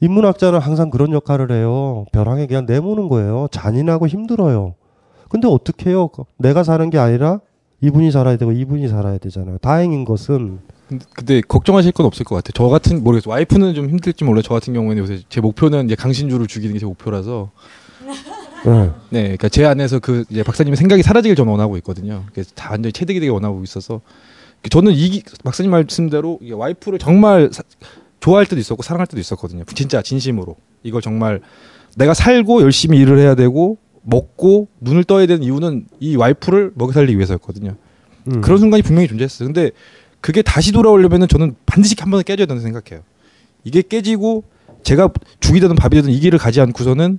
[0.00, 2.04] 인문학자는 항상 그런 역할을 해요.
[2.12, 3.48] 벼랑에 그냥 내모는 거예요.
[3.50, 4.74] 잔인하고 힘들어요.
[5.28, 6.10] 근데 어떻게 해요?
[6.38, 7.40] 내가 사는 게 아니라
[7.80, 9.58] 이분이 살아야 되고 이분이 살아야 되잖아요.
[9.58, 12.52] 다행인 것은 근데, 근데 걱정하실 건 없을 것 같아요.
[12.54, 13.32] 저 같은 모르겠어요.
[13.32, 14.42] 와이프는 좀 힘들지 몰라요.
[14.42, 17.50] 저 같은 경우에는 요새 제 목표는 이제 강신주를 죽이는 게 제 목표라서.
[18.66, 18.90] 네.
[19.10, 22.24] 네, 그러니까 제 안에서 그 이제 박사님의 생각이 사라지길 저는 원하고 있거든요.
[22.32, 24.00] 그래서 다 완전히 체득이 되게 원하고 있어서
[24.70, 27.62] 저는 이 박사님 말씀대로 와이프를 정말 사-
[28.20, 29.64] 좋아할 때도 있었고 사랑할 때도 있었거든요.
[29.74, 31.40] 진짜 진심으로 이걸 정말
[31.96, 37.16] 내가 살고 열심히 일을 해야 되고 먹고 눈을 떠야 되는 이유는 이 와이프를 먹여 살리기
[37.16, 37.76] 위해서였거든요.
[38.28, 38.40] 음.
[38.40, 39.46] 그런 순간이 분명히 존재했어요.
[39.48, 39.70] 근데
[40.20, 43.04] 그게 다시 돌아오려면은 저는 반드시 한 번은 깨져야 된다고 생각해요.
[43.64, 44.44] 이게 깨지고
[44.82, 45.10] 제가
[45.40, 47.18] 죽이 되든 밥이 되든 이 길을 가지 않고서는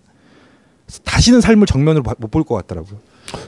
[1.03, 2.99] 다시는 삶을 정면으로 못 볼 것 같더라고요.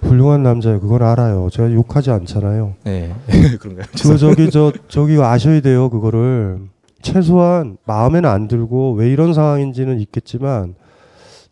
[0.03, 0.79] 훌륭한 남자예요.
[0.79, 1.49] 그건 알아요.
[1.51, 2.75] 제가 욕하지 않잖아요.
[2.83, 3.13] 네.
[3.59, 3.85] 그런가요?
[3.91, 5.89] 그 저기 저 저기 아셔야 돼요.
[5.89, 6.59] 그거를
[7.01, 10.75] 최소한 마음에는 안 들고 왜 이런 상황인지는 있겠지만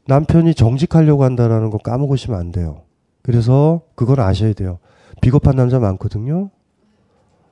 [0.07, 2.81] 남편이 정직하려고 한다라는 거 까먹으시면 안 돼요.
[3.21, 4.79] 그래서 그건 아셔야 돼요.
[5.21, 6.49] 비겁한 남자 많거든요.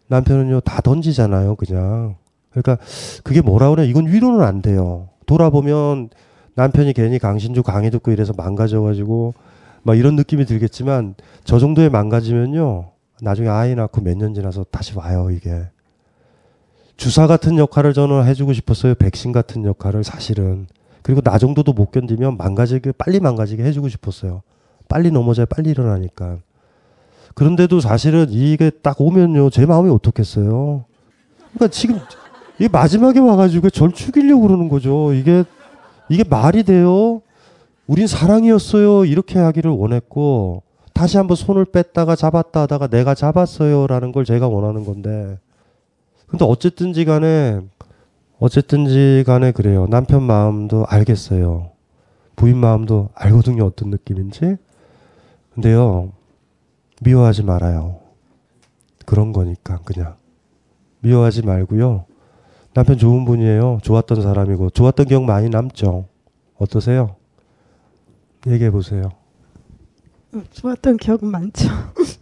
[0.07, 1.55] 남편은요 다 던지잖아요.
[1.55, 2.15] 그냥
[2.51, 2.77] 그러니까
[3.23, 3.87] 그게 뭐라 그래?
[3.87, 5.09] 이건 위로는 안 돼요.
[5.25, 6.09] 돌아보면
[6.55, 9.33] 남편이 괜히 강신주 강의 듣고 이래서 망가져가지고
[9.83, 12.91] 막 이런 느낌이 들겠지만 저 정도에 망가지면요.
[13.21, 15.67] 나중에 아이 낳고 몇 년 지나서 다시 와요 이게.
[16.97, 18.95] 주사 같은 역할을 저는 해주고 싶었어요.
[18.95, 20.67] 백신 같은 역할을 사실은.
[21.01, 24.41] 그리고 나 정도도 못 견디면 망가지게 빨리 망가지게 해주고 싶었어요.
[24.87, 26.37] 빨리 넘어져야 빨리 일어나니까.
[27.35, 29.49] 그런데도 사실은 이게 딱 오면요.
[29.49, 30.85] 제 마음이 어떻겠어요?
[31.53, 31.99] 그러니까 지금
[32.59, 35.13] 이게 마지막에 와가지고 절 죽이려고 그러는 거죠.
[35.13, 35.43] 이게
[36.09, 37.21] 이게 말이 돼요
[37.87, 39.05] 우린 사랑이었어요.
[39.05, 44.85] 이렇게 하기를 원했고 다시 한번 손을 뺐다가 잡았다 하다가 내가 잡았어요 라는 걸 제가 원하는
[44.85, 45.37] 건데
[46.27, 47.59] 근데 어쨌든지 간에
[48.39, 49.87] 어쨌든지 간에 그래요.
[49.87, 51.71] 남편 마음도 알겠어요.
[52.35, 53.65] 부인 마음도 알거든요.
[53.65, 54.57] 어떤 느낌인지.
[55.53, 56.11] 근데요.
[57.01, 57.99] 미워하지 말아요.
[59.05, 60.15] 그런 거니까 그냥
[61.01, 62.05] 미워하지 말고요.
[62.73, 63.79] 남편 좋은 분이에요.
[63.83, 66.05] 좋았던 사람이고 좋았던 기억 많이 남죠.
[66.57, 67.15] 어떠세요?
[68.47, 69.11] 얘기해 보세요.
[70.51, 71.67] 좋았던 기억은 많죠.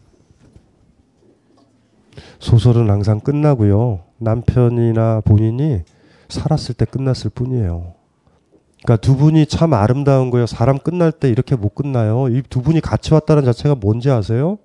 [2.39, 4.01] 소설은 항상 끝나고요.
[4.17, 5.81] 남편이나 본인이
[6.29, 7.93] 살았을 때 끝났을 뿐이에요.
[8.83, 10.47] 그러니까 두 분이 참 아름다운 거예요.
[10.47, 12.27] 사람 끝날 때 이렇게 못 끝나요.
[12.29, 14.57] 이 두 분이 같이 왔다는 자체가 뭔지 아세요?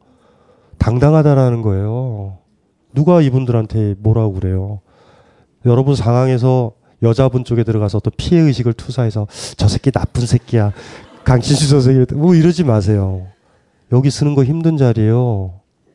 [0.78, 2.38] 당당하다라는 거예요.
[2.94, 4.80] 누가 이분들한테 뭐라고 그래요?
[5.66, 6.72] 여러분 상황에서
[7.02, 9.26] 여자분 쪽에 들어가서 또 피해 의식을 투사해서
[9.56, 10.72] 저 새끼 나쁜 새끼야.
[11.26, 13.26] 강신수 선생님 뭐 이러지 마세요.
[13.90, 15.54] 여기 쓰는 거 힘든 자리예요.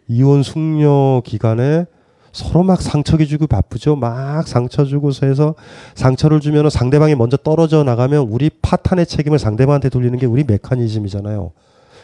[0.09, 1.85] 이혼 숙려 기간에
[2.33, 3.95] 서로 막 상처기 주고 바쁘죠.
[3.95, 5.55] 막 상처 주고서 해서
[5.95, 11.53] 상처를 주면 상대방이 먼저 떨어져 나가면 우리 파탄의 책임을 상대방한테 돌리는 게 우리 메커니즘이잖아요.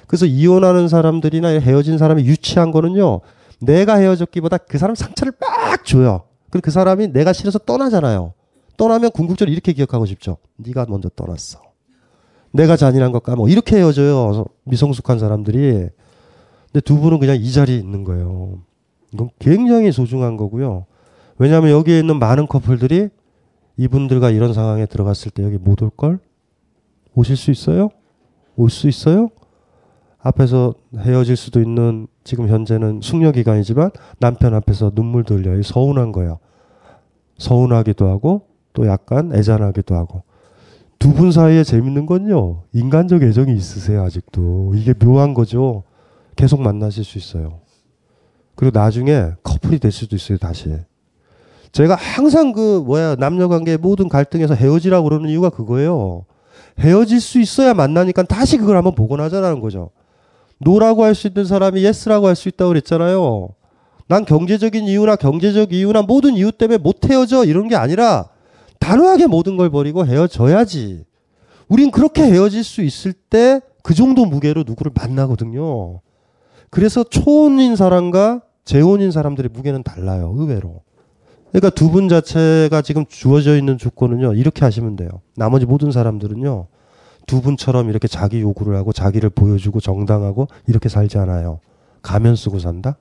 [0.07, 3.19] 그래서 이혼하는 사람들이나 헤어진 사람이 유치한 거는요.
[3.59, 6.23] 내가 헤어졌기보다 그 사람 상처를 막 줘요.
[6.49, 8.31] 그리고 그 사람이 내가 싫어서 떠나잖아요.
[8.77, 10.37] 떠나면 궁극적으로 이렇게 기억하고 싶죠.
[10.55, 11.66] 네가 먼저 떠났어.
[12.51, 13.49] 내가 잔인한 것 까먹어.
[13.49, 14.45] 이렇게 헤어져요.
[14.63, 15.89] 미성숙한 사람들이.
[16.71, 18.59] 근데 두 분은 그냥 이 자리에 있는 거예요.
[19.13, 20.85] 이건 굉장히 소중한 거고요.
[21.37, 23.09] 왜냐하면 여기에 있는 많은 커플들이
[23.77, 26.19] 이분들과 이런 상황에 들어갔을 때 여기 못 올 걸?
[27.15, 27.89] 오실 수 있어요?
[28.55, 29.29] 올 수 있어요?
[30.19, 35.61] 앞에서 헤어질 수도 있는 지금 현재는 숙려 기간이지만 남편 앞에서 눈물 돌려요.
[35.61, 36.39] 서운한 거예요.
[37.37, 40.23] 서운하기도 하고 또 약간 애잔하기도 하고
[40.99, 42.63] 두 분 사이에 재밌는 건요.
[42.73, 44.73] 인간적 애정이 있으세요, 아직도.
[44.75, 45.83] 이게 묘한 거죠.
[46.35, 47.59] 계속 만나실 수 있어요.
[48.55, 50.75] 그리고 나중에 커플이 될 수도 있어요, 다시.
[51.71, 56.25] 제가 항상 그, 뭐야, 남녀 관계 모든 갈등에서 헤어지라고 그러는 이유가 그거예요.
[56.79, 59.91] 헤어질 수 있어야 만나니까 다시 그걸 한번 복원하자라는 거죠.
[60.59, 63.49] No라고 할 수 있는 사람이 Yes라고 할 수 있다고 그랬잖아요.
[64.07, 68.29] 난 경제적인 이유나 경제적 이유나 모든 이유 때문에 못 헤어져 이런 게 아니라
[68.87, 71.03] 단호하게 모든 걸 버리고 헤어져야지.
[71.67, 76.01] 우린 그렇게 헤어질 수 있을 때 그 정도 무게로 누구를 만나거든요.
[76.69, 80.33] 그래서 초혼인 사람과 재혼인 사람들의 무게는 달라요.
[80.35, 80.81] 의외로.
[81.51, 84.33] 그러니까 두 분 자체가 지금 주어져 있는 조건은요.
[84.33, 85.09] 이렇게 하시면 돼요.
[85.37, 86.67] 나머지 모든 사람들은요.
[87.27, 91.61] 두 분처럼 이렇게 자기 요구를 하고 자기를 보여주고 정당하고 이렇게 살지 않아요.
[92.01, 92.97] 가면 쓰고 산다?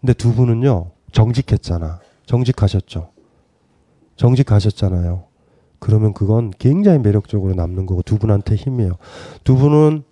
[0.00, 0.90] 근데 두 분은요.
[1.12, 2.00] 정직했잖아.
[2.24, 3.10] 정직하셨죠.
[4.20, 5.24] 정직하셨잖아요.
[5.78, 8.92] 그러면 그건 굉장히 매력적으로 남는 거고 두 분한테 힘이에요.
[9.44, 10.02] 두 분은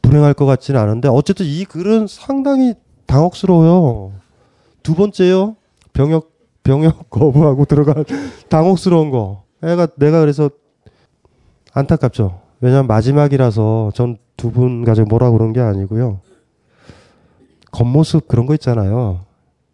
[0.00, 2.74] 불행할 것 같지는 않은데 어쨌든 이 글은 상당히
[3.06, 4.12] 당혹스러워요.
[4.84, 5.56] 두 번째요.
[5.92, 6.30] 병역
[6.62, 8.04] 병역 거부하고 들어간
[8.48, 9.42] 당혹스러운 거.
[9.64, 10.48] 애가 내가 그래서
[11.74, 12.40] 안타깝죠.
[12.60, 16.20] 왜냐면 마지막이라서 전 두 분 가지고 뭐라 그런 게 아니고요.
[17.72, 19.20] 겉모습 그런 거 있잖아요.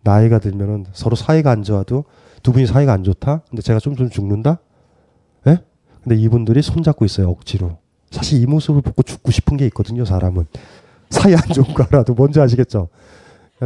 [0.02, 2.04] 나이가 들면은 서로 사이가 안 좋아도
[2.42, 3.42] 두 분이 사이가 안 좋다?
[3.48, 4.58] 근데 제가 좀 좀 죽는다?
[5.46, 5.58] 예?
[6.02, 7.78] 근데 이분들이 손잡고 있어요, 억지로.
[8.10, 10.46] 사실 이 모습을 보고 죽고 싶은 게 있거든요, 사람은.
[11.10, 12.88] 사이 안 좋은 거 알아도 뭔지 아시겠죠?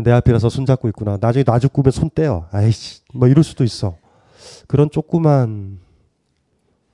[0.04, 1.16] 내 앞이라서 손잡고 있구나.
[1.20, 2.46] 나중에 나 죽으면 손 떼어.
[2.50, 3.96] 아이씨, 뭐 이럴 수도 있어.
[4.66, 5.78] 그런 조그만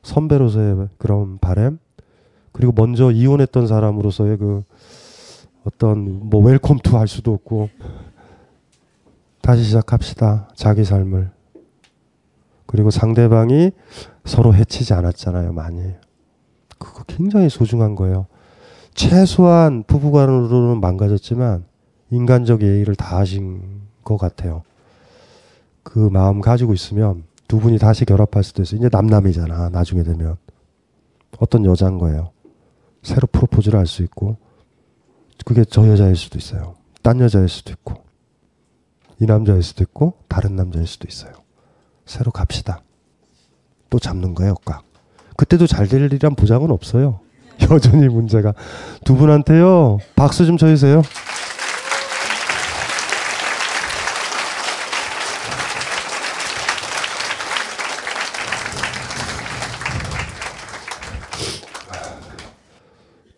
[0.02, 1.78] 선배로서의 그런 바램
[2.52, 4.62] 그리고 먼저 이혼했던 사람으로서의 그
[5.64, 7.70] 어떤 뭐 welcome to 할 수도 없고
[9.40, 10.48] 다시 시작합시다.
[10.54, 11.30] 자기 삶을.
[12.72, 13.70] 그리고 상대방이
[14.24, 15.92] 서로 해치지 않았잖아요, 많이.
[16.78, 18.26] 그거 굉장히 소중한 거예요.
[18.94, 21.66] 최소한 부부간으로는 망가졌지만
[22.10, 24.62] 인간적 예의를 다 하신 것 같아요.
[25.82, 28.78] 그 마음 가지고 있으면 두 분이 다시 결합할 수도 있어요.
[28.78, 30.38] 이제 남남이잖아, 나중에 되면.
[31.38, 32.30] 어떤 여자인 거예요.
[33.02, 34.38] 새로 프로포즈를 할 수 있고,
[35.44, 36.76] 그게 저 여자일 수도 있어요.
[37.02, 37.96] 딴 여자일 수도 있고,
[39.20, 41.41] 이 남자일 수도 있고, 다른 남자일 수도 있어요.
[42.04, 42.80] 새로 갑시다.
[43.90, 44.84] 또 잡는 거예요, 꽉.
[45.36, 47.20] 그때도 잘될 일이란 보장은 없어요.
[47.70, 48.54] 여전히 문제가.
[49.04, 51.02] 두 분한테요, 박수 좀 쳐주세요.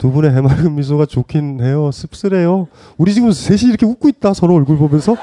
[0.05, 1.91] 두 분의 해맑은 미소가 좋긴 해요.
[1.91, 2.69] 씁쓸해요.
[2.99, 4.35] 우리 지금 셋이 이렇게 웃고 있다.
[4.35, 5.17] 서로 얼굴 보면서.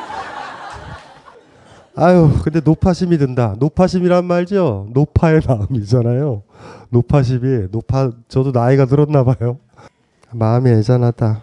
[1.96, 3.56] 아유, 근데 노파심이 든다.
[3.60, 4.88] 노파심이란 말죠.
[4.94, 6.44] 노파의 마음이잖아요.
[6.90, 9.58] 노파심이, 노파, 저도 나이가 들었나 봐요.
[10.32, 11.42] 마음이 애잔하다.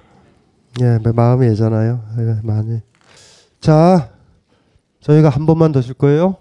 [0.80, 2.00] 예, 마음이 애잖아요.
[2.18, 2.80] 예, 많이.
[3.60, 4.10] 자,
[5.00, 6.36] 저희가 한 번만 더 쉴 거예요.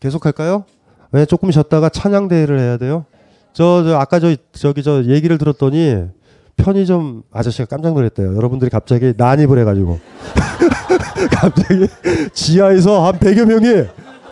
[0.00, 0.64] 계속 할까요?
[1.10, 3.06] 왜 조금 쉬었다가 찬양 대회를 해야 돼요?
[3.54, 6.04] 저, 저 아까 저 저기 저 얘기를 들었더니
[6.56, 8.36] 편의점 아저씨가 깜짝 놀랐대요.
[8.36, 9.98] 여러분들이 갑자기 난입을 해가지고
[11.30, 11.86] 갑자기
[12.32, 13.88] 지하에서 한 100여 명이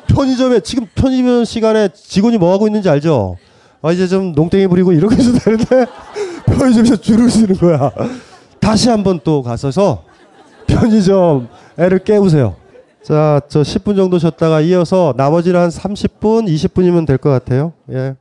[0.09, 3.37] 편의점에 지금 편의점 시간에 직원이 뭐 하고 있는지 알죠?
[3.83, 5.87] 아 이제 좀 농땡이 부리고 이러고 있어도 되는데
[6.47, 7.91] 편의점에서 줄을 서는 거야.
[8.61, 10.05] 다시 한번 또 가서서
[10.67, 12.57] 편의점 애를 깨우세요.
[13.03, 17.73] 자, 저 10분 정도 쉬었다가 이어서 나머지는 한 30분, 20분이면 될 것 같아요.
[17.93, 18.15] 예.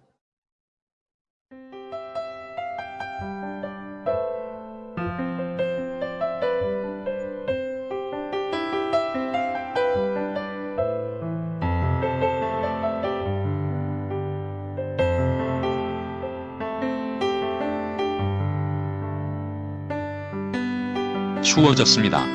[21.56, 22.26] 추워졌습니다.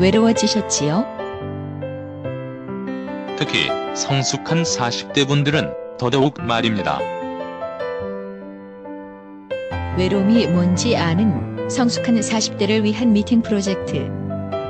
[0.00, 1.04] 외로워지셨지요?
[3.36, 7.00] 특히 성숙한 40대 분들은 더더욱 말입니다.
[9.98, 14.10] 외로움이 뭔지 아는 성숙한 40대를 위한 미팅 프로젝트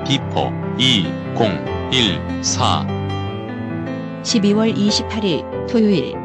[0.04, 2.86] Before 2014
[4.24, 6.16] 12월 28일 토요일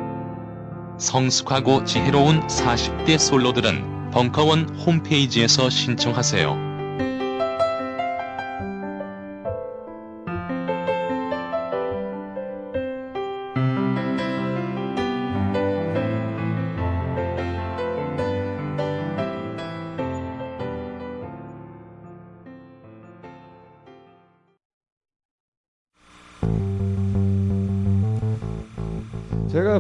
[0.98, 6.74] 성숙하고 지혜로운 40대 솔로들은 벙커원 홈페이지에서 신청하세요.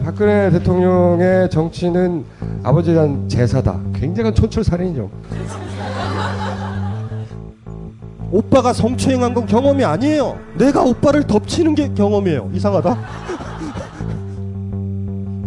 [0.03, 2.25] 박근혜 대통령의 정치는
[2.63, 3.77] 아버지에 대한 제사다.
[3.93, 5.09] 굉장한 촌철살인이죠.
[8.31, 10.39] 오빠가 성추행한 건 경험이 아니에요.
[10.57, 12.49] 내가 오빠를 덮치는 게 경험이에요.
[12.53, 12.97] 이상하다.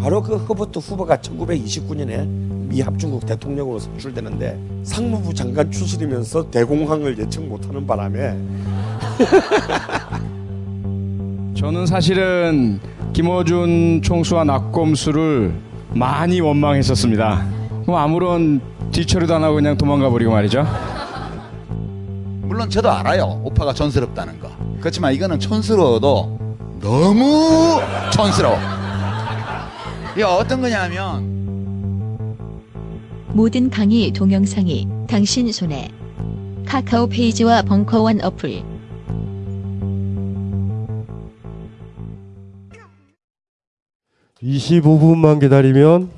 [0.01, 2.27] 바로 그 허버트 후보가 1929년에
[2.69, 8.37] 미 합중국 대통령으로 선출되는데 상무부 장관 출신이면서 대공황을 예측 못하는 바람에
[11.57, 12.81] 저는 사실은
[13.13, 15.55] 김어준 총수와 낙검수를
[15.99, 17.47] 많이 원망했었습니다.
[17.83, 18.61] 그럼 아무런
[18.93, 20.67] 뒤처리도 안 하고 그냥 도망가 버리고 말이죠.
[22.43, 23.41] 물론 저도 알아요.
[23.45, 24.51] 오빠가 촌스럽다는 거.
[24.81, 26.39] 그렇지만 이거는 촌스러워도
[26.81, 27.81] 너무
[28.13, 28.59] 촌스러워.
[30.13, 31.37] 이게 어떤 거냐면
[33.29, 35.91] 모든 강의 동영상이 당신 손에
[36.67, 38.76] 카카오 페이지와 벙커원 어플
[44.43, 46.11] 25분만 기다리면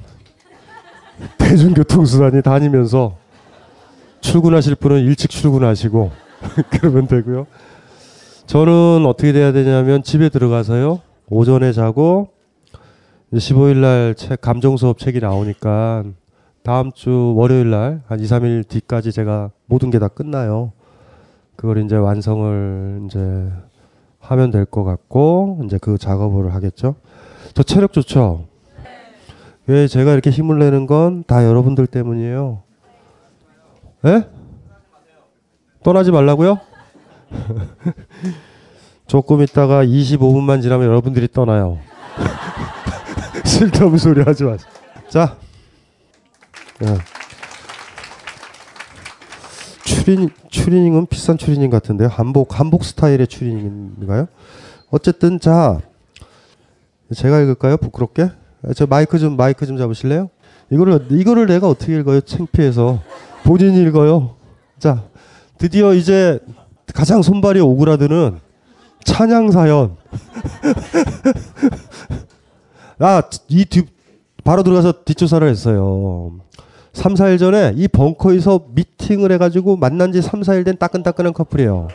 [1.38, 3.16] 대중교통수단이 다니면서
[4.20, 6.10] 출근하실 분은 일찍 출근하시고
[6.70, 7.46] 그러면 되고요.
[8.46, 11.00] 저는 어떻게 돼야 되냐면 집에 들어가서요.
[11.28, 12.28] 오전에 자고
[13.32, 16.04] 15일 날 책 감정 수업 책이 나오니까
[16.62, 20.72] 다음 주 월요일 날 한 2, 3일 뒤까지 제가 모든 게 다 끝나요.
[21.56, 23.50] 그걸 이제 완성을 이제
[24.20, 26.94] 하면 될 것 같고 이제 그 작업을 하겠죠.
[27.58, 28.46] 저 체력 좋죠?
[29.66, 32.62] 왜 제가 이렇게 힘을 내는 건 다 여러분들 때문이에요.
[34.04, 34.28] 예?
[35.82, 36.60] 떠나지 말라고요?
[39.08, 41.80] 조금 있다가 25분만 지나면 여러분들이 떠나요.
[43.44, 44.70] 쓸데없는 소리 하지 마세요.
[45.08, 45.36] 자.
[46.84, 46.96] 예.
[49.82, 52.06] 추린, 추리닝은 비싼 추리닝 같은데요.
[52.06, 54.28] 한복, 한복 스타일의 추리닝인가요?
[54.92, 55.80] 어쨌든, 자.
[57.14, 57.76] 제가 읽을까요?
[57.76, 58.30] 부끄럽게?
[58.74, 60.30] 저 마이크 좀, 마이크 좀 잡으실래요?
[60.70, 62.20] 이거를, 이거를 내가 어떻게 읽어요?
[62.20, 63.00] 창피해서.
[63.44, 64.34] 본인이 읽어요.
[64.78, 65.04] 자.
[65.58, 66.38] 드디어 이제
[66.94, 68.38] 가장 손발이 오그라드는
[69.04, 69.96] 찬양 사연.
[73.00, 73.84] 아, 이 뒤,
[74.44, 76.38] 바로 들어가서 뒷조사를 했어요.
[76.92, 81.88] 3, 4일 전에 이 벙커에서 미팅을 해가지고 만난 지 3, 4일 된 따끈따끈한 커플이에요.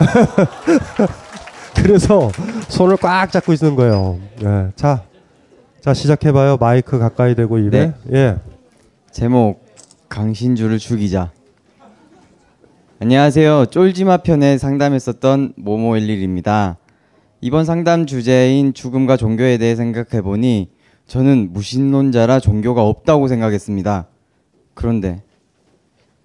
[1.82, 2.30] 그래서
[2.68, 4.18] 손을 꽉 잡고 있는 거예요.
[4.42, 4.70] 예.
[4.76, 5.02] 자,
[5.80, 6.58] 자, 시작해봐요.
[6.58, 7.92] 마이크 가까이 대고 입에.
[8.04, 8.12] 네.
[8.12, 8.36] 예.
[9.10, 9.64] 제목
[10.08, 11.32] 강신주를 죽이자.
[13.00, 13.66] 안녕하세요.
[13.66, 16.76] 쫄지마 편에 상담했었던 모모일일입니다.
[17.40, 20.68] 이번 상담 주제인 죽음과 종교에 대해 생각해 보니
[21.06, 24.06] 저는 무신론자라 종교가 없다고 생각했습니다.
[24.74, 25.22] 그런데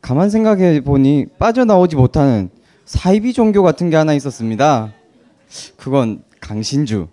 [0.01, 2.49] 가만 생각해 보니 빠져나오지 못하는
[2.83, 4.91] 사이비 종교 같은 게 하나 있었습니다.
[5.77, 7.07] 그건 강신주.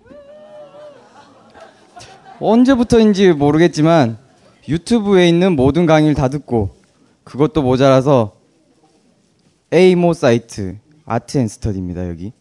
[2.41, 4.19] 언제부터인지 모르겠지만
[4.69, 6.75] 유튜브에 있는 모든 강의를 다 듣고
[7.25, 8.35] 그것도 모자라서
[9.71, 12.33] A모 사이트 Art and Study입니다 여기.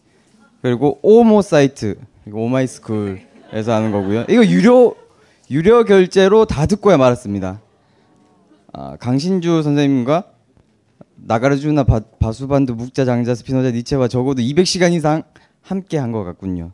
[0.60, 1.98] 그리고 오모 사이트
[2.30, 4.26] 오마이스쿨에서 하는 거고요.
[4.28, 4.94] 이거 유료
[5.50, 7.60] 유료 결제로 다 듣고야 말았습니다.
[8.72, 10.24] 아, 강신주 선생님과
[11.16, 15.22] 나가르주나 바, 바수반도 묵자 장자 스피노자 니체와 적어도 200시간 이상
[15.62, 16.72] 함께 한 것 같군요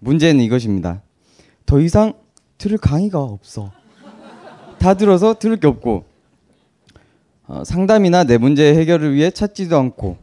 [0.00, 1.02] 문제는 이것입니다
[1.66, 2.14] 더 이상
[2.58, 3.72] 들을 강의가 없어
[4.78, 6.04] 다 들어서 들을 게 없고
[7.46, 10.16] 어, 상담이나 내 문제 해결을 위해 찾지도 않고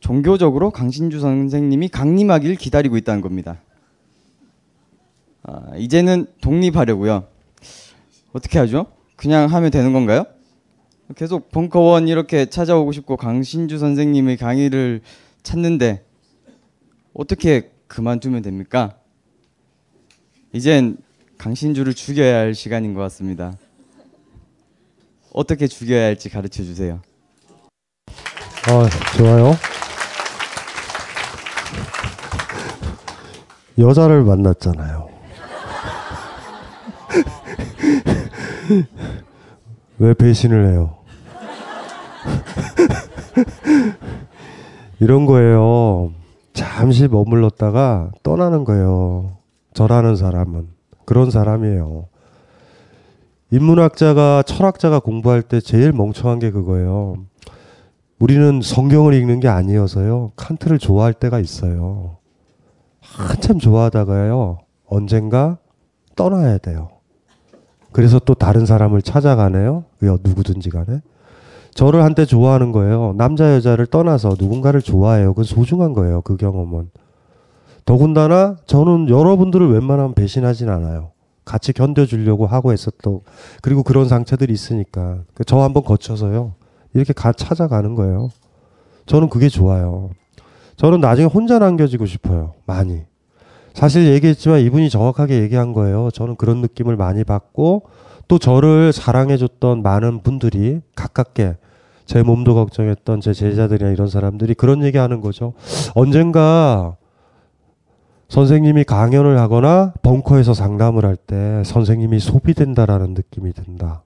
[0.00, 3.60] 종교적으로 강신주 선생님이 강림하길 기다리고 있다는 겁니다.
[5.42, 7.26] 아, 이제는 독립하려고요.
[8.32, 8.86] 어떻게 하죠?
[9.16, 10.24] 그냥 하면 되는 건가요?
[11.16, 15.02] 계속 벙커원 이렇게 찾아오고 싶고 강신주 선생님의 강의를
[15.42, 16.04] 찾는데
[17.12, 18.94] 어떻게 그만두면 됩니까?
[20.52, 20.96] 이젠
[21.38, 23.56] 강신주를 죽여야 할 시간인 것 같습니다.
[25.32, 27.00] 어떻게 죽여야 할지 가르쳐 주세요.
[28.68, 29.54] 아, 좋아요.
[33.78, 35.08] 여자를 만났잖아요.
[39.98, 40.96] 왜 배신을 해요?
[45.00, 46.12] 이런 거예요.
[46.60, 49.38] 잠시 머물렀다가 떠나는 거예요.
[49.72, 50.68] 저라는 사람은.
[51.06, 52.04] 그런 사람이에요.
[53.50, 57.16] 인문학자가, 철학자가 공부할 때 제일 멍청한 게 그거예요.
[58.18, 60.32] 우리는 성경을 읽는 게 아니어서요.
[60.36, 62.18] 칸트를 좋아할 때가 있어요.
[63.00, 64.58] 한참 좋아하다가요.
[64.86, 65.56] 언젠가
[66.14, 66.90] 떠나야 돼요.
[67.90, 69.84] 그래서 또 다른 사람을 찾아가네요.
[69.98, 71.00] 그 누구든지 간에.
[71.74, 73.14] 저를 한때 좋아하는 거예요.
[73.16, 75.30] 남자 여자를 떠나서 누군가를 좋아해요.
[75.30, 76.20] 그건 소중한 거예요.
[76.22, 76.90] 그 경험은.
[77.84, 81.12] 더군다나 저는 여러분들을 웬만하면 배신하진 않아요.
[81.44, 83.20] 같이 견뎌주려고 하고 했었던
[83.62, 86.52] 그리고 그런 상처들이 있으니까 저 한번 거쳐서요.
[86.94, 88.28] 이렇게 가 찾아가는 거예요.
[89.06, 90.10] 저는 그게 좋아요.
[90.76, 92.54] 저는 나중에 혼자 남겨지고 싶어요.
[92.66, 93.02] 많이.
[93.74, 96.10] 사실 얘기했지만 이분이 정확하게 얘기한 거예요.
[96.12, 97.82] 저는 그런 느낌을 많이 받고
[98.30, 101.56] 또 저를 사랑해줬던 많은 분들이 가깝게
[102.06, 105.52] 제 몸도 걱정했던 제 제자들이나 이런 사람들이 그런 얘기 하는 거죠.
[105.96, 106.96] 언젠가
[108.28, 114.04] 선생님이 강연을 하거나 벙커에서 상담을 할 때 선생님이 소비된다라는 느낌이 든다.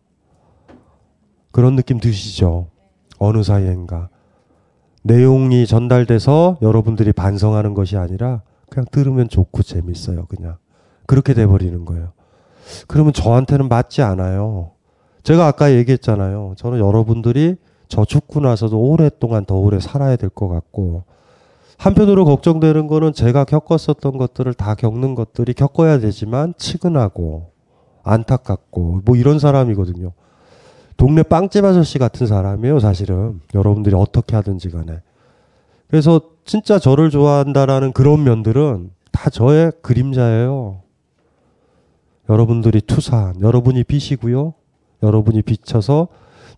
[1.52, 2.68] 그런 느낌 드시죠?
[3.18, 4.08] 어느 사이엔가.
[5.02, 8.40] 내용이 전달돼서 여러분들이 반성하는 것이 아니라
[8.70, 10.24] 그냥 들으면 좋고 재밌어요.
[10.30, 10.56] 그냥.
[11.06, 12.12] 그렇게 돼버리는 거예요.
[12.88, 14.70] 그러면 저한테는 맞지 않아요.
[15.22, 16.54] 제가 아까 얘기했잖아요.
[16.56, 17.56] 저는 여러분들이
[17.88, 21.04] 저 죽고 나서도 오랫동안 더 오래 살아야 될 것 같고,
[21.78, 27.50] 한편으로 걱정되는 거는 제가 겪었었던 것들을 다 겪는 것들이 겪어야 되지만 치근하고
[28.04, 30.12] 안타깝고 뭐 이런 사람이거든요.
[30.96, 33.40] 동네 빵집 아저씨 같은 사람이에요, 사실은.
[33.54, 35.00] 여러분들이 어떻게 하든지 간에.
[35.88, 40.83] 그래서 진짜 저를 좋아한다라는 그런 면들은 다 저의 그림자예요.
[42.28, 44.54] 여러분들이 투사한, 여러분이 빛이고요.
[45.02, 46.08] 여러분이 비쳐서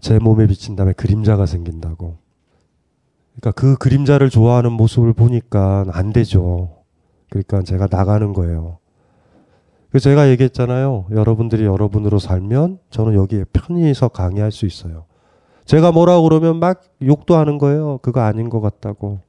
[0.01, 2.17] 제 몸에 비친 다음에 그림자가 생긴다고.
[3.37, 6.77] 그러니까 그 그림자를 좋아하는 모습을 보니까 안 되죠.
[7.29, 8.79] 그러니까 제가 나가는 거예요.
[9.91, 11.07] 그 제가 얘기했잖아요.
[11.11, 15.05] 여러분들이 여러분으로 살면 저는 여기에 편히 서 강의할 수 있어요.
[15.65, 17.99] 제가 뭐라고 그러면 막 욕도 하는 거예요.
[18.03, 19.21] 그거 아닌 것 같다고.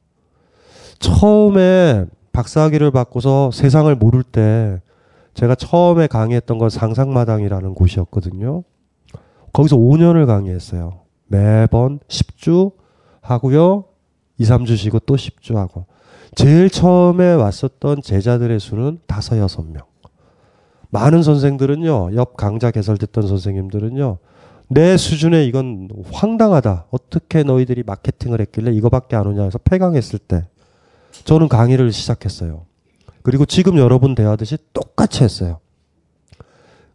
[1.00, 4.82] 처음에 박사학위를 받고서 세상을 모를 때
[5.38, 8.64] 제가 처음에 강의했던 건 상상마당이라는 곳이었거든요.
[9.54, 11.02] 거기서 5년을 강의했어요.
[11.28, 12.72] 매번 10주
[13.22, 13.86] 하고요.
[14.40, 15.86] 2, 3주 쉬고 또 10주 하고.
[16.34, 19.84] 제일 처음에 왔었던 제자들의 수는 5, 6명.
[20.90, 24.18] 많은 선생들은요, 옆 강좌 개설됐던 선생님들은요,
[24.70, 26.88] 내 수준에 이건 황당하다.
[26.90, 30.48] 어떻게 너희들이 마케팅을 했길래 이거밖에 안 오냐 해서 폐강했을 때,
[31.26, 32.67] 저는 강의를 시작했어요.
[33.24, 35.60] 그리고 지금 여러분 대하듯이 똑같이 했어요.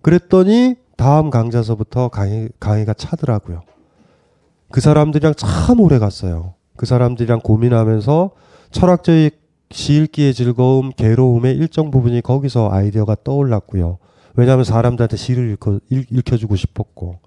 [0.01, 3.63] 그랬더니 다음 강좌서부터 강의, 강의가 차더라고요.
[4.71, 6.55] 그 사람들이랑 참 오래 갔어요.
[6.77, 8.31] 그 사람들이랑 고민하면서
[8.71, 9.15] 철학적
[9.71, 13.99] 시읽기의 즐거움, 괴로움의 일정 부분이 거기서 아이디어가 떠올랐고요.
[14.35, 17.19] 왜냐하면 사람들한테 시를 읽어, 읽, 혀주고 싶었고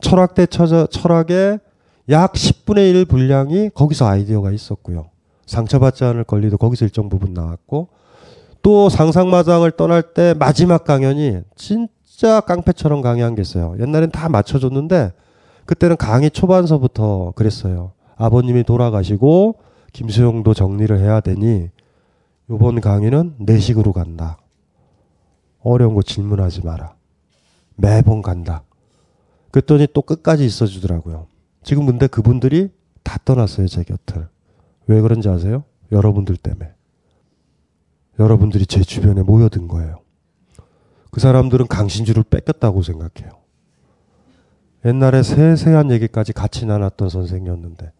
[0.00, 1.60] 철학대 철학의
[2.08, 5.10] 약 10분의 1 분량이 거기서 아이디어가 있었고요.
[5.46, 7.88] 상처받지 않을 권리도 거기서 일정 부분 나왔고
[8.62, 13.74] 또 상상마당을 떠날 때 마지막 강연이 진짜 깡패처럼 강의한 게 있어요.
[13.80, 15.12] 옛날엔 다 맞춰줬는데
[15.64, 17.92] 그때는 강의 초반서부터 그랬어요.
[18.16, 19.56] 아버님이 돌아가시고
[19.92, 21.70] 김수용도 정리를 해야 되니
[22.50, 24.38] 이번 강의는 내식으로 간다.
[25.62, 26.94] 어려운 거 질문하지 마라.
[27.76, 28.62] 매번 간다.
[29.50, 31.26] 그랬더니 또 끝까지 있어 주더라고요.
[31.62, 32.70] 지금 근데 그분들이
[33.02, 34.28] 다 떠났어요, 제 곁을.
[34.86, 35.64] 왜 그런지 아세요?
[35.92, 36.72] 여러분들 때문에.
[38.20, 39.96] 여러분들이 제 주변에 모여든 거예요.
[41.10, 43.40] 그 사람들은 강신주를 뺏겼다고 생각해요.
[44.84, 47.90] 옛날에 세세한 얘기까지 같이 나눴던 선생이었는데.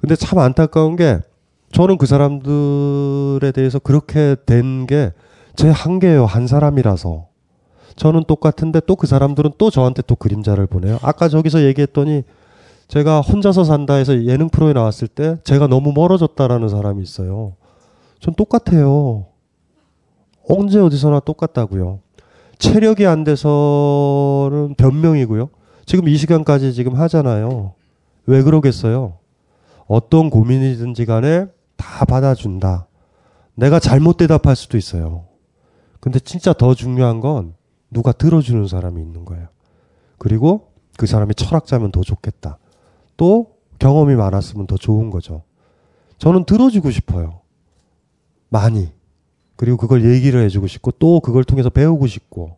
[0.00, 1.20] 근데 참 안타까운 게
[1.72, 5.12] 저는 그 사람들에 대해서 그렇게 된 게
[5.56, 6.26] 제 한계예요.
[6.26, 7.28] 한 사람이라서.
[7.96, 10.98] 저는 똑같은데 또 그 사람들은 또 저한테 또 그림자를 보내요.
[11.00, 12.24] 아까 저기서 얘기했더니
[12.88, 17.54] 제가 혼자서 산다 해서 예능 프로에 나왔을 때 제가 너무 멀어졌다라는 사람이 있어요.
[18.20, 19.24] 전 똑같아요.
[20.48, 22.00] 언제 어디서나 똑같다고요.
[22.58, 25.50] 체력이 안 돼서는 변명이고요.
[25.84, 27.74] 지금 이 시간까지 지금 하잖아요.
[28.26, 29.18] 왜 그러겠어요?
[29.86, 31.46] 어떤 고민이든지 간에
[31.76, 32.86] 다 받아준다.
[33.54, 35.26] 내가 잘못 대답할 수도 있어요.
[36.00, 37.54] 근데 진짜 더 중요한 건
[37.90, 39.48] 누가 들어주는 사람이 있는 거예요.
[40.18, 42.58] 그리고 그 사람이 철학자면 더 좋겠다.
[43.16, 45.42] 또 경험이 많았으면 더 좋은 거죠.
[46.18, 47.40] 저는 들어주고 싶어요.
[48.48, 48.95] 많이.
[49.56, 52.56] 그리고 그걸 얘기를 해주고 싶고 또 그걸 통해서 배우고 싶고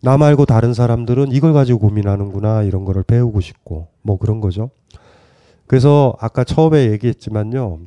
[0.00, 4.70] 나 말고 다른 사람들은 이걸 가지고 고민하는구나 이런 거를 배우고 싶고 뭐 그런 거죠.
[5.66, 7.80] 그래서 아까 처음에 얘기했지만요.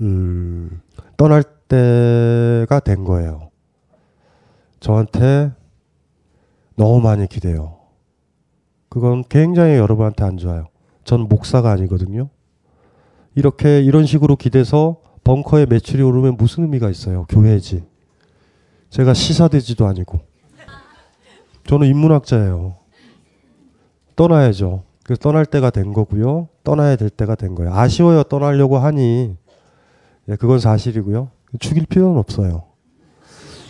[0.00, 0.80] 음,
[1.16, 3.50] 떠날 때가 된 거예요.
[4.80, 5.52] 저한테
[6.76, 7.76] 너무 많이 기대요.
[8.88, 10.66] 그건 굉장히 여러분한테 안 좋아요.
[11.04, 12.28] 전 목사가 아니거든요.
[13.34, 15.00] 이렇게 이런 식으로 기대서
[15.30, 17.24] 벙커에 매출이 오르면 무슨 의미가 있어요?
[17.28, 17.84] 교회지.
[18.88, 20.18] 제가 시사대지도 아니고.
[21.68, 22.74] 저는 인문학자예요.
[24.16, 24.82] 떠나야죠.
[25.04, 26.48] 그래서 떠날 때가 된 거고요.
[26.64, 27.72] 떠나야 될 때가 된 거예요.
[27.72, 28.24] 아쉬워요.
[28.24, 29.36] 떠나려고 하니.
[30.28, 31.30] 예, 그건 사실이고요.
[31.60, 32.64] 죽일 필요는 없어요.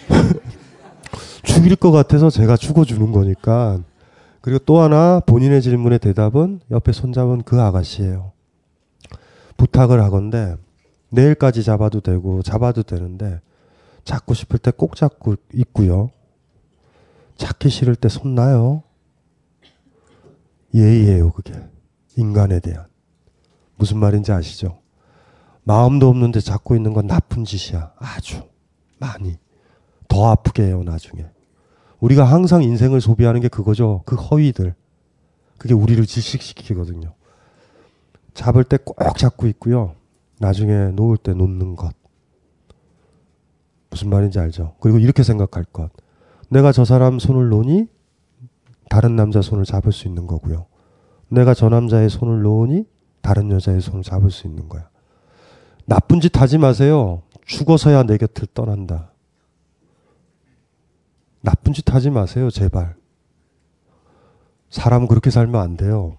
[1.44, 3.80] 죽일 것 같아서 제가 죽어주는 거니까.
[4.40, 8.32] 그리고 또 하나 본인의 질문의 대답은 옆에 손잡은 그 아가씨예요.
[9.58, 10.56] 부탁을 하건데
[11.10, 13.40] 내일까지 잡아도 되고 잡아도 되는데
[14.04, 16.10] 잡고 싶을 때 꼭 잡고 있고요.
[17.36, 18.82] 찾기 싫을 때손 놔요.
[20.74, 21.52] 예의예요, 그게.
[22.16, 22.86] 인간에 대한.
[23.76, 24.78] 무슨 말인지 아시죠?
[25.64, 27.92] 마음도 없는데 잡고 있는 건 나쁜 짓이야.
[27.98, 28.42] 아주
[28.98, 29.38] 많이.
[30.08, 31.24] 더 아프게 해요, 나중에.
[32.00, 34.02] 우리가 항상 인생을 소비하는 게 그거죠.
[34.06, 34.74] 그 허위들.
[35.58, 37.14] 그게 우리를 질식시키거든요.
[38.34, 39.94] 잡을 때 꼭 잡고 있고요.
[40.40, 41.94] 나중에 놓을 때 놓는 것.
[43.90, 44.74] 무슨 말인지 알죠?
[44.80, 45.90] 그리고 이렇게 생각할 것.
[46.48, 47.88] 내가 저 사람 손을 놓으니
[48.88, 50.66] 다른 남자 손을 잡을 수 있는 거고요.
[51.28, 52.86] 내가 저 남자의 손을 놓으니
[53.20, 54.88] 다른 여자의 손을 잡을 수 있는 거야.
[55.84, 57.22] 나쁜 짓 하지 마세요.
[57.44, 59.12] 죽어서야 내 곁을 떠난다.
[61.42, 62.96] 나쁜 짓 하지 마세요, 제발.
[64.70, 66.16] 사람 그렇게 살면 안 돼요.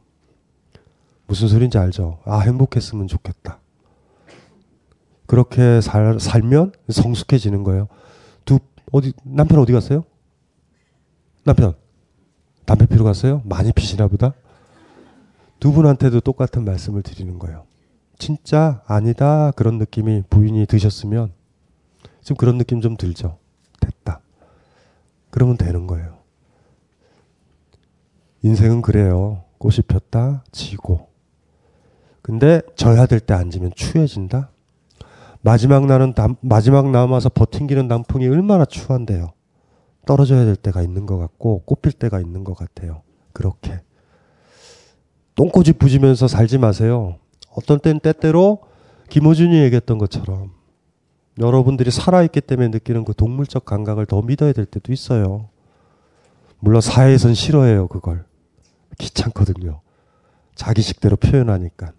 [1.25, 2.19] 무슨 소린지 알죠?
[2.25, 3.60] 아, 행복했으면 좋겠다.
[5.31, 7.87] 그렇게 살, 살면 성숙해지는 거예요.
[8.43, 8.59] 두,
[8.91, 10.03] 어디, 남편 어디 갔어요?
[11.45, 11.73] 남편.
[12.65, 13.41] 담배 피러 갔어요?
[13.45, 14.33] 많이 피시나 보다?
[15.57, 17.63] 두 분한테도 똑같은 말씀을 드리는 거예요.
[18.17, 19.51] 진짜 아니다.
[19.55, 21.31] 그런 느낌이 부인이 드셨으면
[22.21, 23.37] 지금 그런 느낌 좀 들죠?
[23.79, 24.19] 됐다.
[25.29, 26.17] 그러면 되는 거예요.
[28.43, 29.45] 인생은 그래요.
[29.59, 31.07] 꽃이 폈다, 지고.
[32.21, 34.49] 근데 져야 될 때 앉으면 추해진다?
[35.41, 39.33] 마지막 나는 남, 마지막 남아서 버팅기는 남풍이 얼마나 추한데요.
[40.05, 43.01] 떨어져야 될 때가 있는 것 같고 꽃필 때가 있는 것 같아요.
[43.33, 43.81] 그렇게
[45.35, 47.17] 똥꼬집 부지면서 살지 마세요.
[47.51, 48.59] 어떤 때는 때때로
[49.09, 50.51] 김호준이 얘기했던 것처럼
[51.39, 55.49] 여러분들이 살아있기 때문에 느끼는 그 동물적 감각을 더 믿어야 될 때도 있어요.
[56.59, 58.25] 물론 사회에선 싫어해요, 그걸.
[58.99, 59.81] 귀찮거든요.
[60.55, 61.93] 자기식대로 표현하니까.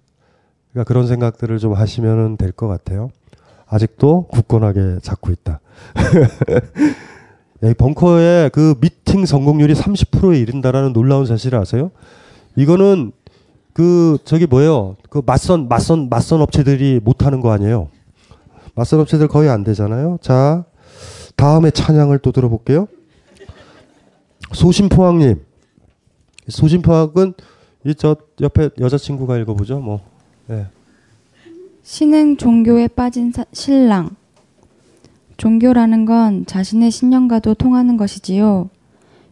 [0.71, 3.11] 그러니까 그런 생각들을 좀 하시면 될 것 같아요.
[3.73, 5.61] 아직도 굳건하게 잡고 있다.
[7.65, 11.91] 이 벙커의 그 미팅 성공률이 30%에 이른다라는 놀라운 사실을 아세요?
[12.55, 13.13] 이거는
[13.73, 14.97] 그 저기 뭐예요?
[15.09, 17.89] 그 맞선 맞선 맞선 업체들이 못 하는 거 아니에요?
[18.75, 20.19] 맞선 업체들 거의 안 되잖아요.
[20.21, 20.65] 자,
[21.37, 22.89] 다음에 찬양을 또 들어볼게요.
[24.53, 25.41] 소심포항 님.
[26.49, 27.33] 소심포항은
[27.87, 29.79] 이 저 옆에 여자친구가 읽어보죠.
[29.81, 30.01] 뭐.
[30.47, 30.67] 네.
[31.83, 34.11] 신흥 종교에 빠진 사, 신랑.
[35.37, 38.71] 종교라는 건 자신의 신념과도 통하는 것이지요.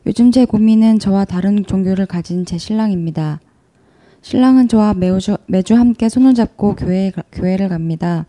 [0.07, 3.39] 요즘 제 고민은 저와 다른 종교를 가진 제 신랑입니다.
[4.23, 8.27] 신랑은 저와 매주, 매주 함께 손을 잡고 교회, 교회를 갑니다.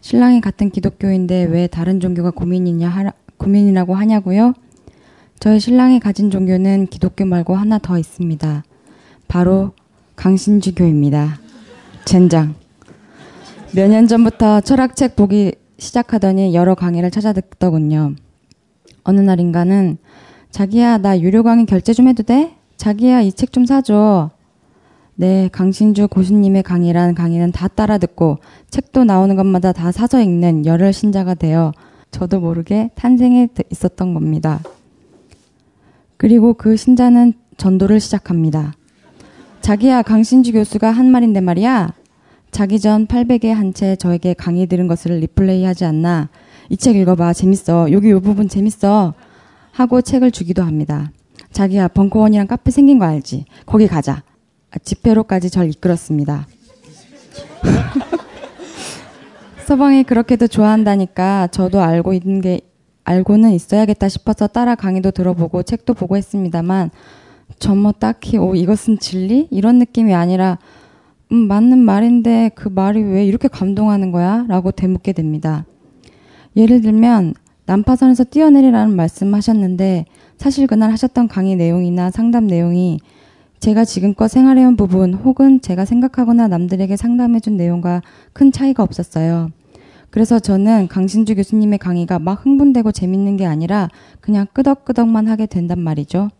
[0.00, 4.54] 신랑이 같은 기독교인데 왜 다른 종교가 고민이냐, 하, 고민이라고 하냐고요?
[5.40, 8.62] 저희 신랑이 가진 종교는 기독교 말고 하나 더 있습니다.
[9.26, 9.72] 바로
[10.14, 11.40] 강신주교입니다.
[12.04, 12.63] 젠장.
[13.74, 18.14] 몇 년 전부터 철학책 보기 시작하더니 여러 강의를 찾아 듣더군요.
[19.02, 19.98] 어느 날인가는
[20.50, 22.54] 자기야 나 유료 강의 결제 좀 해도 돼?
[22.76, 24.30] 자기야 이 책 좀 사줘.
[25.16, 28.38] 네, 강신주 고수님의 강의란 강의는 다 따라 듣고
[28.70, 31.72] 책도 나오는 것마다 다 사서 읽는 열혈 신자가 되어
[32.10, 34.60] 저도 모르게 탄생해 있었던 겁니다.
[36.16, 38.74] 그리고 그 신자는 전도를 시작합니다.
[39.60, 41.92] 자기야 강신주 교수가 한 말인데 말이야.
[42.54, 46.28] 자기 전 800에 한 채 저에게 강의 들은 것을 리플레이 하지 않나.
[46.70, 47.32] 이 책 읽어봐.
[47.32, 47.90] 재밌어.
[47.90, 49.12] 여기 이 부분 재밌어.
[49.72, 51.10] 하고 책을 주기도 합니다.
[51.50, 53.46] 자기야 벙커원이랑 카페 생긴 거 알지?
[53.66, 54.22] 거기 가자.
[54.84, 56.46] 집회로까지 절 이끌었습니다.
[59.66, 62.60] 서방이 그렇게도 좋아한다니까 저도 알고 있는 게
[63.02, 66.92] 알고는 있어야겠다 싶어서 따라 강의도 들어보고 책도 보고 했습니다만
[67.58, 70.58] 전뭐 딱히 오 이것은 진리 이런 느낌이 아니라
[71.34, 74.44] 음, 맞는 말인데 그 말이 왜 이렇게 감동하는 거야?
[74.46, 75.66] 라고 되묻게 됩니다.
[76.54, 77.34] 예를 들면
[77.66, 80.04] 난파선에서 뛰어내리라는 말씀하셨는데
[80.36, 83.00] 사실 그날 하셨던 강의 내용이나 상담 내용이
[83.58, 88.02] 제가 지금껏 생활해온 부분 혹은 제가 생각하거나 남들에게 상담해준 내용과
[88.32, 89.50] 큰 차이가 없었어요.
[90.10, 93.88] 그래서 저는 강신주 교수님의 강의가 막 흥분되고 재밌는 게 아니라
[94.20, 96.30] 그냥 끄덕끄덕만 하게 된단 말이죠.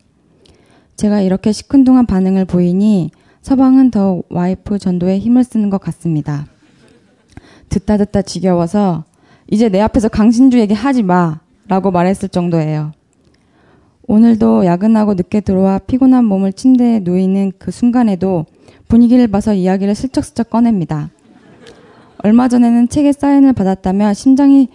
[0.95, 3.11] 제가 이렇게 시큰둥한 반응을 보이니
[3.45, 6.47] 서방은 더 와이프 전도에 힘을 쓰는 것 같습니다.
[7.69, 9.03] 듣다 듣다 지겨워서
[9.51, 12.93] 이제 내 앞에서 강신주 얘기 하지 마 라고 말했을 정도예요.
[14.07, 18.47] 오늘도 야근하고 늦게 들어와 피곤한 몸을 침대에 누이는 그 순간에도
[18.87, 21.11] 분위기를 봐서 이야기를 슬쩍슬쩍 꺼냅니다.
[22.23, 24.69] 얼마 전에는 책에 사인을 받았다며 심장이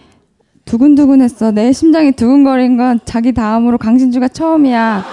[0.63, 1.51] 두근두근했어.
[1.51, 5.03] 내 심장이 두근거린 건 자기 다음으로 강신주가 처음이야.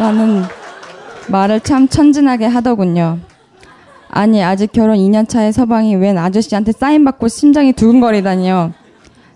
[0.00, 0.42] 라는
[1.28, 3.18] 말을 참 천진하게 하더군요.
[4.08, 8.72] 아니, 아직 결혼 2년 차의 서방이 웬 아저씨한테 사인 받고 심장이 두근거리다니요.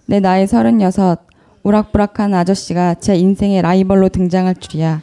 [0.06, 1.18] 내 나이 36,
[1.62, 5.02] 우락부락한 아저씨가 제 인생의 라이벌로 등장할 줄이야.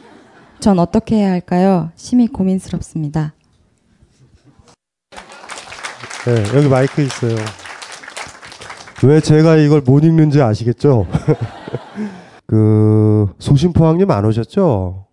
[0.60, 1.90] 전 어떻게 해야 할까요?
[1.94, 3.34] 심히 고민스럽습니다.
[6.24, 7.36] 네, 여기 마이크 있어요.
[9.04, 11.06] 왜 제가 이걸 못 읽는지 아시겠죠?
[12.46, 15.07] 그 소심포항님 안 오셨죠?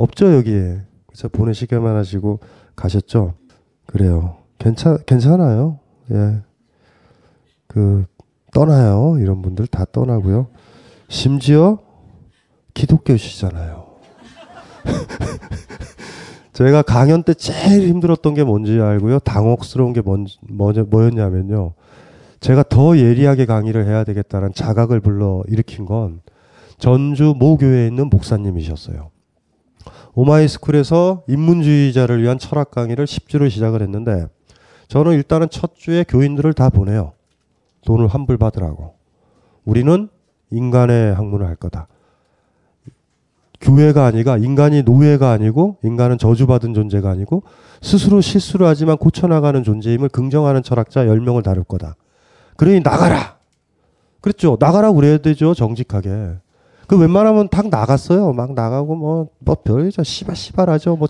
[0.00, 0.80] 없죠 여기에.
[1.06, 2.40] 그래서 보내시기만 하시고
[2.74, 3.34] 가셨죠?
[3.86, 4.38] 그래요.
[4.58, 5.78] 괜찮 괜찮아요.
[6.12, 6.40] 예.
[7.66, 8.04] 그
[8.52, 9.18] 떠나요.
[9.18, 10.48] 이런 분들 다 떠나고요.
[11.08, 11.78] 심지어
[12.74, 13.86] 기독교시잖아요.
[16.52, 19.18] 제가 강연 때 제일 힘들었던 게 뭔지 알고요.
[19.20, 21.74] 당혹스러운 게 뭔, 뭐, 뭐였냐면요.
[22.40, 26.20] 제가 더 예리하게 강의를 해야 되겠다는 자각을 불러 일으킨 건
[26.78, 29.10] 전주 모교에 있는 목사님이셨어요.
[30.14, 34.26] 오마이스쿨에서 인문주의자를 위한 철학 강의를 10주를 시작을 했는데
[34.88, 37.12] 저는 일단은 첫 주에 교인들을 다 보내요.
[37.86, 38.94] 돈을 환불 받으라고.
[39.64, 40.08] 우리는
[40.50, 41.86] 인간의 학문을 할 거다.
[43.60, 47.42] 교회가 아니가 인간이 노예가 아니고 인간은 저주받은 존재가 아니고
[47.82, 51.94] 스스로 실수를 하지만 고쳐나가는 존재임을 긍정하는 철학자 10명을 다룰 거다.
[52.56, 53.38] 그러니 나가라.
[54.20, 54.56] 그랬죠.
[54.58, 55.54] 나가라 그래야 되죠.
[55.54, 56.38] 정직하게.
[56.90, 58.32] 그 웬만하면 탁 나갔어요.
[58.32, 60.02] 막 나가고 뭐, 뭐 별이죠.
[60.02, 60.96] 씨발, 씨발하죠.
[60.96, 61.06] 뭐,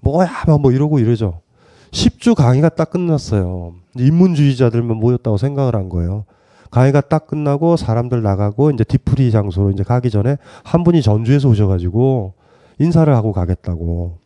[0.00, 1.42] 뭐야, 뭐 이러고 이러죠.
[1.90, 3.74] 10주 강의가 딱 끝났어요.
[3.98, 6.24] 인문주의자들만 모였다고 생각을 한 거예요.
[6.70, 12.32] 강의가 딱 끝나고 사람들 나가고 이제 디프리 장소로 이제 가기 전에 한 분이 전주에서 오셔가지고
[12.78, 14.16] 인사를 하고 가겠다고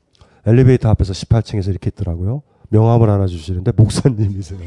[0.47, 2.43] 엘리베이터 앞에서 18층에서 이렇게 있더라고요.
[2.69, 4.61] 명함을 하나 주시는데 목사님이세요.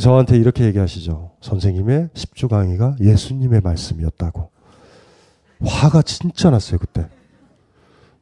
[0.00, 1.32] 저한테 이렇게 얘기하시죠.
[1.42, 4.53] 선생님의 10주 강의가 예수님의 말씀이었다고.
[5.62, 7.08] 화가 진짜 났어요, 그때.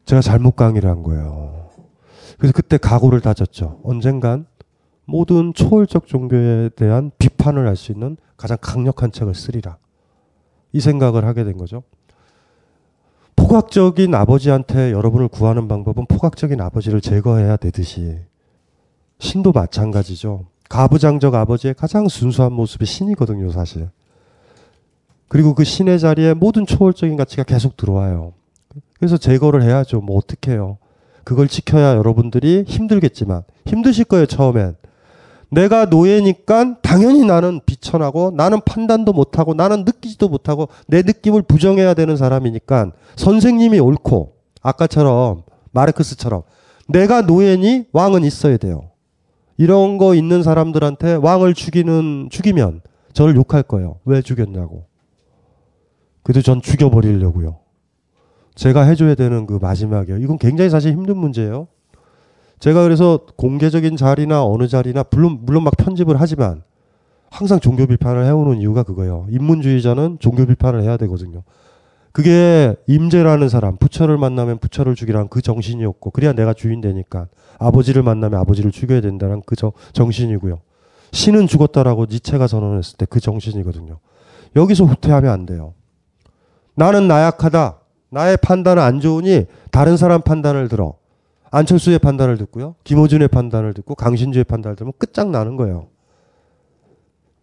[0.04, 1.70] 제가 잘못 강의를 한 거예요.
[2.38, 3.80] 그래서 그때 각오를 다졌죠.
[3.84, 4.46] 언젠간
[5.04, 9.76] 모든 초월적 종교에 대한 비판을 할 수 있는 가장 강력한 책을 쓰리라.
[10.72, 11.82] 이 생각을 하게 된 거죠.
[13.36, 18.18] 포각적인 아버지한테 여러분을 구하는 방법은 포각적인 아버지를 제거해야 되듯이
[19.18, 20.46] 신도 마찬가지죠.
[20.68, 23.90] 가부장적 아버지의 가장 순수한 모습이 신이거든요, 사실.
[25.32, 28.34] 그리고 그 신의 자리에 모든 초월적인 가치가 계속 들어와요.
[28.98, 30.02] 그래서 제거를 해야죠.
[30.02, 30.76] 뭐 어떻게 해요.
[31.24, 34.76] 그걸 지켜야 여러분들이 힘들겠지만 힘드실 거예요, 처음엔.
[35.48, 42.14] 내가 노예니까 당연히 나는 비천하고 나는 판단도 못하고 나는 느끼지도 못하고 내 느낌을 부정해야 되는
[42.14, 46.42] 사람이니까 선생님이 옳고 아까처럼 마르크스처럼
[46.88, 48.90] 내가 노예니 왕은 있어야 돼요.
[49.56, 52.82] 이런 거 있는 사람들한테 왕을 죽이는 죽이면
[53.14, 53.96] 저를 욕할 거예요.
[54.04, 54.91] 왜 죽였냐고.
[56.22, 57.58] 그래도 전 죽여버리려고요.
[58.54, 60.18] 제가 해줘야 되는 그 마지막이에요.
[60.18, 61.68] 이건 굉장히 사실 힘든 문제예요.
[62.60, 66.62] 제가 그래서 공개적인 자리나 어느 자리나 물론 물론 막 편집을 하지만
[67.30, 69.26] 항상 종교 비판을 해오는 이유가 그거예요.
[69.30, 71.42] 인문주의자는 종교 비판을 해야 되거든요.
[72.12, 77.26] 그게 임재라는 사람 부처를 만나면 부처를 죽이라는 그 정신이었고 그래야 내가 주인 되니까
[77.58, 80.60] 아버지를 만나면 아버지를 죽여야 된다는 그 저, 정신이고요.
[81.12, 83.98] 신은 죽었다라고 니체가 선언했을 때 그 정신이거든요.
[84.56, 85.72] 여기서 후퇴하면 안 돼요.
[86.82, 87.76] 나는 나약하다.
[88.10, 90.94] 나의 판단은 안 좋으니 다른 사람 판단을 들어.
[91.52, 92.74] 안철수의 판단을 듣고요.
[92.82, 95.86] 김호준의 판단을 듣고 강신주의 판단을 들으면 끝장나는 거예요.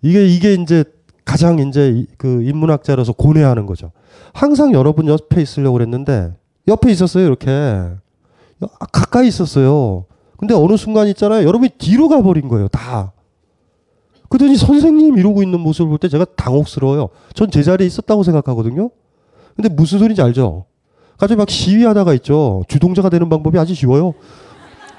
[0.01, 0.83] 이게 이게 이제
[1.23, 3.91] 가장 이제 그 인문학자로서 고뇌하는 거죠.
[4.33, 6.33] 항상 여러분 옆에 있으려고 그랬는데
[6.67, 7.47] 옆에 있었어요, 이렇게.
[8.91, 10.03] 가까이 있었어요.
[10.37, 11.47] 근데 어느 순간 있잖아요.
[11.47, 13.13] 여러분이 뒤로 가버린 거예요, 다.
[14.27, 17.07] 그러더니 선생님 이러고 있는 모습을 볼 때 제가 당혹스러워요.
[17.33, 18.89] 전 제자리에 있었다고 생각하거든요.
[19.59, 20.63] 근데 무슨 소리인지 알죠?
[21.17, 22.63] 갑자기 막 시위하다가 있죠.
[22.69, 24.13] 주동자가 되는 방법이 아주 쉬워요.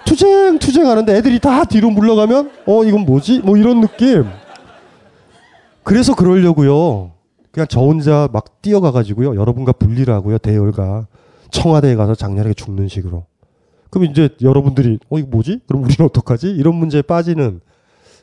[0.05, 3.41] 투쟁 투쟁 하는데 애들이 다 뒤로 물러가면 어 이건 뭐지?
[3.41, 4.27] 뭐 이런 느낌.
[5.82, 7.12] 그래서 그러려고요.
[7.53, 9.35] 그냥 저 혼자 막 뛰어가 가지고요.
[9.35, 10.37] 여러분과 분리를 하고요.
[10.37, 11.07] 대열가
[11.51, 13.24] 청와대에 가서 장렬하게 죽는 식으로.
[13.89, 15.61] 그럼 이제 여러분들이 어 이거 뭐지?
[15.66, 16.49] 그럼 우리는 어떡하지?
[16.51, 17.62] 이런 문제에 빠지는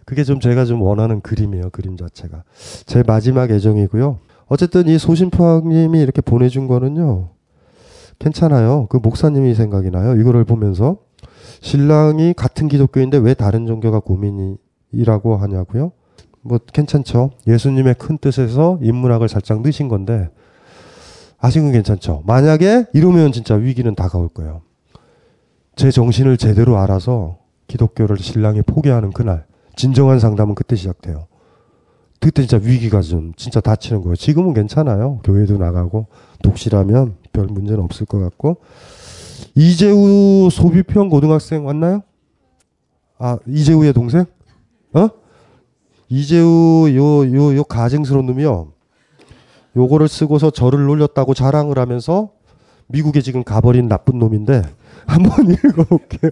[0.05, 1.71] 그게 좀 제가 좀 원하는 그림이에요.
[1.71, 2.43] 그림 자체가
[2.85, 4.19] 제 마지막 애정이고요.
[4.47, 7.29] 어쨌든 이 소심포항님이 이렇게 보내준 거는요.
[8.19, 8.87] 괜찮아요.
[8.89, 10.19] 그 목사님이 생각이 나요.
[10.19, 10.97] 이거를 보면서
[11.61, 15.91] 신랑이 같은 기독교인데 왜 다른 종교가 고민이라고 하냐고요?
[16.41, 17.31] 뭐 괜찮죠.
[17.45, 20.29] 예수님의 큰 뜻에서 인문학을 살짝 넣으신 건데
[21.39, 22.23] 아직은 괜찮죠.
[22.25, 24.61] 만약에 이러면 진짜 위기는 다가올 거예요.
[25.75, 27.37] 제 정신을 제대로 알아서
[27.67, 29.45] 기독교를 신랑이 포기하는 그날
[29.75, 31.27] 진정한 상담은 그때 시작돼요.
[32.19, 34.15] 그때 진짜 위기가 좀 진짜 닥치는 거예요.
[34.15, 35.19] 지금은 괜찮아요.
[35.23, 36.07] 교회도 나가고
[36.43, 38.57] 독실하면 별 문제는 없을 것 같고
[39.55, 42.01] 이재우 소비평 고등학생 왔나요?
[43.19, 44.25] 아 이재우의 동생?
[44.93, 45.09] 어?
[46.09, 48.71] 이재우 요 요 요 가증스러운 놈이요.
[49.75, 52.31] 요거를 쓰고서 저를 놀렸다고 자랑을 하면서
[52.87, 54.63] 미국에 지금 가버린 나쁜 놈인데
[55.05, 56.31] 한번 읽어볼게요.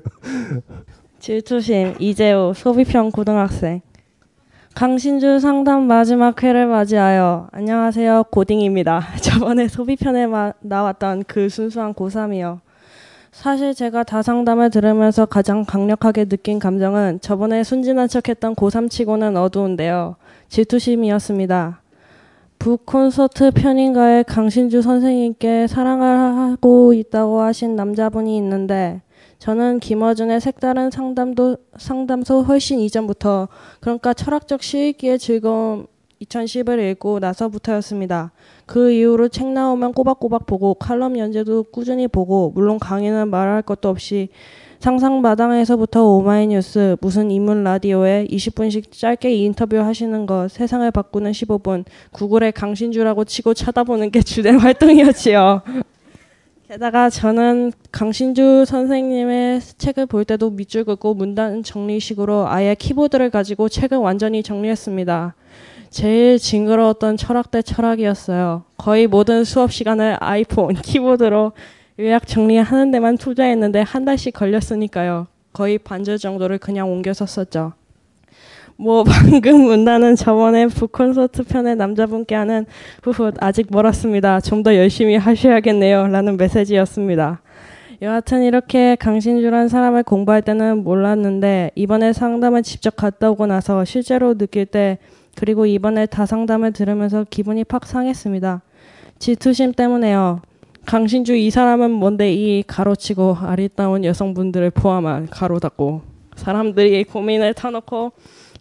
[1.19, 3.81] 질투심 이재호 소비평 고등학생
[4.75, 9.01] 강신주 상담 마지막 회를 맞이하여 안녕하세요 고딩입니다.
[9.23, 12.59] 저번에 소비편에 마, 나왔던 그 순수한 고3이요.
[13.31, 20.17] 사실 제가 다상담을 들으면서 가장 강력하게 느낀 감정은 저번에 순진한 척했던 고3 치고는 어두운데요.
[20.49, 21.81] 질투심이었습니다.
[22.59, 29.01] 북콘서트 편인가에 강신주 선생님께 사랑을 하고 있다고 하신 남자분이 있는데
[29.39, 33.47] 저는 김어준의 색다른 상담도 상담소 훨씬 이전부터
[33.79, 35.87] 그러니까 철학적 시익기의 즐거움
[36.21, 38.31] 2010을 읽고 나서부터였습니다.
[38.65, 44.29] 그 이후로 책 나오면 꼬박꼬박 보고 칼럼 연재도 꾸준히 보고 물론 강의는 말할 것도 없이
[44.79, 53.25] 상상마당에서부터 오마이뉴스 무슨 인문 라디오에 20분씩 짧게 인터뷰 하시는 거 세상을 바꾸는 15분 구글에 강신주라고
[53.25, 55.61] 치고 쳐다보는 게 주된 활동이었지요.
[56.67, 63.99] 게다가 저는 강신주 선생님의 책을 볼 때도 밑줄 긋고 문단 정리식으로 아예 키보드를 가지고 책을
[63.99, 65.35] 완전히 정리했습니다.
[65.91, 68.63] 제일 징그러웠던 철학 대 철학이었어요.
[68.77, 71.51] 거의 모든 수업 시간을 아이폰 키보드로
[71.99, 75.27] 요약 정리하는 데만 투자했는데 한 달씩 걸렸으니까요.
[75.53, 77.73] 거의 반절 정도를 그냥 옮겨 썼었죠.
[78.77, 82.65] 뭐 방금 문단은 저번에 북콘서트 편의 남자분께 하는
[83.03, 84.41] 후후 아직 멀었습니다.
[84.41, 86.07] 좀 더 열심히 하셔야겠네요.
[86.07, 87.41] 라는 메시지였습니다.
[88.01, 94.65] 여하튼 이렇게 강신주란 사람을 공부할 때는 몰랐는데 이번에 상담을 직접 갔다 오고 나서 실제로 느낄
[94.65, 94.97] 때
[95.35, 98.61] 그리고 이번에 다상담을 들으면서 기분이 팍 상했습니다.
[99.19, 100.41] 질투심 때문에요.
[100.85, 106.01] 강신주 이 사람은 뭔데 이 가로치고 아리따운 여성분들을 포함한 가로 닫고
[106.35, 108.11] 사람들이 고민을 터놓고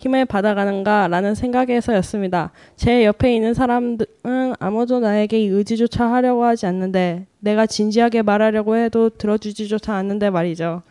[0.04, 2.50] 힘을 받아가는가라는 생각에서였습니다.
[2.76, 9.94] 제 옆에 있는 사람들은 아무도 나에게 의지조차 하려고 하지 않는데 내가 진지하게 말하려고 해도 들어주지조차
[9.94, 10.82] 않는데 말이죠.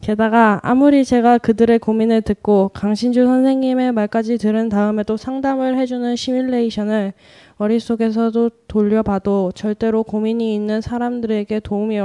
[0.00, 7.12] 게다가 아무리 제가 그들의 고민을 듣고 강신주 선생님의 말까지 들은 다음에도 상담을 해주는 시뮬레이션을
[7.58, 11.98] 머릿속에서도 돌려봐도 절대로 고민이 있는 사람들에게 도움이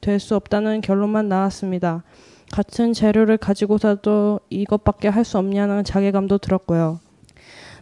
[0.00, 2.04] 될 수 없다는 결론만 나왔습니다.
[2.52, 6.98] 같은 재료를 가지고서도 이것밖에 할 수 없냐는 자괴감도 들었고요.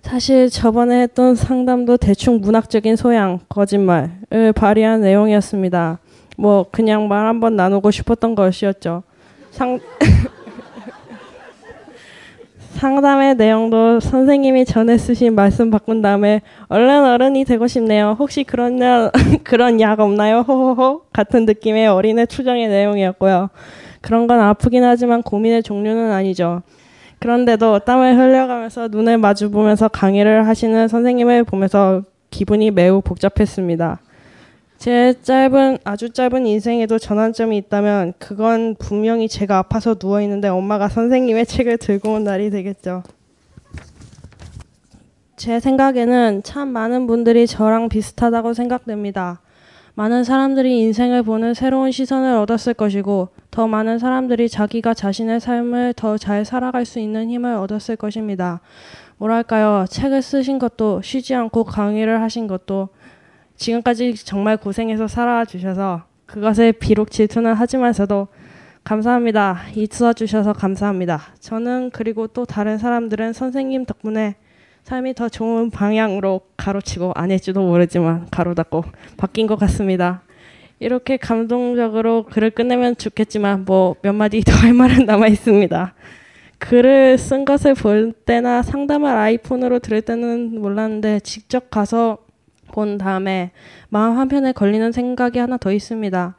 [0.02, 5.98] 사실 저번에 했던 상담도 대충 문학적인 소양, 거짓말을 발휘한 내용이었습니다.
[6.36, 9.02] 뭐 그냥 말 한번 나누고 싶었던 것이었죠.
[9.50, 9.80] 상
[12.74, 18.14] 상담의 내용도 선생님이 전에 쓰신 말씀 바꾼 다음에 얼른 어른이 되고 싶네요.
[18.20, 19.10] 혹시 그런 약,
[19.42, 20.40] 그런 약 없나요?
[20.42, 23.50] 호호호 같은 느낌의 어린애 투정의 내용이었고요.
[24.00, 26.62] 그런 건 아프긴 하지만 고민의 종류는 아니죠.
[27.18, 34.00] 그런데도 땀을 흘려가면서 눈을 마주 보면서 강의를 하시는 선생님을 보면서 기분이 매우 복잡했습니다.
[34.78, 41.46] 제 짧은 아주 짧은 인생에도 전환점이 있다면 그건 분명히 제가 아파서 누워 있는데 엄마가 선생님의
[41.46, 43.02] 책을 들고 온 날이 되겠죠.
[45.36, 49.40] 제 생각에는 참 많은 분들이 저랑 비슷하다고 생각됩니다.
[49.94, 56.18] 많은 사람들이 인생을 보는 새로운 시선을 얻었을 것이고 더 많은 사람들이 자기가 자신의 삶을 더
[56.18, 58.60] 잘 살아갈 수 있는 힘을 얻었을 것입니다.
[59.16, 59.84] 뭐랄까요.
[59.88, 62.88] 책을 쓰신 것도 쉬지 않고 강의를 하신 것도
[63.56, 68.28] 지금까지 정말 고생해서 살아와 주셔서 그것에 비록 질투는 하지만서도
[68.84, 69.58] 감사합니다.
[69.74, 71.20] 이투어 주셔서 감사합니다.
[71.40, 74.36] 저는 그리고 또 다른 사람들은 선생님 덕분에
[74.84, 78.84] 삶이 더 좋은 방향으로 가로치고 안 했지도 모르지만 가로 닫고
[79.16, 80.22] 바뀐 것 같습니다.
[80.80, 85.94] 이렇게 감동적으로 글을 끝내면 좋겠지만 뭐 몇 마디 더 할 말은 남아 있습니다.
[86.58, 92.18] 글을 쓴 것을 볼 때나 상담을 아이폰으로 들을 때는 몰랐는데 직접 가서
[92.72, 93.50] 본 다음에
[93.88, 96.36] 마음 한편에 걸리는 생각이 하나 더 있습니다.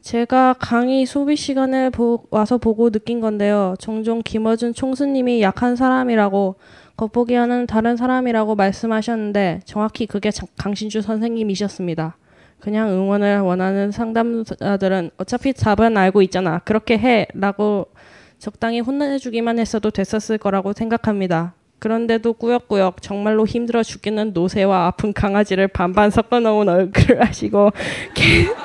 [0.00, 3.74] 제가 강의 소비 시간에 보, 와서 보고 느낀 건데요.
[3.78, 6.56] 종종 김어준 총수님이 약한 사람이라고
[6.96, 12.16] 겉보기와는 다른 사람이라고 말씀하셨는데 정확히 그게 장- 강신주 선생님이셨습니다.
[12.60, 16.58] 그냥 응원을 원하는 상담자들은 어차피 답은 알고 있잖아.
[16.64, 17.26] 그렇게 해.
[17.34, 17.86] 라고
[18.38, 21.54] 적당히 혼내주기만 했어도 됐었을 거라고 생각합니다.
[21.78, 27.70] 그런데도 꾸역꾸역 정말로 힘들어 죽겠는 노새와 아픈 강아지를 반반 섞어 놓은 얼굴을 하시고
[28.14, 28.46] 개-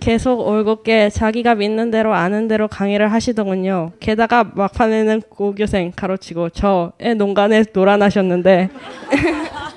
[0.00, 3.92] 계속 올곧게 자기가 믿는 대로 아는 대로 강의를 하시더군요.
[4.00, 8.70] 게다가 막판에는 고교생 가로치고 저의 농간에 놀아나셨는데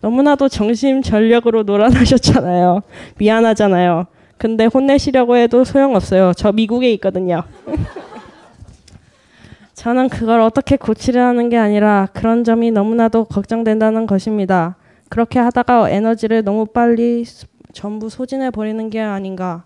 [0.00, 2.82] 너무나도 정신 전력으로 놀아나셨잖아요.
[3.18, 4.06] 미안하잖아요.
[4.38, 6.32] 근데 혼내시려고 해도 소용없어요.
[6.34, 7.42] 저 미국에 있거든요.
[9.74, 14.76] 저는 그걸 어떻게 고치려는 게 아니라 그런 점이 너무나도 걱정된다는 것입니다.
[15.08, 19.64] 그렇게 하다가 에너지를 너무 빨리 스- 전부 소진해 버리는 게 아닌가.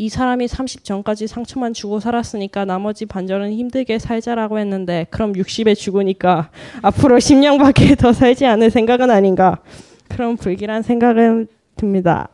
[0.00, 6.48] 이 사람이 30 전까지 상처만 주고 살았으니까 나머지 반절은 힘들게 살자라고 했는데 그럼 60에 죽으니까
[6.80, 9.58] 앞으로 10년밖에 더 살지 않을 생각은 아닌가.
[10.08, 12.30] 그런 불길한 생각은 듭니다.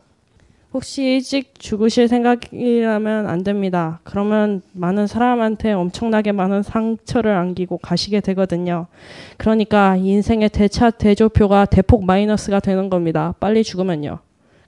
[0.73, 3.99] 혹시 일찍 죽으실 생각이라면 안 됩니다.
[4.05, 8.87] 그러면 많은 사람한테 엄청나게 많은 상처를 안기고 가시게 되거든요.
[9.35, 13.33] 그러니까 인생의 대차 대조표가 대폭 마이너스가 되는 겁니다.
[13.41, 14.19] 빨리 죽으면요.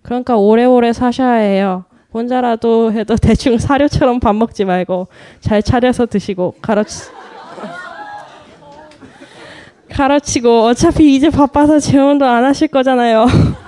[0.02, 1.86] 그러니까 오래오래 사셔야 해요.
[2.14, 5.08] 혼자라도 해도 대충 사료처럼 밥 먹지 말고
[5.42, 7.10] 잘 차려서 드시고 가르치
[9.92, 13.26] 가르치고 어차피 이제 바빠서 재혼도 안 하실 거잖아요.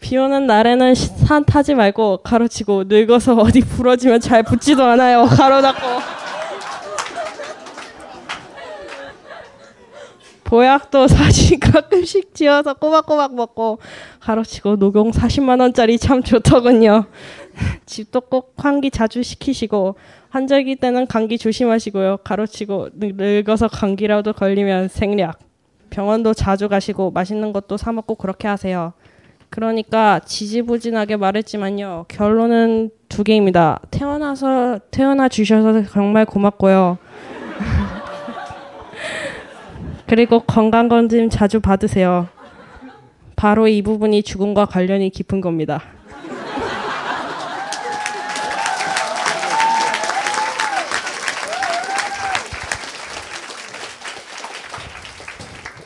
[0.00, 5.24] 비 오는 날에는 시- 산 타지 말고 가로치고 늙어서 어디 부러지면 잘 붙지도 않아요.
[5.24, 6.27] 가로 닫고.
[10.48, 13.80] 보약도 사진 가끔씩 지어서 꼬박꼬박 먹고
[14.20, 17.04] 가로치고 녹용 40만 원짜리 참 좋더군요.
[17.84, 19.96] 집도 꼭 환기 자주 시키시고
[20.30, 22.18] 환절기 때는 감기 조심하시고요.
[22.24, 25.38] 가로치고 늙- 늙어서 감기라도 걸리면 생략.
[25.90, 28.94] 병원도 자주 가시고 맛있는 것도 사 먹고 그렇게 하세요.
[29.50, 32.06] 그러니까 지지부진하게 말했지만요.
[32.08, 33.80] 결론은 두 개입니다.
[33.90, 36.96] 태어나서 태어나 주셔서 정말 고맙고요.
[40.08, 42.28] 그리고 건강검진 자주 받으세요.
[43.36, 45.80] 바로 이 부분이 죽음과 관련이 깊은 겁니다.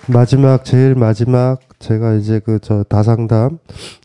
[0.09, 3.59] 마지막 제일 마지막 제가 이제 그 저 다상담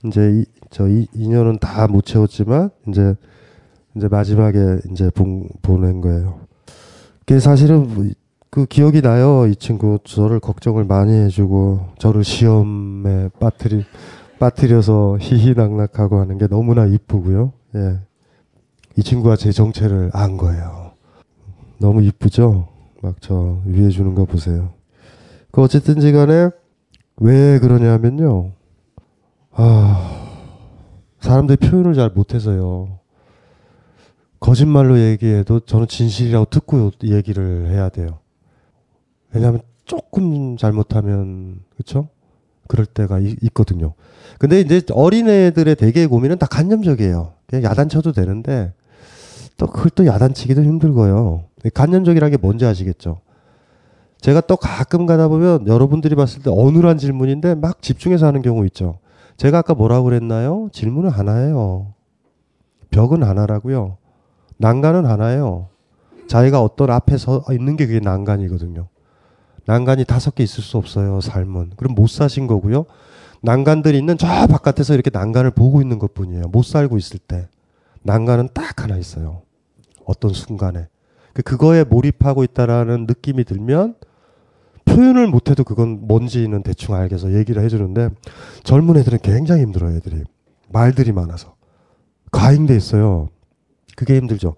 [0.05, 3.15] 이제 이, 저 이, 2년은 다 못 채웠지만 이제
[3.95, 4.59] 이제 마지막에
[4.91, 6.39] 이제 본, 보낸 거예요.
[7.25, 8.05] 그게 사실은 뭐
[8.57, 9.45] 그 기억이 나요.
[9.45, 13.85] 이 친구 저를 걱정을 많이 해주고 저를 시험에 빠뜨리
[14.39, 17.53] 빠뜨려서 희희낙낙하고 하는 게 너무나 이쁘고요.
[17.75, 17.99] 예.
[18.95, 20.93] 이 친구가 제 정체를 안 거예요.
[21.77, 22.67] 너무 이쁘죠?
[23.03, 24.73] 막 저 위해 주는 거 보세요.
[25.51, 26.49] 그 어쨌든지 간에
[27.17, 28.53] 왜 그러냐면요.
[29.51, 30.29] 아,
[31.19, 32.97] 사람들이 표현을 잘 못해서요.
[34.39, 38.17] 거짓말로 얘기해도 저는 진실이라고 듣고 얘기를 해야 돼요.
[39.33, 42.09] 왜냐하면 조금 잘못하면 그렇죠?
[42.67, 43.93] 그럴 때가 이- 있거든요.
[44.39, 47.33] 근데 이제 어린애들의 대개의 고민은 다 간념적이에요.
[47.47, 48.73] 그냥 야단쳐도 되는데
[49.57, 51.43] 또 그걸 또 야단치기도 힘들고요.
[51.73, 53.21] 간념적이라는 게 뭔지 아시겠죠?
[54.19, 58.99] 제가 또 가끔 가다 보면 여러분들이 봤을 때 어눌한 질문인데 막 집중해서 하는 경우 있죠.
[59.37, 60.69] 제가 아까 뭐라고 그랬나요?
[60.73, 61.93] 질문은 하나예요.
[62.89, 63.97] 벽은 하나라고요.
[64.57, 65.69] 난간은 하나예요.
[66.27, 68.87] 자기가 어떤 앞에 서 있는 게 그게 난간이거든요.
[69.67, 71.71] 난간이 다섯 개 있을 수 없어요, 삶은.
[71.75, 72.85] 그럼 못 사신 거고요.
[73.41, 76.47] 난간들이 있는 저 바깥에서 이렇게 난간을 보고 있는 것 뿐이에요.
[76.47, 77.47] 못 살고 있을 때.
[78.03, 79.41] 난간은 딱 하나 있어요.
[80.05, 80.87] 어떤 순간에.
[81.33, 83.95] 그- 그거에 몰입하고 있다라는 느낌이 들면
[84.85, 88.09] 표현을 못해도 그건 뭔지는 대충 알겠어 얘기를 해주는데
[88.63, 90.23] 젊은 애들은 굉장히 힘들어요, 애들이.
[90.69, 91.55] 말들이 많아서.
[92.31, 93.27] 과잉돼 있어요.
[93.97, 94.55] 그게 힘들죠.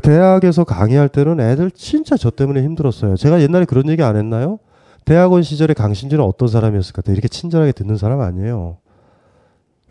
[0.00, 3.16] 대학에서 강의할 때는 애들 진짜 저 때문에 힘들었어요.
[3.16, 4.58] 제가 옛날에 그런 얘기 안 했나요?
[5.04, 7.14] 대학원 시절에 강신주는 어떤 사람이었을 것 같아요?
[7.14, 8.78] 이렇게 친절하게 듣는 사람 아니에요.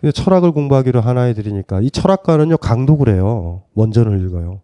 [0.01, 3.61] 근데 철학을 공부하기로 한 아이들이니까 이 철학과는요 강독을 해요.
[3.75, 4.59] 원전을 읽어요.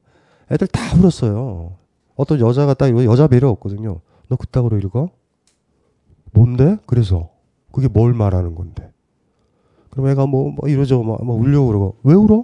[0.51, 1.73] 애들 다 울었어요.
[2.15, 4.01] 어떤 여자가 딱 여자 배려 없거든요.
[4.27, 5.09] 너 그따구로 읽어?
[6.33, 6.77] 뭔데?
[6.85, 7.29] 그래서
[7.71, 8.91] 그게 뭘 말하는 건데?
[9.89, 11.01] 그럼 애가 뭐, 뭐 이러죠.
[11.03, 12.43] 막, 막 울려고 그러고 왜 울어?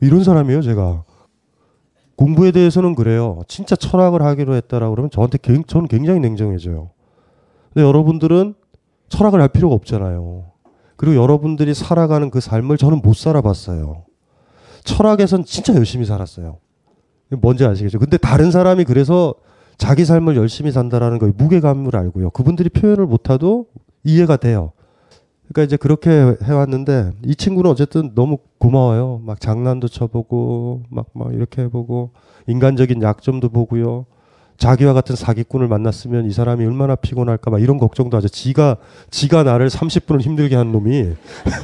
[0.00, 1.04] 이런 사람이에요, 제가.
[2.18, 3.38] 공부에 대해서는 그래요.
[3.46, 6.90] 진짜 철학을 하기로 했다라고 그러면 저한테 갱- 저는 굉장히 냉정해져요.
[7.72, 8.54] 근데 여러분들은
[9.08, 10.46] 철학을 할 필요가 없잖아요.
[10.96, 14.02] 그리고 여러분들이 살아가는 그 삶을 저는 못 살아봤어요.
[14.82, 16.58] 철학에선 진짜 열심히 살았어요.
[17.40, 18.00] 뭔지 아시겠죠?
[18.00, 19.34] 근데 다른 사람이 그래서
[19.76, 22.30] 자기 삶을 열심히 산다라는 거에 무게감을 알고요.
[22.30, 23.66] 그분들이 표현을 못해도
[24.02, 24.72] 이해가 돼요.
[25.48, 26.10] 그러니까 이제 그렇게
[26.42, 29.20] 해왔는데 이 친구는 어쨌든 너무 고마워요.
[29.24, 32.10] 막 장난도 쳐보고 막 막 이렇게 해보고
[32.46, 34.06] 인간적인 약점도 보고요.
[34.58, 38.28] 자기와 같은 사기꾼을 만났으면 이 사람이 얼마나 피곤할까 막 이런 걱정도 하죠.
[38.28, 38.76] 지가
[39.10, 41.12] 지가 나를 30분을 힘들게 한 놈이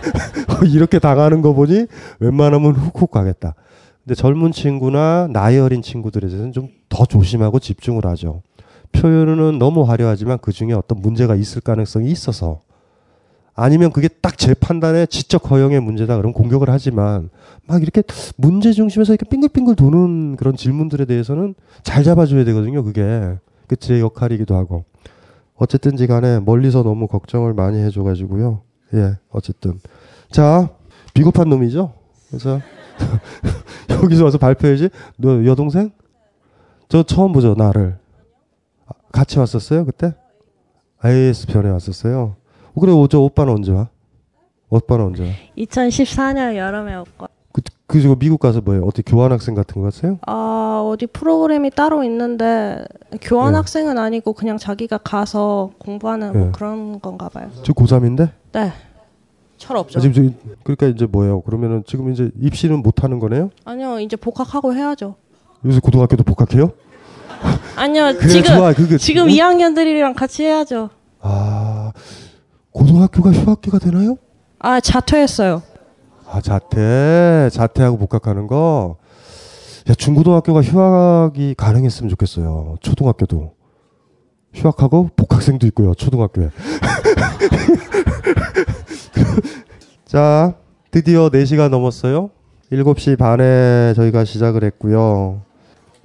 [0.73, 1.87] 이렇게 당하는 거 보니
[2.21, 3.55] 웬만하면 훅훅 가겠다.
[4.05, 8.43] 근데 젊은 친구나 나이 어린 친구들에 대해서는 좀 더 조심하고 집중을 하죠.
[8.93, 12.61] 표현은 너무 화려하지만 그 중에 어떤 문제가 있을 가능성이 있어서
[13.55, 17.31] 아니면 그게 딱 제 판단에 지적 허용의 문제다 그러면 공격을 하지만
[17.67, 18.03] 막 이렇게
[18.37, 22.83] 문제 중심에서 이렇게 빙글빙글 도는 그런 질문들에 대해서는 잘 잡아줘야 되거든요.
[22.83, 23.37] 그게
[23.69, 24.85] 그 제 역할이기도 하고
[25.57, 28.61] 어쨌든지 간에 멀리서 너무 걱정을 많이 해줘가지고요.
[28.95, 29.81] 예, 어쨌든
[30.31, 30.69] 자
[31.15, 31.95] 비겁한 놈이죠.
[32.29, 32.61] 그래서
[34.03, 34.91] 여기서 와서 발표해야지.
[35.17, 35.91] 너 여동생?
[36.89, 37.97] 저 처음 보죠 나를.
[38.87, 40.15] 아, 같이 왔었어요 그때?
[40.99, 42.37] IAS 편에 왔었어요.
[42.75, 43.89] 어, 그래, 저 오빠는 언제 와?
[44.69, 45.31] 오빠는 언제 와?
[45.57, 47.29] 2014년 여름에 올거.
[47.53, 48.85] 그, 그, 저 미국 가서 뭐예요?
[48.85, 50.19] 어떻게 교환학생 같은 거 갔어요?
[50.27, 52.85] 아 어디 프로그램이 따로 있는데
[53.21, 53.59] 교환 네.
[53.59, 56.53] 학생은 아니고 그냥 자기가 가서 공부하는 뭐 네.
[56.53, 57.49] 그런 건가 봐요.
[57.63, 58.31] 저 고3인데?
[58.53, 58.73] 네.
[59.57, 60.01] 철 없죠.
[60.01, 61.43] 아, 지금 저, 그러니까 이제 뭐예요?
[61.43, 63.51] 그러면은 지금 이제 입시는 못 하는 거네요?
[63.65, 65.15] 아니요 이제 복학하고 해야죠.
[65.65, 66.73] 요새 고등학교도 복학해요?
[67.77, 68.73] 아니요 지금 좋아.
[68.99, 69.29] 지금 응?
[69.29, 70.91] 2학년들이랑 같이 해야죠.
[71.21, 71.54] 아,
[72.95, 74.17] 고등학교가 휴학기가 되나요?
[74.61, 75.63] 아 자퇴했어요.
[76.27, 78.97] 아, 자퇴, 자퇴하고 복학하는 거.
[79.91, 82.77] 야, 중고등학교가 휴학이 가능했으면 좋겠어요.
[82.81, 83.53] 초등학교도.
[84.55, 86.51] 휴학하고 복학생도 있고요, 초등학교에.
[90.07, 90.55] 자,
[90.91, 92.31] 드디어 4시가 넘었어요.
[92.73, 95.43] 7시 반에 저희가 시작을 했고요.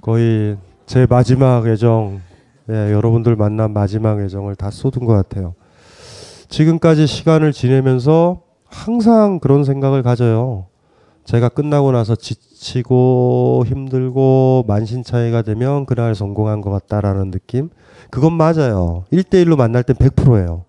[0.02, 2.20] 거의 제 마지막 애정,
[2.68, 5.54] 예, 여러분들 만난 마지막 애정을 다 쏟은 것 같아요.
[6.50, 10.66] 지금까지 시간을 지내면서 항상 그런 생각을 가져요.
[11.24, 17.70] 제가 끝나고 나서 지치고 힘들고 만신차이가 되면 그날 성공한 것 같다라는 느낌.
[18.10, 19.04] 그건 맞아요.
[19.12, 20.64] 1대1로 만날 땐 100%예요.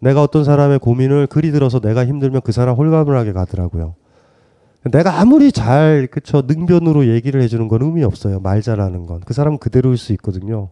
[0.00, 3.94] 내가 어떤 사람의 고민을 글이 들어서 내가 힘들면 그 사람 홀가분을 하게 가더라고요.
[4.90, 8.40] 내가 아무리 잘, 그쵸, 능변으로 얘기를 해주는 건 의미 없어요.
[8.40, 9.20] 말 잘하는 건.
[9.26, 10.70] 그 사람은 그대로일 수 있거든요.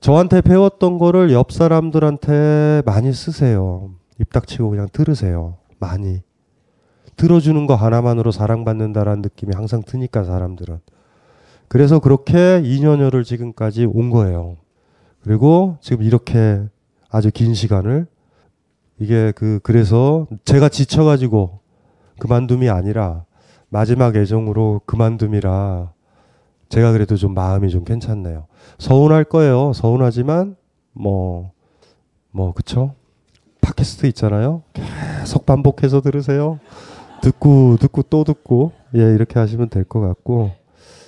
[0.00, 3.90] 저한테 배웠던 거를 옆 사람들한테 많이 쓰세요.
[4.18, 5.56] 입 닥치고 그냥 들으세요.
[5.78, 6.22] 많이.
[7.16, 10.78] 들어주는 거 하나만으로 사랑받는다라는 느낌이 항상 드니까 사람들은.
[11.66, 14.56] 그래서 그렇게 2년여를 지금까지 온 거예요.
[15.22, 16.62] 그리고 지금 이렇게
[17.10, 18.06] 아주 긴 시간을
[18.98, 21.60] 이게 그 그래서 제가 지쳐가지고
[22.18, 23.24] 그만둠이 아니라
[23.68, 25.92] 마지막 애정으로 그만둠이라
[26.68, 28.46] 제가 그래도 좀 마음이 좀 괜찮네요.
[28.78, 29.72] 서운할 거예요.
[29.72, 30.56] 서운하지만
[30.92, 32.94] 뭐뭐 그쵸?
[33.60, 34.62] 팟캐스트 있잖아요.
[34.72, 36.58] 계속 반복해서 들으세요.
[37.22, 40.52] 듣고 듣고 또 듣고 예 이렇게 하시면 될 것 같고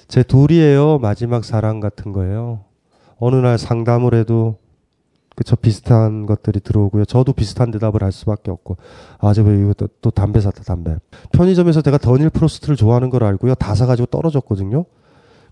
[0.09, 0.99] 제 돌이에요.
[0.99, 2.61] 마지막 사랑 같은 거예요.
[3.19, 4.57] 어느 날 상담을 해도
[5.37, 7.05] 그쵸 비슷한 것들이 들어오고요.
[7.05, 8.77] 저도 비슷한 대답을 할 수밖에 없고
[9.19, 10.97] 아저 왜 이거 또, 또 담배 샀다 담배.
[11.33, 13.55] 편의점에서 제가 더닐 프로스트를 좋아하는 걸 알고요.
[13.55, 14.85] 다 사가지고 떨어졌거든요.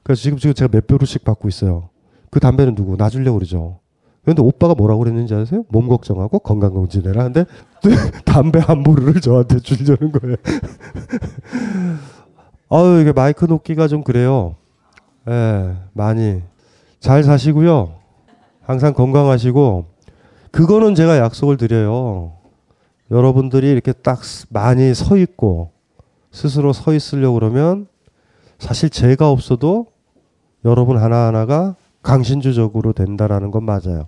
[0.02, 1.88] 그래서 지금 지금 제가 몇 배로씩 받고 있어요.
[2.30, 3.78] 그 담배는 누구 놔주려고 그러죠.
[4.22, 5.64] 그런데 오빠가 뭐라고 그랬는지 아세요?
[5.68, 7.24] 몸 걱정하고 건강 검진해라.
[7.24, 7.44] 근데
[8.26, 10.36] 담배 한 보루를 저한테 주려는 거예요.
[12.70, 14.56] 아유 이게 마이크 놓기가 좀 그래요.
[15.28, 16.42] 예, 많이
[17.00, 17.94] 잘 사시고요.
[18.60, 19.86] 항상 건강하시고
[20.50, 22.32] 그거는 제가 약속을 드려요.
[23.10, 25.70] 여러분들이 이렇게 딱 스- 많이 서 있고
[26.30, 27.86] 스스로 서 있으려고 그러면
[28.58, 29.86] 사실 제가 없어도
[30.64, 34.06] 여러분 하나하나가 강신주적으로 된다라는 건 맞아요.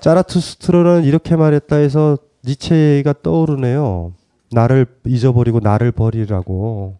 [0.00, 4.12] 짜라투스트로는 이렇게 말했다 해서 니체가 떠오르네요.
[4.50, 6.96] 나를 잊어버리고 나를 버리라고.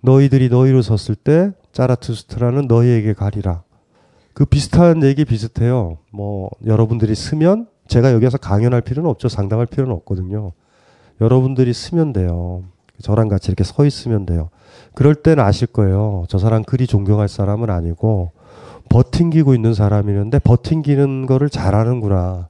[0.00, 3.62] 너희들이 너희로 섰을 때 짜라투스트라는 너희에게 가리라.
[4.34, 5.98] 그 비슷한 얘기 비슷해요.
[6.10, 9.28] 뭐 여러분들이 쓰면 제가 여기서 강연할 필요는 없죠.
[9.28, 10.52] 상담할 필요는 없거든요.
[11.20, 12.64] 여러분들이 쓰면 돼요.
[13.00, 14.50] 저랑 같이 이렇게 서 있으면 돼요.
[14.94, 16.24] 그럴 땐 아실 거예요.
[16.28, 18.32] 저 사람 그리 존경할 사람은 아니고
[18.88, 22.48] 버팅기고 있는 사람이는데 버팅기는 거를 잘하는구나.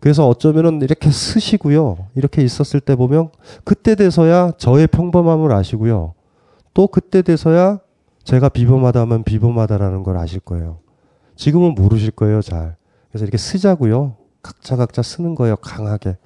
[0.00, 1.98] 그래서 어쩌면은 이렇게 쓰시고요.
[2.14, 3.30] 이렇게 있었을 때 보면
[3.64, 6.14] 그때 돼서야 저의 평범함을 아시고요.
[6.74, 7.80] 또 그때 돼서야
[8.24, 10.78] 제가 비범하다면 비범하다라는 걸 아실 거예요.
[11.34, 12.76] 지금은 모르실 거예요, 잘.
[13.10, 14.16] 그래서 이렇게 쓰자고요.
[14.42, 16.16] 각자 각자 쓰는 거예요, 강하게.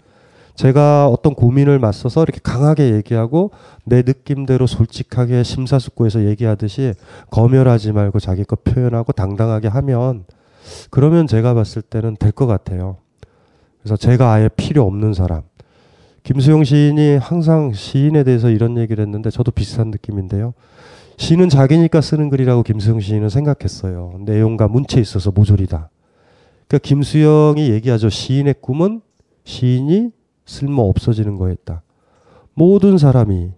[0.54, 3.50] 제가 어떤 고민을 맞서서 이렇게 강하게 얘기하고
[3.84, 6.94] 내 느낌대로 솔직하게 심사숙고해서 얘기하듯이
[7.30, 10.24] 검열하지 말고 자기 것 표현하고 당당하게 하면
[10.90, 12.98] 그러면 제가 봤을 때는 될 것 같아요.
[13.80, 15.42] 그래서 제가 아예 필요 없는 사람.
[16.22, 20.54] 김수영 시인이 항상 시인에 대해서 이런 얘기를 했는데 저도 비슷한 느낌인데요.
[21.16, 24.18] 시는 자기니까 쓰는 글이라고 김수영 시인은 생각했어요.
[24.20, 25.90] 내용과 문체에 있어서 모조리다.
[26.68, 28.08] 그러니까 김수영이 얘기하죠.
[28.08, 29.00] 시인의 꿈은
[29.44, 30.10] 시인이
[30.44, 31.82] 쓸모 없어지는 거였다.
[32.54, 33.52] 모든 사람이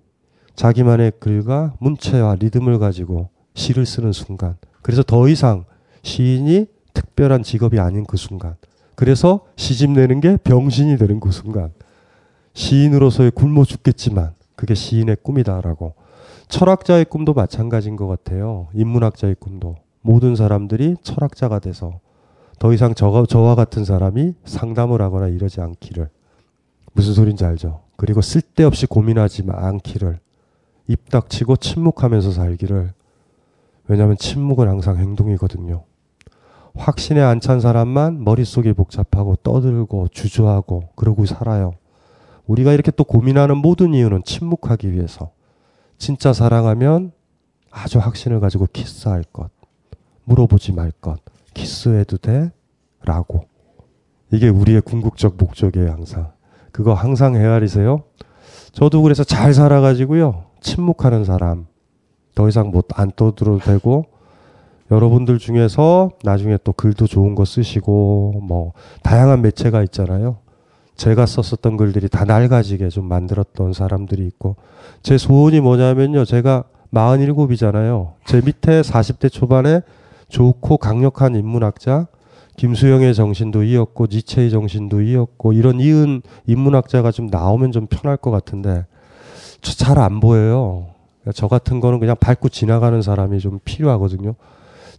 [0.54, 4.56] 자기만의 글과 문체와 리듬을 가지고 시를 쓰는 순간.
[4.82, 5.64] 그래서 더 이상
[6.02, 8.56] 시인이 특별한 직업이 아닌 그 순간.
[8.94, 11.72] 그래서 시집 내는 게 병신이 되는 그 순간.
[12.52, 15.94] 시인으로서의 굶어 죽겠지만 그게 시인의 꿈이다라고.
[16.48, 18.68] 철학자의 꿈도 마찬가지인 것 같아요.
[18.74, 19.76] 인문학자의 꿈도.
[20.02, 22.00] 모든 사람들이 철학자가 돼서
[22.58, 26.08] 더 이상 저, 저와 같은 사람이 상담을 하거나 이러지 않기를.
[26.94, 27.82] 무슨 소린지 알죠?
[27.96, 30.18] 그리고 쓸데없이 고민하지 않기를.
[30.88, 32.92] 입 닥치고 침묵하면서 살기를.
[33.88, 35.84] 왜냐하면 침묵은 항상 행동이거든요.
[36.76, 41.74] 확신에 안 찬 사람만 머릿속이 복잡하고 떠들고 주저하고 그러고 살아요.
[42.46, 45.30] 우리가 이렇게 또 고민하는 모든 이유는 침묵하기 위해서.
[45.98, 47.12] 진짜 사랑하면
[47.70, 49.50] 아주 확신을 가지고 키스할 것.
[50.24, 51.18] 물어보지 말 것.
[51.54, 52.50] 키스해도 돼?
[53.04, 53.46] 라고.
[54.32, 56.32] 이게 우리의 궁극적 목적이에요, 항상.
[56.74, 58.02] 그거 항상 헤아리세요.
[58.72, 60.46] 저도 그래서 잘 살아가지고요.
[60.60, 61.66] 침묵하는 사람.
[62.34, 64.06] 더 이상 못 안 떠들어도 되고,
[64.90, 68.72] 여러분들 중에서 나중에 또 글도 좋은 거 쓰시고, 뭐,
[69.04, 70.38] 다양한 매체가 있잖아요.
[70.96, 74.56] 제가 썼었던 글들이 다 낡아지게 좀 만들었던 사람들이 있고,
[75.04, 76.24] 제 소원이 뭐냐면요.
[76.24, 78.14] 제가 47이잖아요.
[78.24, 79.82] 제 밑에 40대 초반에
[80.28, 82.08] 좋고 강력한 인문학자,
[82.56, 88.86] 김수영의 정신도 이었고, 니체의 정신도 이었고, 이런 이은 인문학자가 좀 나오면 좀 편할 것 같은데,
[89.60, 90.88] 잘 안 보여요.
[91.34, 94.34] 저 같은 거는 그냥 밟고 지나가는 사람이 좀 필요하거든요.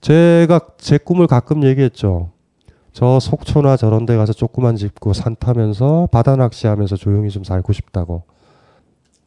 [0.02, 2.32] 제가 제 꿈을 가끔 얘기했죠.
[2.92, 8.24] 저 속초나 저런 데 가서 조그만 집고 산 타면서 바다 낚시하면서 조용히 좀 살고 싶다고.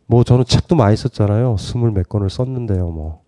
[0.06, 1.56] 뭐 저는 책도 많이 썼잖아요.
[1.58, 3.20] 스물 몇 권을 썼는데요, 뭐.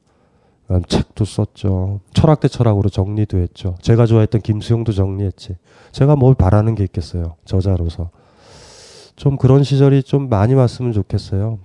[0.87, 2.01] 책도 썼죠.
[2.15, 3.75] 철학 대 철학으로 정리도 했죠.
[3.83, 5.57] 제가 좋아했던 김수영도 정리했지.
[5.91, 7.35] 제가 뭘 바라는 게 있겠어요.
[7.45, 8.11] 저자로서.
[9.17, 11.59] 좀 그런 시절이 좀 많이 왔으면 좋겠어요.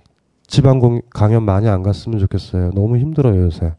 [0.46, 2.72] 지방 공, 강연 많이 안 갔으면 좋겠어요.
[2.72, 3.74] 너무 힘들어요, 요새.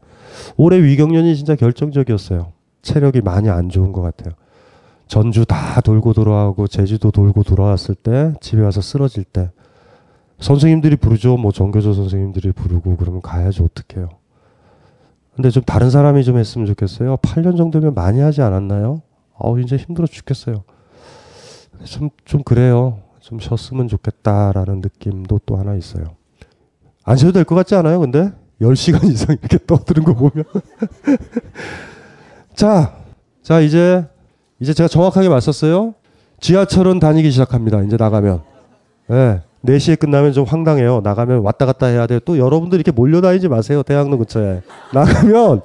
[0.56, 2.52] 올해 위경련이 진짜 결정적이었어요.
[2.82, 4.34] 체력이 많이 안 좋은 것 같아요.
[5.06, 9.50] 전주 다 돌고 돌아오고 제주도 돌고 돌아왔을 때 집에 와서 쓰러질 때
[10.38, 11.36] 선생님들이 부르죠.
[11.36, 14.10] 뭐 정교조 선생님들이 부르고 그러면 가야지 어떡해요.
[15.38, 17.16] 근데 좀 다른 사람이 좀 했으면 좋겠어요.
[17.18, 19.02] 8년 정도면 많이 하지 않았나요?
[19.38, 20.64] 아우 이제 힘들어 죽겠어요.
[21.84, 22.98] 좀, 좀 그래요.
[23.20, 26.16] 좀 쉬었으면 좋겠다라는 느낌도 또 하나 있어요.
[27.04, 28.00] 안 쉬어도 될 것 같지 않아요?
[28.00, 30.44] 근데 10시간 이상 이렇게 떠드는 거 보면.
[32.56, 32.96] 자,
[33.40, 34.04] 자, 이제,
[34.58, 35.94] 이제 제가 정확하게 맞섰어요.
[36.40, 37.82] 지하철은 다니기 시작합니다.
[37.82, 38.42] 이제 나가면.
[39.10, 39.14] 예.
[39.14, 39.40] 네.
[39.64, 41.00] 4시에 끝나면 좀 황당해요.
[41.02, 42.20] 나가면 왔다 갔다 해야 돼요.
[42.24, 43.82] 또 여러분들 이렇게 몰려다니지 마세요.
[43.82, 44.62] 대학로 근처에.
[44.94, 45.62] 나가면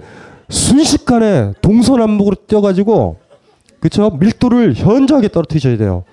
[0.50, 3.18] 순식간에 동서남북으로 뛰어가지고,
[3.80, 4.12] 그쵸?
[4.20, 6.04] 밀도를 현저하게 떨어뜨리셔야 돼요.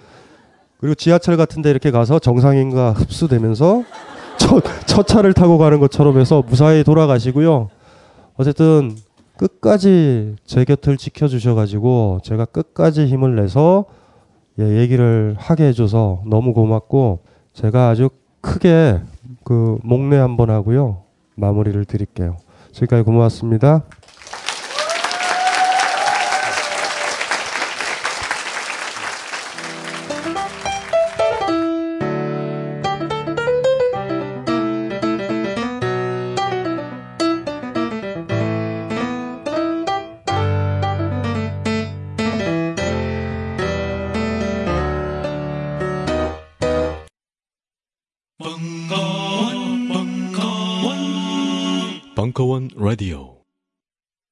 [0.78, 3.84] 그리고 지하철 같은 데 이렇게 가서 정상인과 흡수되면서
[4.38, 7.68] 첫, 첫 차를 타고 가는 것처럼 해서 무사히 돌아가시고요.
[8.36, 8.96] 어쨌든
[9.36, 13.84] 끝까지 제 곁을 지켜주셔가지고 제가 끝까지 힘을 내서
[14.58, 17.20] 예, 얘기를 하게 해줘서 너무 고맙고
[17.60, 18.08] 제가 아주
[18.40, 19.00] 크게
[19.44, 21.02] 그 목례 한번 하고요.
[21.34, 22.38] 마무리를 드릴게요.
[22.72, 23.82] 지금까지 고맙습니다.